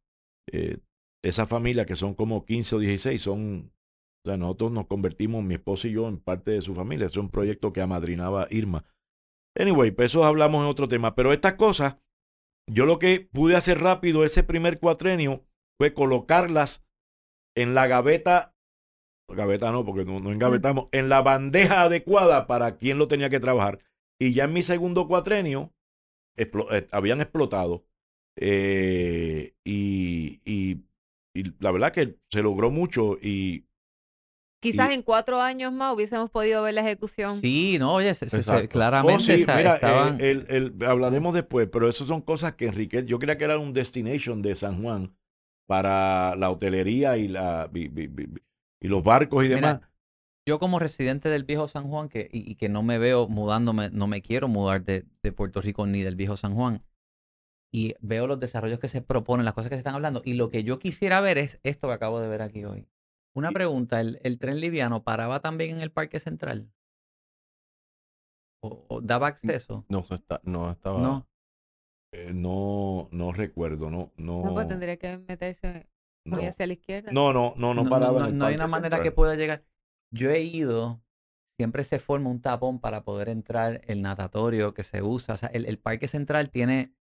Eh, 0.52 0.78
esa 1.24 1.48
familia, 1.48 1.88
que 1.88 1.96
son 1.96 2.14
como 2.14 2.46
15 2.46 2.76
o 2.76 2.80
16, 2.80 3.20
son. 3.20 3.72
O 4.24 4.30
sea, 4.30 4.38
nosotros 4.38 4.72
nos 4.72 4.88
convertimos, 4.88 5.44
mi 5.44 5.56
esposo 5.56 5.88
y 5.88 5.94
yo, 5.94 6.08
en 6.08 6.18
parte 6.18 6.52
de 6.52 6.62
su 6.62 6.76
familia. 6.76 7.08
Es 7.08 7.18
un 7.18 7.30
proyecto 7.30 7.74
que 7.74 7.82
amadrinaba 7.82 8.48
Irma. 8.52 8.86
Anyway, 9.60 9.92
pues 9.92 10.12
eso 10.12 10.24
hablamos 10.24 10.62
en 10.64 10.70
otro 10.70 10.88
tema. 10.88 11.16
Pero 11.16 11.34
estas 11.34 11.56
cosas, 11.56 11.98
yo 12.68 12.86
lo 12.86 13.00
que 13.00 13.28
pude 13.32 13.56
hacer 13.56 13.80
rápido 13.80 14.24
ese 14.24 14.44
primer 14.44 14.80
cuatrenio 14.80 15.44
fue 15.80 15.94
colocarlas 15.94 16.86
en 17.56 17.74
la 17.74 17.88
gaveta. 17.88 18.56
Gaveta 19.28 19.72
no, 19.72 19.84
porque 19.86 20.06
no, 20.06 20.20
no 20.20 20.32
engavetamos. 20.32 20.88
En 20.92 21.10
la 21.10 21.22
bandeja 21.22 21.84
adecuada 21.84 22.46
para 22.46 22.78
quien 22.78 23.00
lo 23.00 23.08
tenía 23.08 23.30
que 23.30 23.40
trabajar. 23.40 23.80
Y 24.20 24.34
ya 24.34 24.44
en 24.44 24.54
mi 24.54 24.62
segundo 24.62 25.08
cuatrenio 25.08 25.74
eh, 26.38 26.88
habían 26.92 27.22
explotado. 27.22 27.86
Eh, 28.36 29.56
y, 29.64 30.42
y, 30.46 30.84
y 31.34 31.54
la 31.60 31.72
verdad 31.72 31.92
que 31.92 32.20
se 32.30 32.44
logró 32.44 32.70
mucho. 32.70 33.18
Y 33.20 33.66
Quizás 34.62 34.92
y- 34.92 34.94
en 34.94 35.02
cuatro 35.02 35.42
años 35.42 35.74
más 35.74 35.94
hubiésemos 35.94 36.30
podido 36.30 36.62
ver 36.64 36.76
la 36.76 36.82
ejecución. 36.82 37.42
Sí, 37.42 37.78
no, 37.80 37.96
oye, 37.96 38.14
se- 38.14 38.30
se- 38.30 38.68
claramente 38.68 39.16
Oh, 39.16 39.20
sí, 39.20 39.42
esa- 39.42 39.58
mira, 39.58 39.72
eh, 39.72 39.76
estaban... 39.76 40.22
el- 40.22 40.46
el- 40.50 40.86
hablaremos 40.86 41.34
después, 41.34 41.68
pero 41.72 41.90
eso 41.90 42.06
son 42.06 42.22
cosas 42.22 42.54
que 42.56 42.68
Enrique, 42.68 43.04
yo 43.06 43.18
creía 43.20 43.38
que 43.38 43.44
era 43.46 43.58
un 43.58 43.74
destination 43.74 44.42
de 44.42 44.56
San 44.56 44.82
Juan 44.82 45.16
para 45.68 46.36
la 46.36 46.52
hotelería 46.52 47.18
y, 47.18 47.28
la, 47.28 47.70
y, 47.74 47.86
y- 47.86 48.04
y- 48.06 48.42
y 48.84 48.88
los 48.88 49.04
barcos 49.04 49.44
y 49.46 49.48
Mira, 49.48 49.62
demás. 49.62 49.82
yo 50.48 50.60
como 50.60 50.78
residente 50.80 51.30
del 51.30 51.44
viejo 51.44 51.68
San 51.68 51.88
Juan 51.90 52.10
que, 52.10 52.30
y, 52.32 52.52
y 52.52 52.56
que 52.56 52.70
no 52.70 52.84
me 52.84 53.00
veo 53.00 53.28
mudándome, 53.28 53.90
no 53.90 54.06
me 54.06 54.22
quiero 54.22 54.48
mudar 54.48 54.84
de, 54.84 55.06
de 55.24 55.32
Puerto 55.32 55.62
Rico 55.62 55.88
ni 55.88 56.02
del 56.02 56.16
viejo 56.16 56.38
San 56.38 56.54
Juan, 56.54 56.84
y 57.74 57.96
veo 58.02 58.28
los 58.28 58.40
desarrollos 58.40 58.80
que 58.80 58.90
se 58.90 59.02
proponen, 59.02 59.46
las 59.46 59.54
cosas 59.56 59.70
que 59.70 59.76
se 59.76 59.80
están 59.80 59.96
hablando, 59.96 60.22
y 60.26 60.34
lo 60.34 60.50
que 60.50 60.64
yo 60.64 60.78
quisiera 60.78 61.20
ver 61.22 61.38
es 61.40 61.60
esto 61.64 61.88
que 61.88 61.94
acabo 61.94 62.20
de 62.20 62.28
ver 62.28 62.42
aquí 62.42 62.64
hoy. 62.66 62.86
Una 63.34 63.52
pregunta, 63.52 64.02
¿el, 64.02 64.20
el 64.24 64.38
tren 64.40 64.60
liviano 64.60 65.04
paraba 65.04 65.40
también 65.40 65.72
en 65.72 65.82
el 65.82 65.92
Parque 65.92 66.20
Central? 66.20 66.70
¿O, 68.62 68.86
o 68.90 69.02
daba 69.02 69.28
acceso? 69.28 69.86
No, 69.90 70.06
está, 70.10 70.42
no 70.44 70.70
estaba. 70.70 71.00
No. 71.00 71.28
Eh, 72.14 72.32
no, 72.34 73.08
no 73.12 73.32
recuerdo, 73.32 73.90
no, 73.90 74.12
no. 74.18 74.44
No, 74.44 74.54
pues 74.54 74.68
tendría 74.68 74.98
que 74.98 75.18
meterse 75.18 75.88
muy 76.26 76.44
no. 76.44 76.50
hacia 76.50 76.68
la 76.68 76.74
izquierda. 76.74 77.12
No, 77.12 77.32
no, 77.32 77.54
no, 77.58 77.74
no 77.74 77.84
no, 77.84 77.90
paraba. 77.90 78.20
no- 78.20 78.26
en 78.26 78.34
el 78.34 78.38
no 78.38 78.46
hay 78.46 78.56
una 78.56 78.68
manera 78.68 79.02
que 79.02 79.12
pueda 79.12 79.36
llegar. 79.36 79.64
Yo 80.12 80.30
he 80.30 80.42
ido, 80.42 81.02
siempre 81.58 81.86
se 81.86 82.00
forma 82.00 82.30
un 82.30 82.42
tapón 82.42 82.80
para 82.80 83.04
poder 83.06 83.30
entrar 83.30 83.82
el 83.88 84.02
natatorio 84.02 84.74
que 84.74 84.84
se 84.84 85.02
usa. 85.02 85.36
O 85.36 85.38
sea, 85.38 85.50
el, 85.50 85.66
el 85.66 85.80
parque 85.80 86.10
central 86.10 86.50
tiene 86.50 86.94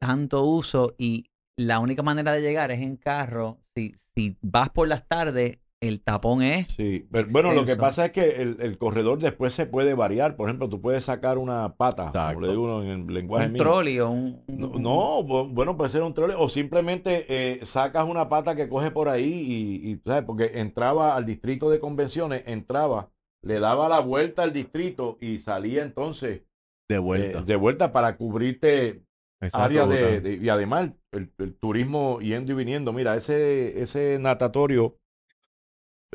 tanto 0.00 0.44
uso 0.44 0.94
y 0.98 1.29
la 1.56 1.78
única 1.80 2.02
manera 2.02 2.32
de 2.32 2.40
llegar 2.42 2.70
es 2.70 2.80
en 2.80 2.96
carro. 2.96 3.58
Si, 3.76 3.94
si 4.16 4.36
vas 4.42 4.70
por 4.70 4.88
las 4.88 5.06
tardes, 5.08 5.58
el 5.82 6.02
tapón 6.02 6.42
es. 6.42 6.68
Sí, 6.72 7.06
pero, 7.10 7.28
bueno, 7.30 7.52
lo 7.52 7.64
que 7.64 7.74
pasa 7.76 8.06
es 8.06 8.12
que 8.12 8.42
el, 8.42 8.58
el 8.60 8.76
corredor 8.76 9.18
después 9.18 9.54
se 9.54 9.64
puede 9.64 9.94
variar. 9.94 10.36
Por 10.36 10.48
ejemplo, 10.48 10.68
tú 10.68 10.80
puedes 10.82 11.04
sacar 11.04 11.38
una 11.38 11.74
pata, 11.76 12.06
Exacto. 12.08 12.34
como 12.34 12.46
le 12.46 12.52
digo 12.52 12.82
en 12.82 12.88
el 12.90 13.06
lenguaje 13.14 13.46
Un 13.46 13.52
mío. 13.52 13.62
trolley 13.62 13.98
o 14.00 14.10
un. 14.10 14.42
No, 14.46 14.68
no, 14.78 15.22
bu- 15.22 15.48
bueno, 15.50 15.76
puede 15.78 15.88
ser 15.88 16.02
un 16.02 16.12
trole 16.12 16.34
o 16.36 16.48
simplemente 16.50 17.24
eh, 17.28 17.64
sacas 17.64 18.04
una 18.06 18.28
pata 18.28 18.54
que 18.54 18.68
coge 18.68 18.90
por 18.90 19.08
ahí 19.08 19.24
y, 19.32 19.90
y, 19.92 20.00
¿sabes? 20.04 20.24
Porque 20.24 20.50
entraba 20.56 21.16
al 21.16 21.24
distrito 21.24 21.70
de 21.70 21.80
convenciones, 21.80 22.42
entraba, 22.46 23.10
le 23.42 23.58
daba 23.58 23.88
la 23.88 24.00
vuelta 24.00 24.42
al 24.42 24.52
distrito 24.52 25.16
y 25.18 25.38
salía 25.38 25.82
entonces 25.82 26.42
De 26.90 26.96
eh, 26.96 26.98
vuelta. 26.98 27.40
de 27.40 27.56
vuelta 27.56 27.90
para 27.90 28.18
cubrirte 28.18 29.02
Exacto, 29.40 29.80
área 29.80 29.86
de, 29.86 30.38
y 30.42 30.48
además 30.48 30.92
el, 31.12 31.32
el 31.38 31.56
turismo 31.56 32.20
yendo 32.20 32.52
y 32.52 32.54
viniendo. 32.56 32.92
Mira, 32.92 33.16
ese, 33.16 33.80
ese 33.80 34.18
natatorio 34.20 34.98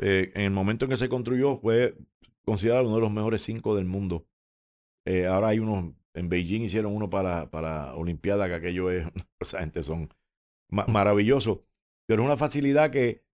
eh, 0.00 0.32
en 0.34 0.42
el 0.42 0.50
momento 0.50 0.84
en 0.84 0.90
que 0.90 0.96
se 0.96 1.08
construyó 1.08 1.58
fue 1.58 1.96
considerado 2.44 2.86
uno 2.86 2.96
de 2.96 3.02
los 3.02 3.12
mejores 3.12 3.42
cinco 3.42 3.74
del 3.76 3.86
mundo. 3.86 4.26
Eh, 5.06 5.26
ahora 5.26 5.48
hay 5.48 5.58
unos, 5.60 5.94
en 6.14 6.28
Beijing 6.28 6.62
hicieron 6.62 6.94
uno 6.94 7.10
para, 7.10 7.50
para 7.50 7.94
Olimpiada, 7.96 8.48
que 8.48 8.54
aquello 8.54 8.90
es, 8.90 9.06
esa 9.40 9.60
gente 9.60 9.82
son 9.82 10.10
ma- 10.70 10.86
maravillosos. 10.88 11.60
Pero 12.08 12.22
es 12.22 12.26
una 12.26 12.36
facilidad 12.36 12.90
que. 12.90 13.24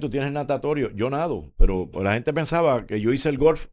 Tú 0.00 0.10
tienes 0.10 0.32
natatorio, 0.32 0.90
yo 0.92 1.10
nado, 1.10 1.52
pero 1.56 1.90
la 1.94 2.14
gente 2.14 2.34
pensaba 2.34 2.86
que 2.86 3.00
yo 3.00 3.12
hice 3.12 3.28
el 3.30 3.38
golf 3.38 3.68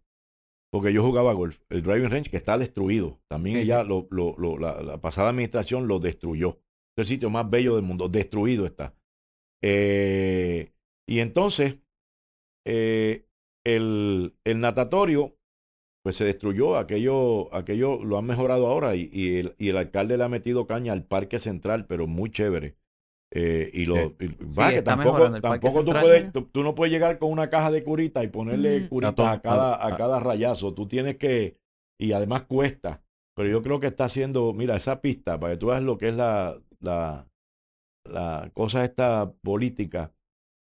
porque 0.71 0.93
yo 0.93 1.03
jugaba 1.03 1.34
golf. 1.34 1.60
El 1.69 1.84
driving 1.84 2.10
range 2.10 2.29
que 2.29 2.38
está 2.38 2.58
destruido. 2.58 3.19
También 3.27 3.58
Sí, 3.58 3.63
ella, 3.63 3.84
lo, 3.84 4.08
lo- 4.12 4.36
lo- 4.38 4.58
la, 4.58 4.82
la 4.84 5.01
pasada 5.01 5.29
administración 5.29 5.88
lo 5.88 5.99
destruyó. 5.99 6.60
Es 6.97 7.03
el 7.03 7.05
sitio 7.05 7.29
más 7.29 7.49
bello 7.49 7.75
del 7.75 7.84
mundo. 7.86 8.10
Destruido 8.10 8.65
está. 8.65 8.95
Eh, 9.63 10.71
y 11.08 11.19
entonces, 11.19 11.79
eh, 12.65 13.25
el, 13.65 14.36
el 14.43 14.60
natatorio, 14.60 15.36
pues 16.03 16.15
se 16.17 16.25
destruyó. 16.25 16.77
Aquello, 16.77 17.53
aquello 17.55 18.03
lo 18.03 18.17
han 18.17 18.25
mejorado 18.25 18.67
ahora 18.67 18.95
y, 18.95 19.10
y 19.13 19.38
el, 19.38 19.55
y 19.58 19.69
el 19.69 19.77
alcalde 19.77 20.17
le 20.17 20.23
ha 20.25 20.29
metido 20.29 20.67
caña 20.67 20.93
al 20.93 21.05
parque 21.05 21.39
central, 21.39 21.88
pero 21.88 22.08
muy 22.08 22.32
chévere. 22.32 22.77
Eh, 23.32 23.70
y 23.74 23.86
lo, 23.86 23.96
Sí. 23.96 24.15
y- 24.22 24.46
va, 24.58 24.72
que 24.72 24.82
tampoco, 24.82 25.39
tampoco 25.39 25.86
tú, 25.86 25.92
puedes, 25.92 26.32
tú, 26.32 26.44
tú 26.46 26.63
no 26.63 26.74
puedes 26.74 26.92
llegar 26.92 27.20
con 27.20 27.32
una 27.32 27.50
caja 27.50 27.70
de 27.70 27.84
curita 27.84 28.24
y 28.24 28.28
ponerle 28.28 28.82
Mm. 28.82 28.88
curitas 28.89 29.28
a 29.28 29.42
cada, 29.42 29.76
a- 29.76 29.88
a 29.89 29.94
a- 29.94 29.98
cada 29.98 30.20
rayazo. 30.20 30.74
Tú 30.74 30.88
tienes 30.88 31.18
que, 31.18 31.58
y 32.00 32.12
además 32.13 32.44
cuesta. 32.44 33.04
Pero 33.36 33.50
yo 33.50 33.62
creo 33.62 33.80
que 33.80 33.88
está 33.88 34.06
haciendo, 34.06 34.52
mira, 34.54 34.76
esa 34.76 35.00
pista, 35.02 35.39
para 35.39 35.54
que 35.54 35.58
tú 35.58 35.68
veas 35.68 35.84
lo 35.84 35.98
que 35.98 36.10
es 36.10 36.15
la, 36.15 36.60
la, 36.80 37.28
la 38.06 38.52
cosa 38.54 38.84
esta 38.84 39.32
política. 39.42 40.13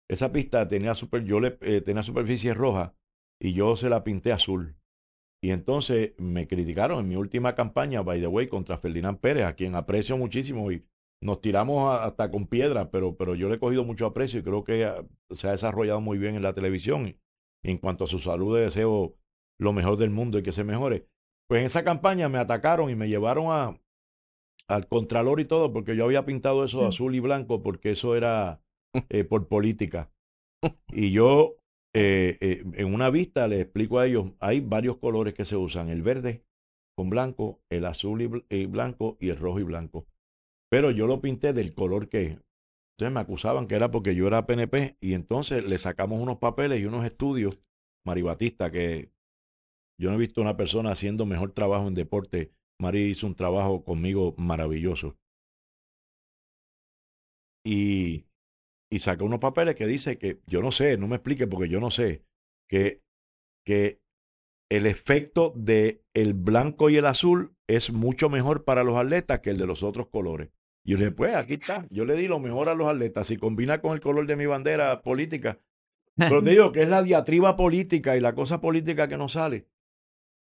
Esa 0.10 0.32
pista 0.32 0.68
tenía 0.68 0.94
super, 0.94 1.24
yo 1.24 1.40
le 1.40 1.58
eh, 1.62 1.82
tenía 1.82 2.04
superficie 2.04 2.54
roja 2.54 2.94
y 3.42 3.54
yo 3.54 3.76
se 3.76 3.90
la 3.90 4.04
pinté 4.04 4.32
azul. 4.32 4.76
Y 5.44 5.52
entonces 5.52 6.14
me 6.18 6.48
criticaron 6.48 7.00
en 7.00 7.08
mi 7.10 7.16
última 7.16 7.56
campaña, 7.56 8.02
by 8.02 8.20
the 8.20 8.28
way, 8.28 8.48
contra 8.48 8.78
Ferdinand 8.78 9.20
Pérez, 9.20 9.46
a 9.46 9.54
quien 9.54 9.76
aprecio 9.76 10.18
muchísimo 10.18 10.72
y 10.72 10.84
nos 11.22 11.42
tiramos 11.42 12.00
hasta 12.00 12.30
con 12.32 12.48
piedra, 12.48 12.92
pero, 12.92 13.16
pero 13.16 13.36
yo 13.36 13.50
le 13.50 13.56
he 13.56 13.60
cogido 13.60 13.84
mucho 13.84 14.06
aprecio 14.06 14.40
y 14.40 14.44
creo 14.44 14.64
que 14.64 14.86
ah, 14.86 15.04
se 15.32 15.48
ha 15.48 15.52
desarrollado 15.52 16.02
muy 16.02 16.18
bien 16.18 16.36
en 16.36 16.44
la 16.44 16.54
televisión. 16.54 17.18
En 17.64 17.78
cuanto 17.78 18.04
a 18.04 18.08
su 18.08 18.20
salud, 18.20 18.56
le 18.56 18.62
deseo 18.66 19.16
lo 19.60 19.74
mejor 19.74 19.98
del 19.98 20.12
mundo 20.12 20.38
y 20.38 20.44
que 20.44 20.52
se 20.52 20.64
mejore. 20.64 21.08
Pues 21.48 21.60
en 21.62 21.66
esa 21.66 21.84
campaña 21.84 22.30
me 22.30 22.38
atacaron 22.38 22.90
y 22.90 22.96
me 22.96 23.10
llevaron 23.10 23.48
a, 23.50 23.80
al 24.68 24.88
contralor 24.88 25.40
y 25.40 25.46
todo, 25.46 25.74
porque 25.74 25.96
yo 25.96 26.06
había 26.06 26.26
pintado 26.26 26.64
eso 26.64 26.80
de 26.80 26.86
Mm. 26.86 26.90
azul 26.90 27.16
y 27.16 27.20
blanco, 27.20 27.64
porque 27.64 27.92
eso 27.92 28.16
era 28.16 28.62
eh, 29.10 29.24
por 29.24 29.48
política. 29.48 30.12
Y 30.92 31.12
yo 31.12 31.56
eh, 31.96 32.38
eh, 32.42 32.64
en 32.76 32.94
una 32.94 33.10
vista 33.10 33.48
le 33.48 33.62
explico 33.62 34.00
a 34.00 34.06
ellos, 34.06 34.34
hay 34.40 34.60
varios 34.60 34.98
colores 34.98 35.34
que 35.34 35.46
se 35.46 35.56
usan, 35.56 35.90
el 35.90 36.02
verde 36.04 36.44
con 36.96 37.10
blanco, 37.10 37.62
el 37.70 37.86
azul 37.86 38.44
y 38.50 38.66
blanco 38.66 39.18
y 39.20 39.30
el 39.30 39.38
rojo 39.38 39.60
y 39.60 39.64
blanco. 39.64 40.08
Pero 40.70 40.92
yo 40.92 41.08
lo 41.08 41.22
pinté 41.22 41.54
del 41.54 41.74
color 41.74 42.10
que 42.10 42.22
es. 42.24 42.40
Entonces 42.98 43.14
me 43.14 43.20
acusaban 43.20 43.68
que 43.68 43.76
era 43.76 43.92
porque 43.92 44.16
yo 44.16 44.28
era 44.28 44.48
PNP 44.48 44.98
y 45.00 45.14
entonces 45.14 45.64
le 45.64 45.78
sacamos 45.78 46.20
unos 46.20 46.40
papeles 46.40 46.82
y 46.82 46.86
unos 46.86 47.06
estudios, 47.06 47.60
Mari 48.06 48.24
Batista, 48.24 48.72
que 48.72 49.12
yo 50.00 50.10
no 50.10 50.16
he 50.16 50.20
visto 50.20 50.42
una 50.42 50.58
persona 50.58 50.92
haciendo 50.92 51.26
mejor 51.26 51.52
trabajo 51.52 51.88
en 51.88 51.94
deporte. 51.94 52.52
Mari 52.80 53.10
hizo 53.10 53.28
un 53.28 53.36
trabajo 53.36 53.84
conmigo 53.84 54.34
maravilloso. 54.38 55.18
Y, 57.64 58.26
y 58.92 59.00
sacó 59.00 59.26
unos 59.26 59.40
papeles 59.40 59.76
que 59.76 59.86
dice 59.86 60.18
que, 60.18 60.42
yo 60.48 60.62
no 60.62 60.72
sé, 60.72 60.98
no 60.98 61.08
me 61.08 61.18
explique 61.18 61.48
porque 61.48 61.70
yo 61.70 61.80
no 61.80 61.92
sé, 61.92 62.24
que, 62.70 63.02
que 63.66 64.00
el 64.72 64.86
efecto 64.86 65.54
de 65.56 66.02
el 66.16 66.34
blanco 66.34 66.90
y 66.90 66.98
el 66.98 67.06
azul 67.06 67.56
es 67.68 67.92
mucho 67.92 68.30
mejor 68.30 68.64
para 68.64 68.84
los 68.84 68.96
atletas 68.96 69.40
que 69.40 69.50
el 69.50 69.58
de 69.58 69.68
los 69.68 69.84
otros 69.84 70.08
colores. 70.08 70.50
Y 70.88 70.92
yo 70.92 70.98
le 70.98 71.06
dije, 71.06 71.16
pues 71.16 71.36
aquí 71.36 71.56
está, 71.56 71.86
yo 71.90 72.06
le 72.06 72.16
di 72.16 72.30
lo 72.30 72.40
mejor 72.40 72.70
a 72.70 72.74
los 72.74 72.88
atletas. 72.88 73.28
Si 73.28 73.36
combina 73.36 73.82
con 73.82 73.92
el 73.92 74.00
color 74.00 74.26
de 74.26 74.38
mi 74.38 74.46
bandera 74.46 75.02
política, 75.02 75.60
pero 76.16 76.42
te 76.42 76.50
digo 76.52 76.72
que 76.72 76.84
es 76.84 76.88
la 76.88 77.04
diatriba 77.04 77.58
política 77.58 78.16
y 78.16 78.22
la 78.22 78.34
cosa 78.34 78.62
política 78.62 79.10
que 79.10 79.18
no 79.18 79.28
sale. 79.28 79.68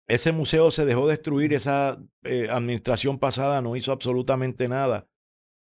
Ese 0.09 0.33
museo 0.33 0.73
se 0.73 0.85
dejó 0.85 1.07
destruir, 1.07 1.55
esa 1.55 2.03
eh, 2.25 2.49
administración 2.51 3.21
pasada 3.21 3.63
no 3.63 3.77
hizo 3.77 3.93
absolutamente 3.93 4.67
nada. 4.67 5.07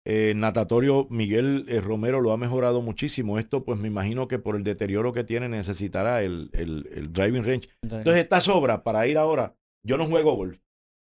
Eh, 0.05 0.33
natatorio 0.37 1.05
Miguel 1.09 1.65
eh, 1.67 1.81
Romero 1.81 2.21
lo 2.21 2.31
ha 2.31 2.37
mejorado 2.37 2.81
muchísimo. 2.81 3.39
Esto, 3.39 3.65
pues 3.65 3.77
me 3.77 3.89
imagino 3.89 4.29
que 4.29 4.39
por 4.39 4.55
el 4.55 4.63
deterioro 4.63 5.11
que 5.11 5.25
tiene 5.25 5.49
necesitará 5.49 6.23
el, 6.23 6.49
el, 6.53 6.89
el 6.95 7.11
driving 7.11 7.43
range. 7.43 7.69
Entonces, 7.81 8.23
esta 8.23 8.39
sobra 8.39 8.83
para 8.83 9.05
ir 9.05 9.17
ahora. 9.17 9.53
Yo 9.83 9.97
no 9.97 10.05
juego 10.07 10.33
golf. 10.33 10.61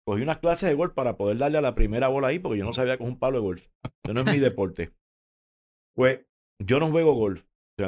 Cogí 0.07 0.23
unas 0.23 0.39
clases 0.39 0.69
de 0.69 0.75
golf 0.75 0.93
para 0.95 1.17
poder 1.17 1.39
darle 1.39 1.59
a 1.59 1.63
la 1.63 1.75
primera 1.75 2.09
bola 2.09 2.29
ahí, 2.29 2.39
porque 2.39 2.59
yo 2.59 2.65
no 2.65 2.73
sabía 2.73 2.97
con 2.97 3.09
un 3.09 3.19
palo 3.19 3.39
de 3.39 3.43
golf. 3.43 3.69
Eso 4.05 4.15
no 4.15 4.21
es 4.21 4.27
mi 4.27 4.39
deporte. 4.39 4.93
Pues 5.95 6.21
yo 6.65 6.79
no 6.79 6.91
juego 6.91 7.15
golf. 7.15 7.45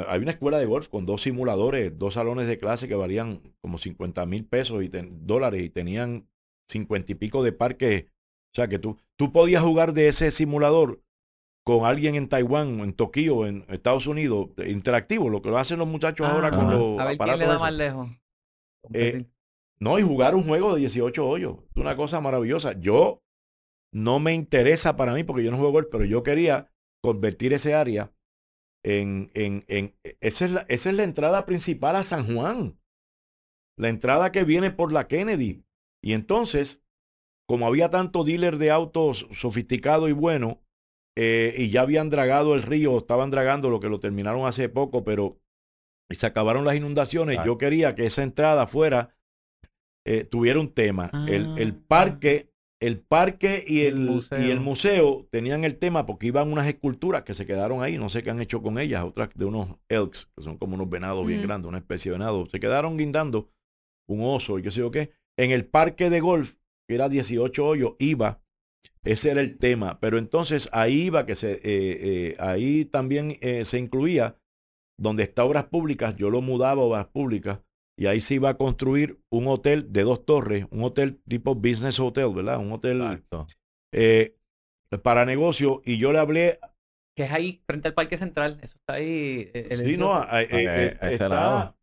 hay 0.07 0.21
una 0.21 0.31
escuela 0.31 0.59
de 0.59 0.65
golf 0.65 0.89
con 0.89 1.05
dos 1.05 1.21
simuladores, 1.21 1.97
dos 1.97 2.15
salones 2.15 2.47
de 2.47 2.59
clase 2.59 2.87
que 2.87 2.95
valían 2.95 3.41
como 3.61 3.77
50 3.77 4.25
mil 4.25 4.45
pesos 4.45 4.83
y 4.83 4.89
dólares 4.89 5.63
y 5.63 5.69
tenían 5.69 6.27
cincuenta 6.69 7.11
y 7.13 7.15
pico 7.15 7.43
de 7.43 7.51
parques 7.51 8.05
o 8.51 8.55
sea 8.55 8.67
que 8.67 8.79
tú, 8.79 8.97
tú 9.15 9.31
podías 9.31 9.63
jugar 9.63 9.93
de 9.93 10.07
ese 10.07 10.31
simulador 10.31 11.01
con 11.63 11.85
alguien 11.85 12.15
en 12.15 12.29
Taiwán, 12.29 12.79
en 12.79 12.93
Tokio, 12.93 13.45
en 13.45 13.65
Estados 13.69 14.07
Unidos, 14.07 14.49
interactivo, 14.65 15.29
lo 15.29 15.41
que 15.41 15.49
lo 15.49 15.57
hacen 15.57 15.77
los 15.77 15.87
muchachos 15.87 16.27
ahora 16.27 16.49
con 16.49 16.65
los 16.65 16.99
A 16.99 17.05
ver 17.05 17.17
quién 17.17 17.39
le 17.39 17.45
da 17.45 17.59
más 17.59 17.73
lejos. 17.73 18.09
Eh, 18.93 19.25
no, 19.81 19.99
y 19.99 20.03
jugar 20.03 20.35
un 20.35 20.43
juego 20.43 20.73
de 20.73 20.81
18 20.81 21.27
hoyos. 21.27 21.57
Es 21.75 21.77
una 21.77 21.95
cosa 21.95 22.21
maravillosa. 22.21 22.73
Yo 22.79 23.21
no 23.93 24.19
me 24.19 24.33
interesa 24.33 24.95
para 24.95 25.13
mí 25.13 25.23
porque 25.23 25.43
yo 25.43 25.51
no 25.51 25.57
juego 25.57 25.73
golf, 25.73 25.87
pero 25.91 26.05
yo 26.05 26.23
quería 26.23 26.71
convertir 27.03 27.53
ese 27.53 27.73
área 27.73 28.13
en... 28.83 29.31
en, 29.33 29.65
en 29.67 29.95
esa, 30.21 30.45
es 30.45 30.51
la, 30.51 30.65
esa 30.69 30.89
es 30.89 30.95
la 30.95 31.03
entrada 31.03 31.45
principal 31.45 31.95
a 31.95 32.03
San 32.03 32.33
Juan. 32.33 32.79
La 33.77 33.89
entrada 33.89 34.31
que 34.31 34.43
viene 34.43 34.71
por 34.71 34.91
la 34.91 35.07
Kennedy. 35.07 35.63
Y 36.03 36.13
entonces 36.13 36.83
como 37.49 37.65
había 37.65 37.89
tanto 37.89 38.23
dealer 38.23 38.59
de 38.59 38.69
autos 38.69 39.27
sofisticado 39.31 40.07
y 40.07 40.11
bueno, 40.11 40.61
eh, 41.17 41.55
y 41.57 41.71
ya 41.71 41.81
habían 41.81 42.11
dragado 42.11 42.53
el 42.53 42.61
río, 42.61 42.95
estaban 42.95 43.31
dragando 43.31 43.71
lo 43.71 43.79
que 43.79 43.89
lo 43.89 43.99
terminaron 43.99 44.45
hace 44.45 44.69
poco, 44.69 45.03
pero 45.03 45.41
se 46.11 46.27
acabaron 46.27 46.63
las 46.63 46.75
inundaciones. 46.75 47.39
Yo 47.43 47.57
quería 47.57 47.95
que 47.95 48.05
esa 48.05 48.21
entrada 48.21 48.67
fuera, 48.67 49.17
eh, 50.09 50.23
tuviera 50.23 50.59
un 50.59 50.73
tema. 50.73 51.11
el, 51.27 51.57
el, 51.57 51.71
ah, 51.71 51.83
parque, 51.87 52.51
el 52.81 52.99
parque 52.99 53.63
y 53.67 53.81
el, 53.81 54.21
y 54.31 54.49
el 54.49 54.59
museo 54.59 55.27
tenían 55.29 55.63
el 55.63 55.77
tema 55.77 56.05
porque 56.05 56.27
iban 56.27 56.51
unas 56.51 56.67
esculturas 56.67 57.21
que 57.21 57.35
se 57.35 57.45
quedaron 57.45 57.83
ahí, 57.83 57.97
no 57.97 58.09
sé 58.09 58.23
qué 58.23 58.31
han 58.31 58.41
hecho 58.41 58.61
con 58.63 58.79
ellas, 58.79 59.03
otras 59.03 59.29
de 59.35 59.45
unos 59.45 59.75
elks, 59.87 60.27
que 60.35 60.43
son 60.43 60.57
como 60.57 60.73
unos 60.75 60.89
venados 60.89 61.25
bien 61.27 61.43
grandes, 61.43 61.69
una 61.69 61.77
especie 61.77 62.11
de 62.11 62.17
venado. 62.17 62.47
Se 62.47 62.59
quedaron 62.59 62.97
guindando 62.97 63.49
un 64.07 64.21
oso 64.23 64.57
y 64.57 64.63
qué 64.63 64.71
sé 64.71 64.79
yo 64.79 64.89
qué. 64.89 65.11
En 65.37 65.51
el 65.51 65.65
parque 65.65 66.09
de 66.09 66.19
golf 66.21 66.55
que 66.89 66.95
era 66.95 67.07
18 67.07 67.63
hoyos, 67.63 67.93
iba, 67.99 68.41
ese 69.03 69.29
era 69.29 69.41
el 69.41 69.59
tema, 69.59 69.99
pero 69.99 70.17
entonces 70.17 70.69
ahí 70.71 71.03
iba 71.03 71.27
que 71.27 71.35
se, 71.35 71.51
eh, 71.51 71.59
eh, 71.63 72.35
ahí 72.39 72.83
también 72.85 73.37
eh, 73.41 73.63
se 73.63 73.77
incluía, 73.77 74.37
donde 74.97 75.21
está 75.21 75.43
obras 75.43 75.65
públicas, 75.65 76.15
yo 76.15 76.31
lo 76.31 76.41
mudaba 76.41 76.81
a 76.81 76.85
obras 76.85 77.05
públicas, 77.05 77.59
y 77.99 78.07
ahí 78.07 78.21
se 78.21 78.35
iba 78.35 78.47
a 78.47 78.57
construir 78.57 79.19
un 79.29 79.47
hotel 79.47 79.91
de 79.91 80.03
dos 80.03 80.25
torres, 80.25 80.65
un 80.71 80.83
hotel 80.85 81.21
tipo 81.27 81.53
business 81.53 81.99
hotel, 81.99 82.33
¿verdad? 82.33 82.57
Un 82.57 82.71
hotel 82.71 83.03
para 85.03 85.25
negocio, 85.25 85.81
y 85.83 85.97
yo 85.97 86.13
le 86.13 86.19
hablé 86.19 86.59
que 87.13 87.25
es 87.25 87.31
ahí 87.33 87.61
frente 87.67 87.89
al 87.89 87.93
Parque 87.93 88.17
Central. 88.17 88.57
Eso 88.61 88.77
está 88.77 88.93
ahí. 88.93 89.51
sí, 89.53 89.97
no, 89.97 90.23
está, 90.23 91.75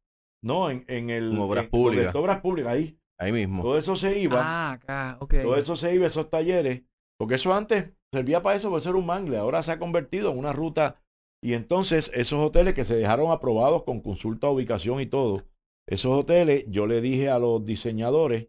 no, 0.43 0.71
en, 0.71 0.87
en 0.89 1.11
el 1.11 1.39
obras 1.39 1.69
públicas. 1.69 2.15
Obras 2.15 2.41
públicas, 2.41 2.73
ahí. 2.73 2.99
Ahí 3.21 3.33
mismo. 3.33 3.63
Todo 3.63 3.77
eso 3.77 3.95
se 3.97 4.19
iba. 4.19 4.41
Ah, 4.43 4.73
acá, 4.73 5.19
Todo 5.21 5.57
eso 5.57 5.77
se 5.77 5.95
iba, 5.95 6.07
esos 6.07 6.31
talleres. 6.31 6.85
Porque 7.19 7.35
eso 7.35 7.53
antes 7.53 7.91
servía 8.11 8.43
para 8.43 8.57
eso, 8.57 8.71
por 8.71 8.81
ser 8.81 8.95
un 8.95 9.05
mangle. 9.05 9.37
Ahora 9.37 9.63
se 9.63 9.73
ha 9.73 9.79
convertido 9.79 10.33
en 10.33 10.39
una 10.39 10.55
ruta. 10.55 10.97
Y 11.45 11.53
entonces 11.53 12.11
esos 12.15 12.41
hoteles 12.41 12.73
que 12.73 12.85
se 12.85 12.97
dejaron 12.97 13.31
aprobados 13.31 13.83
con 13.83 14.01
consulta, 14.01 14.49
ubicación 14.49 15.03
y 15.03 15.07
todo, 15.07 15.45
esos 15.89 16.13
hoteles, 16.13 16.65
yo 16.69 16.87
le 16.87 17.01
dije 17.01 17.31
a 17.31 17.39
los 17.39 17.65
diseñadores 17.65 18.49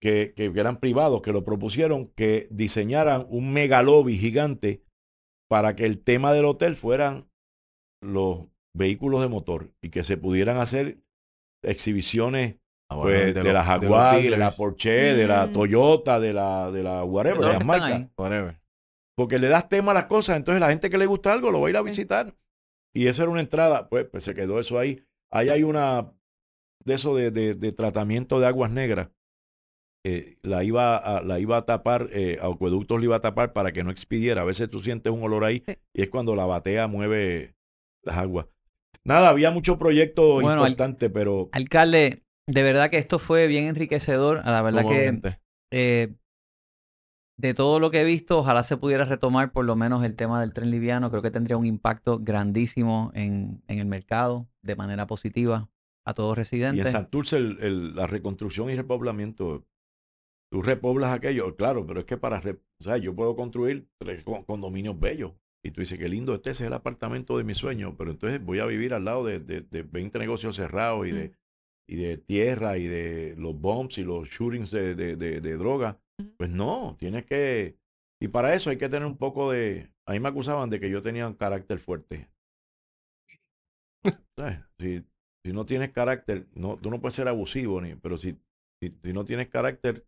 que, 0.00 0.32
que, 0.36 0.46
eran 0.46 0.78
privados, 0.78 1.22
que 1.22 1.32
lo 1.32 1.44
propusieron, 1.44 2.08
que 2.14 2.48
diseñaran 2.50 3.26
un 3.28 3.52
mega 3.52 3.82
lobby 3.82 4.16
gigante 4.16 4.84
para 5.48 5.76
que 5.76 5.84
el 5.84 6.02
tema 6.02 6.32
del 6.32 6.44
hotel 6.44 6.76
fueran 6.76 7.30
los 8.02 8.48
vehículos 8.76 9.22
de 9.22 9.28
motor 9.28 9.72
y 9.82 9.90
que 9.90 10.04
se 10.04 10.16
pudieran 10.16 10.58
hacer 10.58 11.02
exhibiciones 11.64 12.56
Ah, 12.90 12.96
pues, 13.02 13.34
de, 13.34 13.52
la 13.52 13.64
Jaguar, 13.64 14.22
de, 14.22 14.36
la 14.36 14.50
Porsche, 14.50 15.14
de 15.14 15.26
la 15.26 15.46
mm. 15.46 15.52
Toyota, 15.52 16.18
de 16.18 16.32
la, 16.32 16.70
de 16.70 16.82
la 16.82 17.04
whatever, 17.04 17.40
de 17.40 17.52
las 17.52 17.64
marcas. 17.64 18.08
Porque 19.14 19.38
le 19.38 19.48
das 19.48 19.68
tema 19.68 19.90
a 19.90 19.94
las 19.94 20.04
cosas, 20.04 20.36
entonces 20.36 20.60
la 20.60 20.70
gente 20.70 20.88
que 20.88 20.96
le 20.96 21.06
gusta 21.06 21.32
algo 21.32 21.50
lo 21.50 21.60
va 21.60 21.66
a 21.66 21.70
ir 21.70 21.76
a 21.76 21.82
visitar. 21.82 22.34
Y 22.94 23.08
eso 23.08 23.22
era 23.22 23.30
una 23.30 23.40
entrada, 23.40 23.88
pues, 23.88 24.06
pues 24.06 24.24
se 24.24 24.34
quedó 24.34 24.58
eso 24.58 24.78
ahí. 24.78 25.04
Ahí 25.30 25.50
hay 25.50 25.64
una 25.64 26.14
de 26.88 26.94
eso 26.94 27.14
de, 27.14 27.30
de, 27.30 27.72
tratamiento 27.72 28.40
de 28.40 28.46
aguas 28.46 28.70
negras. 28.70 29.10
Eh, 30.04 30.38
la, 30.42 30.64
iba 30.64 30.96
a, 30.96 31.22
la 31.22 31.38
iba 31.38 31.58
a 31.58 31.66
tapar, 31.66 32.08
eh, 32.12 32.38
acueductos 32.40 32.98
le 32.98 33.04
iba 33.04 33.16
a 33.16 33.20
tapar 33.20 33.52
para 33.52 33.72
que 33.72 33.84
no 33.84 33.90
expidiera. 33.90 34.42
A 34.42 34.44
veces 34.44 34.70
tú 34.70 34.80
sientes 34.80 35.12
un 35.12 35.22
olor 35.22 35.44
ahí 35.44 35.62
y 35.92 36.02
es 36.02 36.08
cuando 36.08 36.34
la 36.34 36.46
batea 36.46 36.88
mueve 36.88 37.54
las 38.02 38.16
aguas. 38.16 38.46
Nada, 39.04 39.28
había 39.28 39.50
mucho 39.50 39.78
proyecto 39.78 40.40
importante, 40.40 41.10
pero... 41.10 41.50
Alcalde, 41.52 42.24
de 42.46 42.62
verdad 42.62 42.90
que 42.90 42.98
esto 42.98 43.18
fue 43.18 43.46
bien 43.46 43.66
enriquecedor. 43.66 44.42
La 44.44 44.62
verdad 44.62 44.84
que 44.88 45.20
eh, 45.70 46.14
de 47.36 47.54
todo 47.54 47.80
lo 47.80 47.90
que 47.90 48.00
he 48.00 48.04
visto, 48.04 48.38
ojalá 48.38 48.62
se 48.62 48.76
pudiera 48.76 49.04
retomar 49.04 49.52
por 49.52 49.64
lo 49.64 49.76
menos 49.76 50.04
el 50.04 50.16
tema 50.16 50.40
del 50.40 50.52
tren 50.52 50.70
liviano. 50.70 51.10
Creo 51.10 51.22
que 51.22 51.30
tendría 51.30 51.56
un 51.56 51.66
impacto 51.66 52.18
grandísimo 52.18 53.10
en, 53.14 53.62
en 53.68 53.78
el 53.78 53.86
mercado 53.86 54.48
de 54.62 54.76
manera 54.76 55.06
positiva 55.06 55.68
a 56.08 56.14
todos 56.14 56.36
residentes. 56.36 56.84
Y 56.84 56.86
en 56.86 56.92
Santurce 56.92 57.40
la 57.40 58.06
reconstrucción 58.06 58.70
y 58.70 58.76
repoblamiento, 58.76 59.66
tú 60.50 60.62
repoblas 60.62 61.14
aquello, 61.14 61.54
claro, 61.56 61.86
pero 61.86 62.00
es 62.00 62.06
que 62.06 62.16
para, 62.16 62.38
o 62.38 62.84
sea, 62.84 62.96
yo 62.96 63.14
puedo 63.14 63.36
construir 63.36 63.88
tres 63.98 64.24
condominios 64.46 64.98
bellos. 64.98 65.32
Y 65.64 65.72
tú 65.72 65.80
dices, 65.80 65.98
qué 65.98 66.08
lindo, 66.08 66.34
este 66.34 66.50
es 66.50 66.60
el 66.60 66.72
apartamento 66.72 67.36
de 67.36 67.44
mi 67.44 67.54
sueño, 67.54 67.96
pero 67.98 68.12
entonces 68.12 68.42
voy 68.42 68.60
a 68.60 68.66
vivir 68.66 68.94
al 68.94 69.04
lado 69.04 69.24
de, 69.24 69.40
de, 69.40 69.60
de 69.60 69.82
20 69.82 70.18
negocios 70.20 70.54
cerrados 70.54 71.08
y 71.08 71.10
de 71.10 71.32
y 71.88 71.96
de 71.96 72.18
tierra 72.18 72.76
y 72.76 72.86
de 72.86 73.34
los 73.38 73.58
bombs 73.58 73.96
y 73.98 74.04
los 74.04 74.28
shootings 74.28 74.70
de, 74.70 74.94
de, 74.94 75.56
droga. 75.56 75.98
Pues 76.36 76.50
no, 76.50 76.96
tienes 76.98 77.24
que... 77.24 77.78
Y 78.20 78.28
para 78.28 78.54
eso 78.54 78.68
hay 78.68 78.76
que 78.76 78.88
tener 78.88 79.06
un 79.06 79.16
poco 79.16 79.50
de... 79.50 79.90
A 80.04 80.12
mí 80.12 80.20
me 80.20 80.28
acusaban 80.28 80.68
de 80.68 80.80
que 80.80 80.90
yo 80.90 81.00
tenía 81.00 81.26
un 81.26 81.34
carácter 81.34 81.78
fuerte. 81.78 82.28
si 85.44 85.52
no 85.52 85.66
tienes 85.66 85.90
carácter, 85.90 86.46
no, 86.54 86.76
tú 86.76 86.90
no 86.90 87.00
puedes 87.00 87.14
ser 87.14 87.28
abusivo, 87.28 87.80
ni, 87.80 87.94
pero 87.94 88.18
si, 88.18 88.38
si, 88.80 89.12
no 89.12 89.24
tienes 89.24 89.48
carácter, 89.48 90.06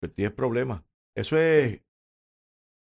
pues 0.00 0.14
tienes 0.14 0.32
problemas. 0.32 0.82
Eso 1.16 1.36
es... 1.36 1.80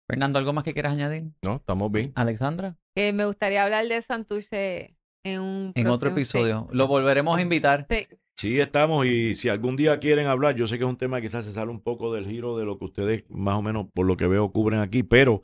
Fernando, 0.09 0.39
¿algo 0.39 0.53
más 0.53 0.65
que 0.65 0.75
quieras 0.75 0.93
añadir? 0.93 1.31
No, 1.43 1.57
estamos 1.57 1.91
bien. 1.91 2.13
Alexandra. 2.15 2.77
Eh, 2.97 3.13
me 3.13 3.25
gustaría 3.25 3.65
hablar 3.65 3.87
de 3.87 4.03
Santurce 4.03 4.97
en, 5.25 5.73
otro 5.87 6.11
episodio. 6.11 6.69
Lo 6.73 6.87
volveremos 6.87 7.39
a 7.39 7.41
invitar. 7.41 7.87
Sí. 7.89 8.07
Sí, 8.37 8.59
estamos 8.59 9.07
y 9.07 9.35
si 9.35 9.49
algún 9.49 9.77
día 9.77 10.01
quieren 10.01 10.27
hablar, 10.27 10.57
yo 10.57 10.67
sé 10.67 10.79
que 10.79 10.85
es 10.85 10.91
un 10.91 10.97
tema 10.97 11.21
que 11.21 11.29
quizás 11.29 11.45
se 11.45 11.53
sale 11.53 11.71
un 11.71 11.81
poco 11.81 12.13
del 12.13 12.27
giro 12.27 12.57
de 12.59 12.65
lo 12.65 12.79
que 12.79 12.87
ustedes 12.87 13.25
más 13.29 13.55
o 13.57 13.63
menos 13.63 13.87
por 13.93 14.07
lo 14.07 14.17
que 14.17 14.27
veo 14.27 14.51
cubren 14.51 14.81
aquí, 14.81 15.03
pero 15.03 15.43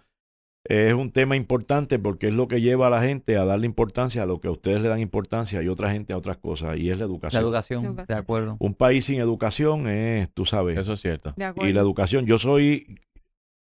es 0.69 0.93
un 0.93 1.11
tema 1.11 1.35
importante 1.35 1.99
porque 1.99 2.29
es 2.29 2.35
lo 2.35 2.47
que 2.47 2.61
lleva 2.61 2.89
a 2.89 2.91
la 2.91 3.03
gente 3.03 3.37
a 3.37 3.45
darle 3.45 3.67
importancia 3.67 4.23
a 4.23 4.27
lo 4.27 4.41
que 4.41 4.49
a 4.49 4.51
ustedes 4.51 4.83
le 4.83 4.89
dan 4.89 5.01
importancia 5.01 5.63
y 5.63 5.69
otra 5.69 5.91
gente 5.91 6.13
a 6.13 6.19
otras 6.19 6.37
cosas 6.37 6.77
y 6.77 6.91
es 6.91 6.99
la 6.99 7.07
educación. 7.07 7.43
La 7.43 7.47
educación, 7.47 7.97
de 8.07 8.15
acuerdo. 8.15 8.57
Un 8.61 8.75
país 8.75 9.07
sin 9.07 9.19
educación 9.19 9.89
es, 9.89 10.31
tú 10.33 10.45
sabes. 10.45 10.79
Eso 10.79 10.93
es 10.93 11.01
cierto. 11.01 11.35
y 11.57 11.73
la 11.73 11.81
educación, 11.81 12.27
yo 12.27 12.39
soy 12.39 12.99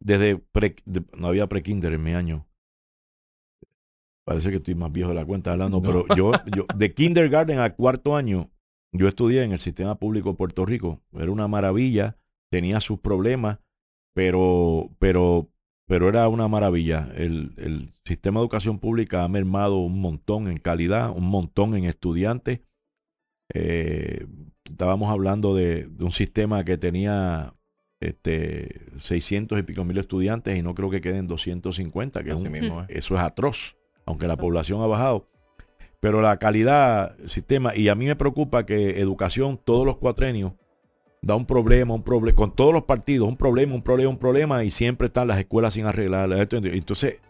desde 0.01 0.41
no 1.17 1.29
había 1.29 1.49
pre-kinder 1.49 1.93
en 1.95 2.03
mi 2.03 2.13
año. 2.13 2.47
Parece 4.25 4.51
que 4.51 4.57
estoy 4.57 4.75
más 4.75 4.93
viejo 4.93 5.11
de 5.11 5.17
la 5.17 5.25
cuenta 5.25 5.53
hablando, 5.53 5.83
pero 5.83 6.07
yo, 6.15 6.33
yo, 6.57 6.67
de 6.77 6.95
kindergarten 6.95 7.59
al 7.59 7.75
cuarto 7.75 8.17
año, 8.17 8.51
yo 8.93 9.09
estudié 9.09 9.43
en 9.43 9.53
el 9.53 9.59
sistema 9.59 9.99
público 9.99 10.31
de 10.31 10.37
Puerto 10.37 10.65
Rico. 10.65 11.03
Era 11.13 11.31
una 11.31 11.49
maravilla, 11.49 12.17
tenía 12.51 12.81
sus 12.81 13.01
problemas, 13.01 13.59
pero, 14.15 14.91
pero, 14.99 15.51
pero 15.87 16.09
era 16.09 16.29
una 16.29 16.49
maravilla. 16.49 17.09
El, 17.17 17.53
el 17.57 17.91
sistema 18.05 18.41
de 18.41 18.45
educación 18.45 18.79
pública 18.79 19.25
ha 19.25 19.29
mermado 19.29 19.79
un 19.79 20.01
montón 20.01 20.49
en 20.49 20.57
calidad, 20.59 21.11
un 21.11 21.25
montón 21.27 21.77
en 21.77 21.85
estudiantes. 21.85 22.61
Eh, 23.53 24.27
estábamos 24.65 25.11
hablando 25.11 25.55
de, 25.55 25.87
de 25.87 26.05
un 26.05 26.13
sistema 26.13 26.65
que 26.65 26.79
tenía 26.79 27.55
este, 28.01 28.81
600 28.99 29.59
y 29.59 29.63
pico 29.63 29.85
mil 29.85 29.99
estudiantes 29.99 30.59
y 30.59 30.63
no 30.63 30.75
creo 30.75 30.91
que 30.91 31.01
queden 31.01 31.27
250, 31.27 32.23
que 32.25 32.31
es 32.31 32.37
un- 32.37 32.51
mismo 32.53 32.85
eso 32.89 33.15
es 33.15 33.21
atroz, 33.21 33.77
aunque 34.07 34.27
la 34.27 34.37
población 34.37 34.81
ha 34.83 34.87
bajado. 34.87 35.29
Pero 36.01 36.21
la 36.21 36.39
calidad, 36.39 37.17
sistema, 37.27 37.75
y 37.75 37.89
a 37.89 37.95
mí 37.95 38.05
me 38.07 38.17
preocupa 38.17 38.67
que 38.67 39.01
educación, 39.01 39.59
todos 39.63 39.87
los 39.87 39.97
cuatrenios, 39.99 40.53
da 41.25 41.35
un 41.35 41.47
problema, 41.47 41.95
un 41.95 42.03
problema, 42.03 42.37
con 42.37 42.55
todos 42.55 42.73
los 42.73 42.85
partidos, 42.85 43.27
un 43.27 43.37
problema, 43.37 43.75
un 43.75 43.83
problema, 43.83 44.11
un 44.11 44.19
problema, 44.19 44.65
y 44.65 44.71
siempre 44.71 45.07
están 45.07 45.29
las 45.29 45.39
escuelas 45.39 45.75
sin 45.75 45.87
arreglar. 45.87 46.31
Entonces, 46.33 47.21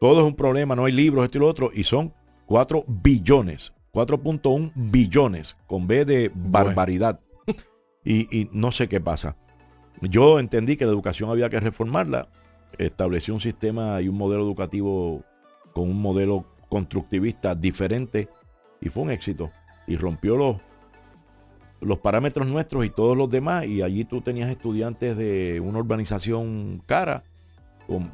todo 0.00 0.20
es 0.20 0.26
un 0.26 0.34
problema, 0.34 0.74
no 0.74 0.86
hay 0.86 0.92
libros, 0.92 1.24
esto 1.24 1.38
y 1.38 1.40
lo 1.42 1.46
otro, 1.48 1.70
y 1.74 1.84
son 1.84 2.12
4 2.46 2.84
billones, 2.86 3.74
4.1 3.92 4.72
billones, 4.74 5.56
con 5.66 5.86
B 5.86 6.04
de 6.04 6.30
barbaridad. 6.34 7.20
Y, 8.04 8.40
y 8.40 8.48
no 8.52 8.70
sé 8.70 8.88
qué 8.88 9.00
pasa. 9.00 9.36
Yo 10.00 10.38
entendí 10.38 10.76
que 10.76 10.86
la 10.86 10.92
educación 10.92 11.28
había 11.28 11.50
que 11.50 11.58
reformarla, 11.58 12.28
estableció 12.78 13.34
un 13.34 13.40
sistema 13.40 14.00
y 14.00 14.08
un 14.08 14.16
modelo 14.16 14.42
educativo 14.42 15.24
con 15.72 15.90
un 15.90 16.00
modelo 16.00 16.46
constructivista 16.68 17.54
diferente 17.54 18.28
y 18.80 18.88
fue 18.88 19.02
un 19.02 19.10
éxito. 19.10 19.50
Y 19.86 19.96
rompió 19.96 20.36
los, 20.36 20.56
los 21.86 22.00
parámetros 22.00 22.46
nuestros 22.46 22.84
y 22.84 22.90
todos 22.90 23.16
los 23.16 23.30
demás. 23.30 23.66
Y 23.66 23.82
allí 23.82 24.04
tú 24.04 24.20
tenías 24.20 24.50
estudiantes 24.50 25.16
de 25.16 25.60
una 25.60 25.78
urbanización 25.78 26.82
cara, 26.86 27.22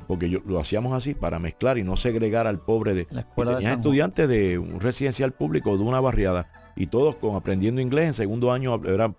porque 0.07 0.29
yo, 0.29 0.41
lo 0.47 0.61
hacíamos 0.61 0.93
así 0.93 1.14
para 1.14 1.39
mezclar 1.39 1.79
y 1.79 1.83
no 1.83 1.97
segregar 1.97 2.47
al 2.47 2.59
pobre 2.59 2.95
de... 2.95 3.07
La 3.11 3.20
escuela 3.20 3.57
tenías 3.57 3.77
estudiantes 3.77 4.29
de 4.29 4.59
un 4.59 4.81
residencial 4.81 5.33
público 5.33 5.77
de 5.77 5.83
una 5.83 6.01
barriada 6.01 6.49
y 6.77 6.87
todos 6.87 7.16
con 7.16 7.35
aprendiendo 7.35 7.81
inglés 7.81 8.07
en 8.07 8.14
segundo 8.14 8.53
año 8.53 8.81
era 8.85 9.12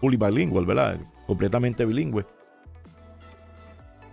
fully 0.00 0.16
bilingüe, 0.16 0.64
¿verdad? 0.64 1.00
Completamente 1.26 1.84
bilingüe. 1.84 2.24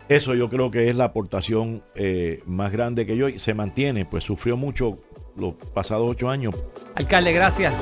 Eso 0.07 0.33
yo 0.33 0.49
creo 0.49 0.71
que 0.71 0.89
es 0.89 0.95
la 0.95 1.05
aportación 1.05 1.83
eh, 1.93 2.41
más 2.47 2.71
grande 2.71 3.05
que 3.05 3.15
yo 3.15 3.29
y 3.29 3.37
se 3.37 3.53
mantiene, 3.53 4.05
pues 4.05 4.23
sufrió 4.23 4.57
mucho 4.57 4.97
los 5.39 5.53
pasados 5.73 6.09
ocho 6.09 6.29
años. 6.29 6.55
Alcalde, 6.95 7.31
gracias. 7.31 7.73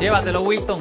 Llévatelo, 0.00 0.42
Wilton. 0.42 0.80